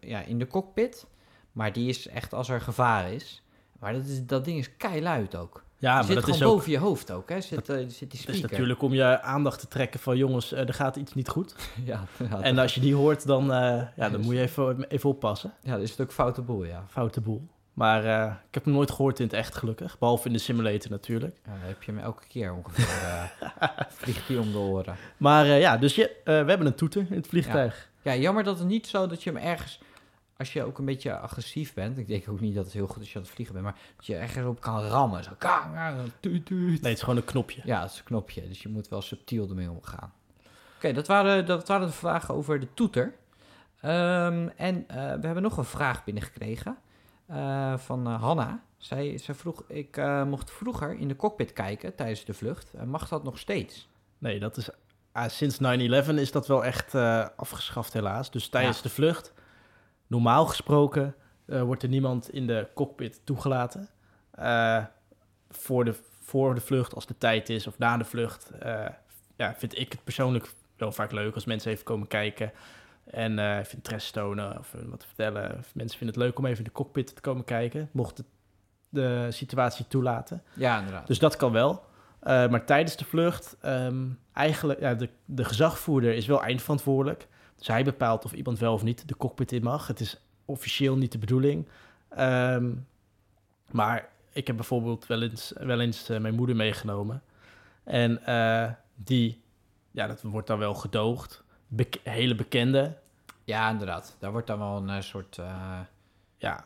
ja, 0.00 0.20
in 0.20 0.38
de 0.38 0.46
cockpit. 0.46 1.06
Maar 1.52 1.72
die 1.72 1.88
is 1.88 2.08
echt 2.08 2.32
als 2.34 2.48
er 2.48 2.60
gevaar 2.60 3.12
is. 3.12 3.42
Maar 3.78 3.92
dat, 3.92 4.04
is, 4.04 4.26
dat 4.26 4.44
ding 4.44 4.58
is 4.58 4.76
keiluid 4.76 5.36
ook. 5.36 5.64
Ja, 5.78 5.94
maar 5.94 6.04
zit 6.04 6.14
dat 6.14 6.24
gewoon 6.24 6.38
is 6.38 6.44
ook... 6.44 6.52
boven 6.54 6.70
je 6.70 6.78
hoofd 6.78 7.10
ook, 7.10 7.28
hè? 7.28 7.40
Zit, 7.40 7.68
eh, 7.68 7.76
zit 7.76 7.86
die 7.88 7.96
Het 8.00 8.12
is 8.12 8.20
speaker. 8.20 8.50
natuurlijk 8.50 8.82
om 8.82 8.92
je 8.94 9.20
aandacht 9.20 9.60
te 9.60 9.68
trekken 9.68 10.00
van 10.00 10.16
jongens, 10.16 10.52
eh, 10.52 10.68
er 10.68 10.74
gaat 10.74 10.96
iets 10.96 11.14
niet 11.14 11.28
goed. 11.28 11.54
ja, 11.84 12.04
ja, 12.30 12.40
En 12.42 12.58
als 12.58 12.74
je 12.74 12.80
die 12.80 12.94
hoort, 12.94 13.26
dan, 13.26 13.44
ja, 13.46 13.92
dan 13.96 14.12
dus- 14.12 14.24
moet 14.24 14.34
je 14.34 14.40
even, 14.40 14.84
even 14.88 15.08
oppassen. 15.10 15.52
ja, 15.62 15.72
dat 15.72 15.80
is 15.80 16.00
ook 16.00 16.12
foute 16.12 16.42
boel, 16.42 16.64
ja. 16.64 16.84
Foute 16.88 17.20
boel. 17.20 17.48
Maar 17.76 18.04
eh, 18.04 18.32
ik 18.48 18.54
heb 18.54 18.64
hem 18.64 18.74
nooit 18.74 18.90
gehoord 18.90 19.18
in 19.18 19.24
het 19.24 19.34
echt 19.34 19.54
gelukkig. 19.54 19.98
Behalve 19.98 20.26
in 20.26 20.32
de 20.32 20.38
simulator 20.38 20.90
natuurlijk. 20.90 21.36
ja 21.44 21.50
dan 21.50 21.60
heb 21.60 21.82
je 21.82 21.92
hem 21.92 22.00
elke 22.00 22.26
keer 22.26 22.54
ongeveer. 22.54 22.84
eh 22.84 23.68
vliegt 24.00 24.26
die 24.26 24.40
om 24.40 24.52
de 24.52 24.58
oren. 24.58 24.96
Maar 25.16 25.44
eh, 25.44 25.60
ja, 25.60 25.76
dus 25.76 25.94
je, 25.94 26.16
we 26.24 26.32
hebben 26.32 26.66
een 26.66 26.74
toeter 26.74 27.06
in 27.10 27.16
het 27.16 27.26
vliegtuig. 27.26 27.90
Ja, 28.02 28.14
jammer 28.16 28.44
dat 28.44 28.58
het 28.58 28.68
niet 28.68 28.86
zo 28.86 29.06
dat 29.06 29.22
je 29.22 29.30
hem 29.32 29.42
ergens... 29.42 29.80
Als 30.36 30.52
je 30.52 30.64
ook 30.64 30.78
een 30.78 30.84
beetje 30.84 31.18
agressief 31.18 31.74
bent... 31.74 31.98
Ik 31.98 32.06
denk 32.06 32.28
ook 32.28 32.40
niet 32.40 32.54
dat 32.54 32.64
het 32.64 32.72
heel 32.72 32.86
goed 32.86 32.96
is 32.96 33.02
als 33.02 33.12
je 33.12 33.18
aan 33.18 33.24
het 33.24 33.32
vliegen 33.32 33.54
bent... 33.54 33.66
Maar 33.66 33.76
dat 33.96 34.06
je 34.06 34.16
ergens 34.16 34.46
op 34.46 34.60
kan 34.60 34.82
rammen. 34.82 35.24
Zo, 35.24 35.30
kang, 35.38 35.76
tuut, 36.20 36.46
tuut. 36.46 36.68
Nee, 36.68 36.90
het 36.90 36.92
is 36.92 37.00
gewoon 37.00 37.16
een 37.16 37.24
knopje. 37.24 37.60
Ja, 37.64 37.80
dat 37.80 37.90
is 37.90 37.98
een 37.98 38.04
knopje. 38.04 38.48
Dus 38.48 38.62
je 38.62 38.68
moet 38.68 38.88
wel 38.88 39.02
subtiel 39.02 39.48
ermee 39.48 39.70
omgaan. 39.70 40.12
Oké, 40.76 40.92
dat, 40.92 41.06
waren, 41.06 41.46
dat 41.46 41.68
waren 41.68 41.86
de 41.86 41.92
vragen 41.92 42.34
over 42.34 42.60
de 42.60 42.68
toeter. 42.74 43.14
Ehm, 43.80 44.48
en 44.56 44.84
we 44.86 45.26
hebben 45.26 45.42
nog 45.42 45.56
een 45.56 45.64
vraag 45.64 46.04
binnengekregen 46.04 46.76
eh, 47.26 47.78
van 47.78 48.06
eh, 48.06 48.20
Hanna. 48.22 48.62
Zij, 48.76 49.18
zij 49.18 49.34
vroeg, 49.34 49.62
ik 49.68 49.96
eh, 49.96 50.24
mocht 50.24 50.50
vroeger 50.50 50.98
in 50.98 51.08
de 51.08 51.16
cockpit 51.16 51.52
kijken 51.52 51.94
tijdens 51.94 52.24
de 52.24 52.34
vlucht. 52.34 52.72
Mag 52.84 53.08
dat 53.08 53.24
nog 53.24 53.38
steeds? 53.38 53.88
Nee, 54.18 54.38
dat 54.40 54.56
is... 54.56 54.68
ah, 55.12 55.28
sinds 55.28 55.58
9-11 55.58 56.14
is 56.14 56.32
dat 56.32 56.46
wel 56.46 56.64
echt 56.64 56.94
afgeschaft 57.36 57.92
helaas. 57.92 58.30
Dus 58.30 58.48
tijdens 58.48 58.76
Ja. 58.76 58.82
de 58.82 58.88
vlucht, 58.88 59.32
normaal 60.06 60.46
gesproken, 60.46 61.14
wordt 61.44 61.82
er 61.82 61.88
niemand 61.88 62.30
in 62.30 62.46
de 62.46 62.68
cockpit 62.74 63.20
toegelaten. 63.24 63.88
Voor, 65.50 65.84
de, 65.84 65.94
voor 66.20 66.54
de 66.54 66.60
vlucht, 66.60 66.94
als 66.94 67.06
de 67.06 67.18
tijd 67.18 67.48
is, 67.48 67.66
of 67.66 67.78
na 67.78 67.96
de 67.96 68.04
vlucht. 68.04 68.50
ja, 69.36 69.54
vind 69.56 69.78
ik 69.78 69.92
het 69.92 70.04
persoonlijk 70.04 70.52
wel 70.76 70.92
vaak 70.92 71.12
leuk 71.12 71.34
als 71.34 71.44
mensen 71.44 71.70
even 71.72 71.84
komen 71.84 72.06
kijken. 72.08 72.52
En 73.06 73.58
even 73.58 73.76
interesse 73.76 74.12
tonen 74.12 74.58
of 74.58 74.74
eh, 74.74 74.80
wat 74.84 75.06
vertellen. 75.06 75.58
Of 75.58 75.74
mensen 75.74 75.98
vinden 75.98 76.16
het 76.16 76.24
leuk 76.24 76.38
om 76.38 76.46
even 76.46 76.58
in 76.58 76.64
de 76.64 76.72
cockpit 76.72 77.14
te 77.14 77.20
komen 77.20 77.44
kijken. 77.44 77.88
Mocht 77.92 78.16
het 78.16 78.26
de 78.88 79.26
situatie 79.30 79.86
toelaten. 79.88 80.42
Ja, 80.54 80.78
inderdaad. 80.78 81.06
Dus 81.06 81.18
dat 81.18 81.36
kan 81.36 81.52
wel. 81.52 81.84
Eh, 82.20 82.48
maar 82.48 82.64
tijdens 82.64 82.96
de 82.96 83.04
vlucht, 83.04 83.56
ehm, 83.60 84.04
eigenlijk, 84.32 84.80
ja, 84.80 84.94
de, 84.94 85.08
de 85.24 85.44
gezagvoerder 85.44 86.14
is 86.14 86.26
wel 86.26 86.42
eindverantwoordelijk. 86.42 87.28
Dus 87.56 87.66
hij 87.66 87.84
bepaalt 87.84 88.24
of 88.24 88.32
iemand 88.32 88.58
wel 88.58 88.72
of 88.72 88.82
niet 88.82 89.08
de 89.08 89.16
cockpit 89.16 89.52
in 89.52 89.62
mag. 89.62 89.86
Het 89.86 90.00
is 90.00 90.20
officieel 90.44 90.96
niet 90.96 91.12
de 91.12 91.18
bedoeling. 91.18 91.68
Ehm, 92.08 92.72
maar 93.70 94.08
ik 94.32 94.46
heb 94.46 94.56
bijvoorbeeld 94.56 95.06
wel 95.06 95.22
eens, 95.22 95.52
wel 95.56 95.80
eens 95.80 96.08
mijn 96.08 96.34
moeder 96.34 96.56
meegenomen. 96.56 97.22
En 97.84 98.20
die, 98.94 99.42
ja, 99.90 100.06
dat 100.06 100.22
wordt 100.22 100.46
dan 100.46 100.58
wel 100.58 100.74
gedoogd. 100.74 101.44
Bek- 101.66 102.00
hele 102.02 102.34
bekende. 102.34 102.96
Ja, 103.44 103.70
inderdaad. 103.70 104.16
Daar 104.18 104.32
wordt 104.32 104.46
dan 104.46 104.58
wel 104.58 104.76
een 104.76 104.90
eh, 104.90 105.00
soort 105.00 105.38
eh, 105.38 105.78
Ja, 106.36 106.64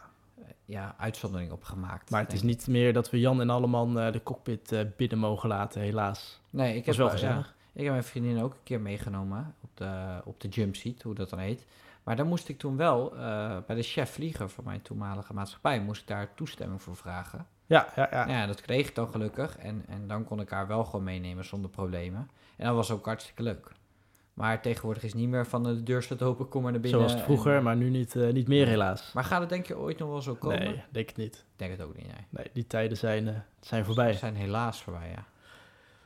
ja, 0.65 0.95
uitzondering 0.99 1.53
op 1.53 1.65
gemaakt. 1.65 2.11
maar 2.11 2.21
het 2.23 2.33
is 2.33 2.43
niet 2.43 2.67
meer 2.67 2.93
dat 2.93 3.11
we 3.11 3.21
Jan 3.21 3.41
en 3.41 3.51
Alleman 3.51 3.99
eh, 4.01 4.13
de 4.13 4.23
cockpit 4.23 4.73
eh, 4.73 4.81
binnen 4.97 5.19
mogen 5.19 5.49
laten, 5.49 5.81
helaas. 5.81 6.41
Nee, 6.51 6.77
ik 6.77 6.87
heb 6.87 6.95
wel 6.95 7.17
ja, 7.17 7.39
Ik 7.73 7.83
heb 7.83 7.91
mijn 7.93 8.05
vriendin 8.05 8.43
ook 8.43 8.53
een 8.53 8.63
keer 8.63 8.81
meegenomen 8.81 9.55
op 9.61 9.71
de, 9.75 10.21
op 10.25 10.41
de 10.41 10.49
jump 10.49 10.77
seat, 10.77 11.03
hoe 11.03 11.15
dat 11.15 11.31
dan 11.31 11.39
heet. 11.39 11.67
Maar 12.03 12.17
daar 12.17 12.27
moest 12.27 12.49
ik 12.49 12.59
toen 12.59 12.77
wel, 12.77 13.11
bij 13.67 13.77
de 13.77 13.83
chef 13.83 14.11
vlieger 14.11 14.49
van 14.49 14.65
mijn 14.65 14.83
toenmalige 14.83 15.35
maatschappij, 15.35 15.81
moest 15.81 16.01
ik 16.01 16.07
daar 16.09 16.35
toestemming 16.35 16.83
voor 16.83 16.97
vragen. 16.97 17.47
Ja, 17.67 17.89
ja, 17.97 18.09
ja. 18.11 18.29
Ja, 18.29 18.47
dat 18.47 18.61
kreeg 18.61 18.89
ik 18.89 18.95
dan 18.95 19.09
gelukkig. 19.09 19.57
En, 19.59 19.85
en 19.89 20.07
dan 20.09 20.25
kon 20.25 20.41
ik 20.41 20.51
haar 20.51 20.67
wel 20.67 20.85
gewoon 20.85 21.05
meenemen 21.05 21.45
zonder 21.45 21.71
problemen. 21.71 22.31
En 22.57 22.67
dat 22.67 22.75
was 22.75 22.91
ook 22.91 23.05
hartstikke 23.05 23.43
leuk. 23.43 23.73
Maar 24.41 24.63
tegenwoordig 24.63 25.03
is 25.03 25.11
het 25.13 25.21
niet 25.21 25.29
meer 25.29 25.47
van 25.47 25.67
eh, 25.69 25.73
de 25.75 25.83
deur 25.83 26.03
staat 26.03 26.23
open, 26.23 26.49
kom 26.49 26.63
maar 26.63 26.73
naar 26.73 26.81
binnen. 26.81 27.01
Zoals 27.01 27.15
het 27.15 27.25
vroeger, 27.25 27.57
en- 27.57 27.63
maar 27.63 27.77
nu 27.77 27.91
niet, 27.91 28.17
eh, 28.17 28.33
niet 28.33 28.49
meer 28.49 28.67
helaas. 28.67 29.13
Maar 29.13 29.25
gaat 29.25 29.41
het 29.41 29.49
denk 29.49 29.67
je 29.67 29.79
ooit 29.79 29.99
nog 29.99 30.09
wel 30.09 30.23
zo 30.23 30.35
komen? 30.35 30.59
Nee, 30.59 30.83
denk 30.91 31.11
ik 31.11 31.17
niet. 31.17 31.35
Ik 31.37 31.43
denk 31.59 31.71
het 31.71 31.83
ook 31.83 31.97
niet, 31.97 32.07
nee. 32.07 32.27
Nee, 32.31 32.47
die 32.53 32.67
tijden 32.67 32.97
zijn, 32.97 33.29
eh, 33.29 33.35
zijn 33.61 33.85
voorbij. 33.85 34.13
zijn 34.13 34.35
helaas 34.37 34.83
voorbij, 34.83 35.09
ja. 35.09 35.25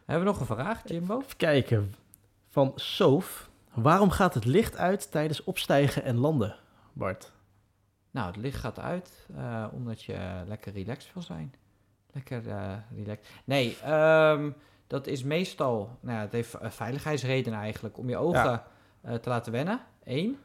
Hebben 0.05 0.27
we 0.27 0.33
nog 0.33 0.40
een 0.40 0.57
vraag, 0.57 0.83
Jimbo? 0.85 1.18
Even 1.20 1.37
kijken. 1.37 1.94
Van 2.51 2.73
Sof. 2.75 3.51
Waarom 3.75 4.11
gaat 4.11 4.35
het 4.35 4.44
licht 4.44 4.77
uit 4.77 5.11
tijdens 5.11 5.44
opstijgen 5.44 6.03
en 6.05 6.16
landen, 6.16 6.57
Bart? 6.92 7.33
Nou, 8.11 8.27
het 8.27 8.37
licht 8.37 8.59
gaat 8.61 8.79
uit 8.79 9.27
eh, 9.37 9.66
omdat 9.73 10.03
je 10.03 10.42
lekker 10.47 10.73
relaxed 10.73 11.12
wil 11.14 11.23
zijn. 11.23 11.55
Lekker 12.12 12.49
eh 12.49 12.73
relaxed. 12.97 13.27
Nee, 13.44 13.77
ehm, 13.83 14.51
dat 14.87 15.07
is 15.07 15.23
meestal, 15.23 15.99
nou 16.01 16.16
ja, 16.16 16.23
het 16.23 16.33
heeft 16.33 16.55
eh, 16.55 16.70
veiligheidsredenen 16.70 17.59
eigenlijk, 17.59 17.99
om 17.99 18.09
je 18.09 18.16
ogen 18.16 18.42
Ja. 18.51 18.66
eh, 19.01 19.14
te 19.14 19.29
laten 19.29 19.53
wennen. 19.53 19.81
Eén, 20.05 20.38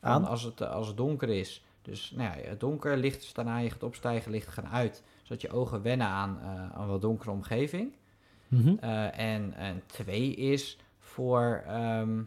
van 0.00 0.24
als 0.24 0.42
het, 0.42 0.60
eh, 0.60 0.70
als 0.70 0.86
het 0.86 0.96
donker 0.96 1.28
is. 1.28 1.64
Dus 1.82 2.10
nou 2.10 2.38
ja, 2.38 2.48
het 2.48 2.60
donker, 2.60 2.96
licht 2.96 3.22
staan 3.22 3.48
aan, 3.48 3.62
je 3.62 3.70
gaat 3.70 3.82
opstijgen, 3.82 4.30
licht 4.30 4.48
gaan 4.48 4.68
uit. 4.68 5.02
Zodat 5.22 5.40
je 5.42 5.50
ogen 5.50 5.82
wennen 5.82 6.06
aan, 6.06 6.38
eh, 6.42 6.72
aan 6.80 6.88
wat 6.88 7.00
donkere 7.00 7.30
omgeving. 7.30 7.96
Mhm. 8.48 8.76
En, 8.78 9.54
en 9.54 9.82
twee 9.86 10.34
is 10.34 10.78
voor 10.98 11.62
ehm, 11.66 12.22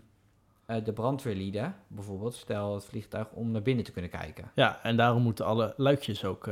eh, 0.66 0.84
de 0.84 0.94
brandweerlieden, 0.94 1.76
bijvoorbeeld, 1.88 2.34
stel 2.34 2.74
het 2.74 2.86
vliegtuig, 2.86 3.28
om 3.32 3.52
naar 3.52 3.62
binnen 3.62 3.84
te 3.86 3.92
kunnen 3.92 4.12
kijken. 4.12 4.52
Ja, 4.56 4.80
en 4.84 4.98
daarom 4.98 5.22
moeten 5.22 5.46
alle 5.46 5.74
luikjes 5.78 6.26
ook, 6.26 6.48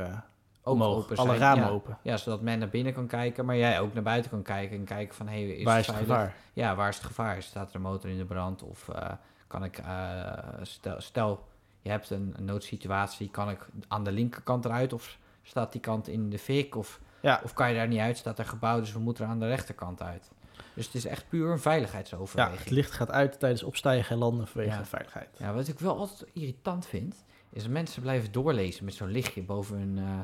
Ook 0.63 0.73
omhoog. 0.73 0.95
open 1.04 1.17
alle 1.17 1.38
ramen 1.38 1.63
ja. 1.63 1.69
open. 1.69 1.97
Ja, 2.02 2.17
zodat 2.17 2.41
men 2.41 2.60
naar 2.60 2.69
binnen 2.69 2.93
kan 2.93 3.08
kijken, 3.08 3.45
maar 3.45 3.58
jij 3.58 3.80
ook 3.80 3.93
naar 3.93 4.04
buiten 4.04 4.32
kan 4.32 4.41
kijken 4.41 4.78
en 4.78 4.84
kijken 4.84 5.15
van, 5.15 5.28
hé, 5.28 5.43
hey, 5.45 5.56
is 5.56 5.63
Waar 5.63 5.76
het 5.76 5.86
is 5.86 5.91
het 5.91 5.97
gevaar? 6.02 6.36
Ja, 6.54 6.76
waar 6.76 6.89
is 6.89 6.95
het 6.95 7.06
gevaar? 7.06 7.41
Staat 7.41 7.69
er 7.69 7.76
een 7.76 7.82
motor 7.82 8.10
in 8.10 8.17
de 8.17 8.26
brand? 8.26 8.63
Of 8.63 8.89
eh, 8.89 9.10
kan 9.47 9.63
ik, 9.63 9.78
eh, 9.78 10.32
stel, 10.62 11.02
stel, 11.02 11.47
je 11.82 11.89
hebt 11.89 12.10
een, 12.10 12.34
een 12.38 12.45
noodsituatie, 12.45 13.30
kan 13.30 13.49
ik 13.49 13.67
aan 13.88 14.04
de 14.04 14.12
linkerkant 14.12 14.65
eruit 14.65 14.93
of 14.93 15.17
staat 15.43 15.71
die 15.71 15.82
kant 15.82 16.08
in 16.08 16.30
de 16.30 16.39
fik? 16.39 16.76
Of, 16.76 16.99
Ja. 17.19 17.41
of 17.43 17.54
kan 17.54 17.69
je 17.69 17.76
daar 17.76 17.88
niet 17.88 17.99
uit, 17.99 18.17
staat 18.17 18.39
er 18.39 18.45
gebouw, 18.45 18.80
dus 18.80 18.93
we 18.93 18.99
moeten 18.99 19.23
er 19.26 19.30
aan 19.30 19.39
de 19.39 19.47
rechterkant 19.47 20.02
uit. 20.02 20.32
Dus 20.73 20.86
het 20.86 20.95
is 20.95 21.06
echt 21.06 21.30
puur 21.30 21.45
een 21.45 21.52
Ja, 21.56 21.58
veiligheidsoverweging. 21.60 22.60
het 22.60 22.69
licht 22.69 22.91
gaat 22.91 23.12
uit 23.12 23.39
tijdens 23.39 23.63
opstijgen 23.63 24.12
en 24.13 24.17
landen 24.17 24.47
vanwege 24.47 24.73
Ja. 24.73 24.80
de 24.80 24.86
veiligheid. 24.86 25.30
Ja, 25.38 25.54
wat 25.54 25.67
ik 25.67 25.80
wel 25.80 25.97
altijd 25.97 26.30
irritant 26.34 26.86
vind, 26.86 27.23
is 27.49 27.62
dat 27.63 27.71
mensen 27.71 28.02
blijven 28.02 28.32
doorlezen 28.32 28.86
met 28.86 28.93
zo'n 28.93 29.08
lichtje 29.12 29.43
boven 29.43 29.78
hun... 29.78 29.97
eh, 29.97 30.19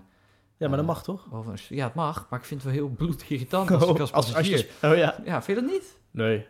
Ja, 0.60 0.68
maar 0.68 0.78
dat 0.78 0.88
eh, 0.88 0.94
mag 0.94 1.04
toch? 1.04 1.28
boven 1.30 1.56
ja, 1.70 1.86
het 1.86 1.94
mag, 1.94 2.28
maar 2.30 2.40
ik 2.40 2.46
vind 2.46 2.64
het 2.64 2.72
wel 2.74 2.82
heel 2.82 2.96
bloedirritant 2.96 3.72
als 3.72 3.84
ik 3.84 3.90
als 3.90 4.00
als, 4.00 4.12
als 4.12 4.26
passagier... 4.26 4.58
je, 4.58 4.88
oh 4.88 4.96
ja. 4.98 5.16
Ja, 5.26 5.42
vind 5.42 5.58
je 5.58 5.64
dat 5.64 5.74
niet? 5.74 5.98
Nee. 6.12 6.46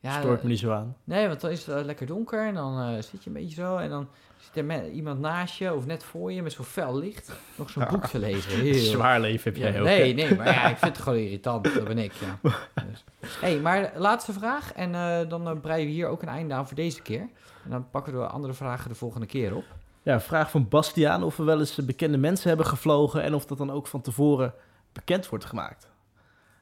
Ja, 0.00 0.20
Stoort 0.20 0.38
eh, 0.38 0.42
me 0.44 0.50
niet 0.50 0.58
zo 0.58 0.70
aan. 0.70 0.96
Nee, 1.04 1.28
want 1.28 1.40
dan 1.40 1.50
is 1.50 1.66
het 1.66 1.76
eh, 1.76 1.84
lekker 1.84 2.06
donker 2.06 2.46
en 2.46 2.54
dan 2.54 3.02
zit 3.02 3.24
je 3.24 3.30
een 3.30 3.36
beetje 3.36 3.54
zo 3.54 3.76
en 3.76 3.90
dan 3.90 4.08
zit 4.38 4.56
er 4.70 4.90
iemand 4.90 5.20
naast 5.20 5.58
je 5.58 5.74
of 5.74 5.86
net 5.86 6.04
voor 6.04 6.32
je 6.32 6.42
met 6.42 6.52
zo'n 6.52 6.64
fel 6.64 6.98
licht 6.98 7.32
nog 7.56 7.70
zo'n 7.70 7.86
boek 7.90 8.06
te 8.06 8.18
lezen. 8.18 8.50
Heel, 8.60 8.74
Zwaar 8.74 9.20
leven 9.20 9.52
heb 9.52 9.62
Ja, 9.62 9.68
jij 9.68 9.80
ook. 9.80 9.86
nee, 9.86 10.14
nee, 10.14 10.36
maar 10.36 10.46
ja, 10.46 10.68
ik 10.68 10.76
vind 10.78 10.96
het 10.96 11.04
gewoon 11.04 11.18
irritant. 11.18 11.74
Dat 11.74 11.84
ben 11.84 11.98
ik, 11.98 12.12
ja. 12.12 12.38
Dus. 12.90 13.04
hey, 13.40 13.58
maar 13.58 13.92
laatste 13.96 14.32
vraag. 14.32 14.72
En 14.72 14.92
dan 15.28 15.60
breien 15.60 15.86
we 15.86 15.92
hier 15.92 16.06
ook 16.08 16.22
een 16.22 16.28
einde 16.28 16.54
aan 16.54 16.66
voor 16.66 16.76
deze 16.76 17.02
keer. 17.02 17.28
En 17.64 17.70
dan 17.70 17.90
pakken 17.90 18.12
we 18.12 18.18
de 18.18 18.26
andere 18.26 18.52
vragen 18.52 18.88
de 18.88 18.94
volgende 18.94 19.26
keer 19.26 19.54
op. 19.56 19.64
Ja, 20.02 20.20
vraag 20.20 20.50
van 20.50 20.68
Bastiaan 20.68 21.22
of 21.22 21.36
we 21.36 21.42
wel 21.42 21.58
eens 21.58 21.84
bekende 21.84 22.18
mensen 22.18 22.48
hebben 22.48 22.66
gevlogen 22.66 23.22
en 23.22 23.34
of 23.34 23.46
dat 23.46 23.58
dan 23.58 23.70
ook 23.70 23.86
van 23.86 24.00
tevoren 24.00 24.54
bekend 24.92 25.28
wordt 25.28 25.44
gemaakt. 25.44 25.90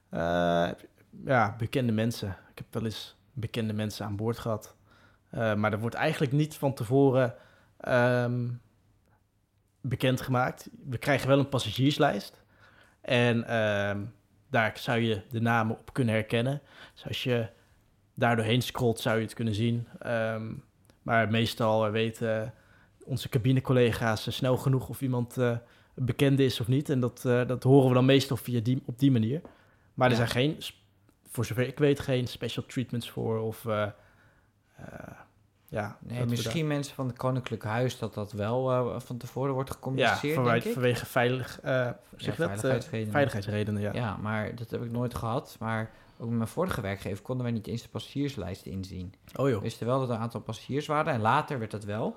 Eh, 0.09 0.69
ja, 1.25 1.55
bekende 1.59 1.93
mensen. 1.93 2.29
Ik 2.29 2.59
heb 2.59 2.67
wel 2.71 2.85
eens 2.85 3.17
bekende 3.33 3.73
mensen 3.73 4.07
aan 4.07 4.17
boord 4.17 4.39
gehad. 4.39 4.77
Eh, 5.31 5.55
maar 5.55 5.71
dat 5.71 5.81
wordt 5.81 5.95
eigenlijk 5.95 6.33
niet 6.33 6.57
van 6.57 6.75
tevoren 6.75 7.35
ehm 7.77 8.49
bekend 9.81 10.21
gemaakt. 10.21 10.69
We 10.89 10.99
krijgen 10.99 11.29
wel 11.29 11.39
een 11.39 11.49
passagierslijst. 11.49 12.43
En 13.01 13.45
ehm, 13.45 14.05
daar 14.51 14.79
zou 14.79 14.99
je 14.99 15.23
de 15.29 15.41
namen 15.41 15.79
op 15.79 15.93
kunnen 15.93 16.15
herkennen. 16.15 16.63
Dus 16.93 17.07
als 17.07 17.23
je 17.23 17.49
daar 18.15 18.37
doorheen 18.37 18.63
scrolt, 18.63 19.01
zou 19.01 19.17
je 19.17 19.25
het 19.25 19.35
kunnen 19.35 19.55
zien. 19.55 19.89
Ehm, 19.99 20.53
maar 21.03 21.31
meestal 21.31 21.91
weten 21.91 22.55
onze 23.11 23.29
cabinecollega's 23.29 24.27
eh, 24.27 24.33
snel 24.33 24.57
genoeg 24.57 24.89
of 24.89 25.01
iemand 25.01 25.39
eh 25.39 25.57
bekende 25.95 26.45
is 26.45 26.61
of 26.61 26.69
niet. 26.69 26.89
En 26.91 27.01
dat, 27.01 27.25
eh, 27.25 27.47
dat 27.47 27.63
horen 27.63 27.89
we 27.89 27.95
dan 27.95 28.05
meestal 28.05 28.37
via 28.37 28.61
die, 28.61 28.83
op 28.87 28.99
die 28.99 29.11
manier. 29.11 29.41
Maar 29.95 30.11
er 30.11 30.17
Ja. 30.19 30.27
zijn 30.27 30.29
geen, 30.29 30.59
voor 31.29 31.45
zover 31.45 31.67
ik 31.67 31.79
weet, 31.79 32.01
geen 32.01 32.27
special 32.27 32.65
treatments 32.67 33.11
voor. 33.11 33.39
Of 33.39 33.65
ja, 35.69 35.99
Nee, 36.01 36.25
misschien 36.27 36.67
mensen 36.67 36.95
van 36.95 37.07
het 37.07 37.17
Koninklijk 37.17 37.63
Huis 37.65 37.99
dat 37.99 38.15
dat 38.15 38.33
wel 38.33 38.95
van 39.01 39.17
tevoren 39.17 39.53
wordt 39.55 39.69
daar- 39.69 39.79
ja, 39.79 39.85
gecommuniceerd, 39.85 40.35
vanwege, 40.35 40.55
denk 40.55 40.65
ik. 40.65 40.73
vanwege 40.73 41.07
veilig, 41.07 41.59
Ja, 41.63 41.85
dat? 41.85 42.01
Veiligheidsredenen. 42.37 43.13
veiligheidsredenen, 43.13 43.83
ja. 43.83 43.93
Ja, 43.93 44.17
maar 44.17 44.55
dat 44.55 44.71
heb 44.71 44.83
ik 44.85 44.91
nooit 44.91 45.15
gehad. 45.15 45.57
Maar 45.61 45.91
ook 46.19 46.29
met 46.29 46.37
mijn 46.37 46.49
vorige 46.49 46.81
werkgever 46.81 47.23
konden 47.23 47.45
wij 47.45 47.55
niet 47.55 47.67
eens 47.67 47.83
de 47.83 47.89
passagierslijst 47.89 48.67
inzien. 48.67 49.15
Oh 49.37 49.49
joh. 49.49 49.57
We 49.57 49.63
wisten 49.63 49.87
wel 49.87 49.99
dat 50.01 50.09
er 50.09 50.15
een 50.15 50.21
aantal 50.21 50.41
passagiers 50.41 50.87
waren 50.87 51.13
en 51.13 51.21
later 51.21 51.59
werd 51.59 51.71
dat 51.71 51.85
wel. 51.85 52.17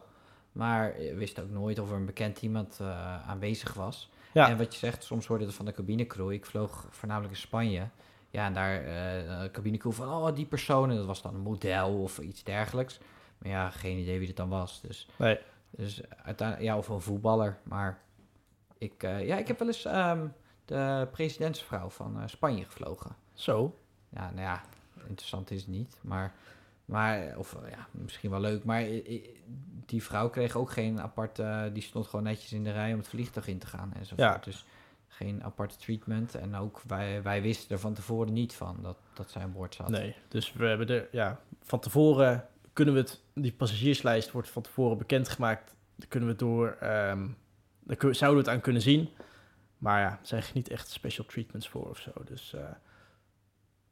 Maar 0.54 0.94
we 0.98 1.16
wisten 1.16 1.44
ook 1.44 1.50
nooit 1.50 1.80
of 1.80 1.90
er 1.90 1.96
een 1.96 2.06
bekend 2.06 2.42
iemand 2.42 2.78
eh, 2.82 3.30
aanwezig 3.30 3.74
was. 3.74 4.10
Ja. 4.34 4.50
En 4.50 4.58
wat 4.58 4.74
je 4.74 4.80
zegt, 4.80 5.04
soms 5.04 5.26
hoorde 5.28 5.46
het 5.46 5.54
van 5.54 5.66
de 5.66 5.72
cabinecrew. 5.72 6.32
Ik 6.32 6.46
vloog 6.46 6.88
voornamelijk 6.90 7.34
in 7.34 7.40
Spanje. 7.40 7.88
Ja, 8.30 8.46
en 8.46 8.54
daar 8.54 8.78
eh 8.84 9.42
de 9.42 9.50
cabinecrew 9.52 9.92
van, 9.92 10.08
oh, 10.10 10.36
die 10.36 10.46
persoon. 10.46 10.90
En 10.90 10.96
dat 10.96 11.06
was 11.06 11.22
dan 11.22 11.34
een 11.34 11.42
model 11.42 12.02
of 12.02 12.20
iets 12.20 12.44
dergelijks. 12.44 13.00
Maar 13.38 13.52
ja, 13.52 13.70
geen 13.70 13.98
idee 13.98 14.18
wie 14.20 14.28
het 14.28 14.38
dan 14.38 14.50
was. 14.50 14.82
Dus, 14.82 15.08
Nee. 15.16 15.40
dus 15.70 16.02
uiteindelijk, 16.10 16.68
ja, 16.68 16.78
of 16.78 16.88
een 16.88 17.02
voetballer. 17.02 17.58
Maar 17.64 18.02
ik, 18.78 19.04
eh, 19.04 19.28
ja, 19.28 19.38
ik 19.38 19.48
heb 19.48 19.60
wel 19.60 19.68
eens 19.68 19.86
ehm, 19.86 20.28
de 20.66 21.08
presidentsvrouw 21.12 21.90
van 21.90 22.30
Spanje 22.30 22.66
gevlogen. 22.66 23.16
Zo. 23.34 23.80
Ja, 24.10 24.30
nou 24.32 24.42
ja, 24.42 24.62
interessant 25.08 25.52
is 25.52 25.60
het 25.60 25.70
niet. 25.70 25.98
Maar, 26.02 26.34
maar 26.86 27.38
of 27.38 27.58
ja, 27.70 27.88
misschien 27.92 28.30
wel 28.30 28.40
leuk. 28.40 28.64
Maar 28.64 28.82
die 29.86 30.04
vrouw 30.04 30.30
kreeg 30.30 30.56
ook 30.56 30.72
geen 30.72 31.02
apart... 31.02 31.40
eh, 31.40 31.62
die 31.74 31.84
stond 31.84 32.08
gewoon 32.08 32.24
netjes 32.26 32.54
in 32.54 32.64
de 32.64 32.72
rij 32.72 32.92
om 32.92 32.98
het 33.00 33.08
vliegtuig 33.08 33.48
in 33.48 33.58
te 33.60 33.68
gaan 33.68 33.94
enzovoort. 33.94 34.20
Ja. 34.20 34.38
Dus 34.44 34.66
geen 35.08 35.44
aparte 35.44 35.78
treatment. 35.78 36.36
En 36.36 36.56
ook 36.56 36.82
wij, 36.88 37.24
wij 37.24 37.42
wisten 37.42 37.70
er 37.76 37.80
van 37.80 37.94
tevoren 37.94 38.34
niet 38.34 38.54
van 38.54 38.78
dat, 38.82 38.98
dat 39.14 39.32
zij 39.32 39.42
aan 39.42 39.52
boord 39.52 39.76
zat. 39.76 39.90
Nee, 39.90 40.16
dus 40.28 40.54
we 40.54 40.66
hebben 40.66 40.88
er, 40.88 41.08
ja, 41.12 41.40
van 41.64 41.80
tevoren 41.80 42.48
kunnen 42.74 42.94
we 42.94 43.00
het, 43.00 43.22
die 43.34 43.52
passagierslijst 43.54 44.32
wordt 44.32 44.50
van 44.50 44.62
tevoren 44.62 44.98
bekendgemaakt. 44.98 45.76
Daar 45.96 46.08
kunnen 46.08 46.30
we 46.30 46.36
door, 46.36 46.78
ehm 46.80 47.28
daar 47.84 47.98
kun- 47.98 48.16
zouden 48.16 48.44
we 48.44 48.46
het 48.50 48.58
aan 48.58 48.64
kunnen 48.64 48.82
zien. 48.82 49.10
Maar 49.78 50.00
ja, 50.02 50.10
er 50.10 50.18
zijn 50.28 50.44
niet 50.54 50.70
echt 50.70 50.90
special 50.90 51.26
treatments 51.26 51.70
voor 51.70 51.90
of 51.90 51.98
zo. 51.98 52.12
Dus 52.26 52.54
eh, 52.54 52.62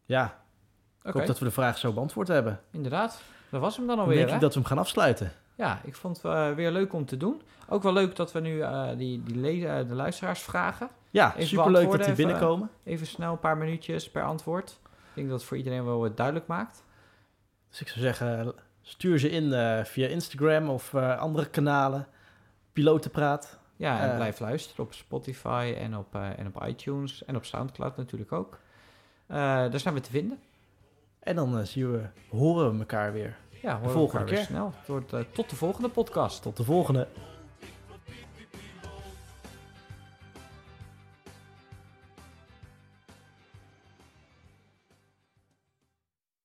ja, 0.06 0.44
ik 1.04 1.14
hoop 1.14 1.26
dat 1.26 1.40
we 1.40 1.46
de 1.46 1.52
vraag 1.52 1.78
zo 1.78 1.94
beantwoord 1.94 2.28
hebben. 2.28 2.60
inderdaad. 2.72 3.22
Dat 3.50 3.62
was 3.62 3.78
hem 3.78 3.88
dan 3.88 3.96
Dan 3.96 4.06
alweer, 4.06 4.18
denk 4.20 4.30
hè? 4.30 4.36
ik 4.36 4.42
dat 4.42 4.54
we 4.54 4.60
hem 4.60 4.68
gaan 4.70 4.78
afsluiten. 4.78 5.32
Ja, 5.56 5.82
ik 5.84 5.96
vond 5.96 6.22
het 6.22 6.26
eh, 6.26 6.52
weer 6.52 6.72
leuk 6.72 6.94
om 6.94 7.06
te 7.06 7.18
doen. 7.18 7.42
Ook 7.70 7.84
wel 7.84 7.94
leuk 7.94 8.16
dat 8.16 8.32
we 8.32 8.40
nu 8.40 8.62
eh, 8.62 8.90
die, 8.98 9.24
die 9.24 9.68
eh, 9.68 9.88
de 9.88 9.96
luisteraars 9.96 10.42
vragen. 10.42 10.90
Ja, 11.10 11.34
Even 11.36 11.48
superleuk 11.48 11.92
dat 11.92 12.04
die 12.04 12.14
binnenkomen. 12.14 12.70
Even 12.84 13.08
snel 13.08 13.32
een 13.32 13.40
paar 13.40 13.58
minuutjes 13.58 14.10
per 14.10 14.24
antwoord. 14.24 14.80
Ik 14.84 15.14
denk 15.14 15.30
dat 15.30 15.40
het 15.40 15.48
voor 15.48 15.58
iedereen 15.58 15.86
wel 15.86 16.00
wat 16.00 16.18
duidelijk 16.18 16.48
maakt. 16.48 16.84
Dus 17.70 17.82
ik 17.82 17.88
zou 17.88 18.00
zeggen, 18.00 18.54
stuur 18.82 19.20
ze 19.20 19.30
in 19.30 19.52
via 19.86 20.08
Instagram 20.08 20.70
of 20.70 20.96
andere 20.96 21.50
kanalen. 21.50 22.08
Pilotenpraat. 22.74 23.60
Ja, 23.76 24.10
en 24.10 24.16
blijf 24.16 24.40
luisteren 24.40 24.86
op 24.86 24.94
Spotify 24.94 25.74
en 25.78 25.98
op, 25.98 26.16
en 26.16 26.48
op 26.48 26.66
iTunes 26.68 27.26
en 27.26 27.36
op 27.36 27.46
Soundcloud 27.46 27.98
natuurlijk 27.98 28.32
ook. 28.32 28.60
Daar 29.28 29.80
zijn 29.80 29.94
we 29.94 30.00
te 30.00 30.12
vinden. 30.12 30.40
En 31.20 31.36
dan 31.36 31.66
zien 31.66 31.92
we, 31.92 32.06
horen 32.30 32.72
we 32.72 32.80
elkaar 32.80 33.14
weer. 33.14 33.38
Ja, 33.62 33.80
we 33.82 33.90
volgende 33.90 34.26
keer. 34.26 34.38
snel. 34.38 34.74
Wordt, 34.86 35.14
eh, 35.14 35.20
tot 35.34 35.50
de 35.50 35.56
volgende 35.56 35.90
podcast. 35.90 36.42
Tot 36.42 36.58
de 36.58 36.64
volgende. 36.64 37.08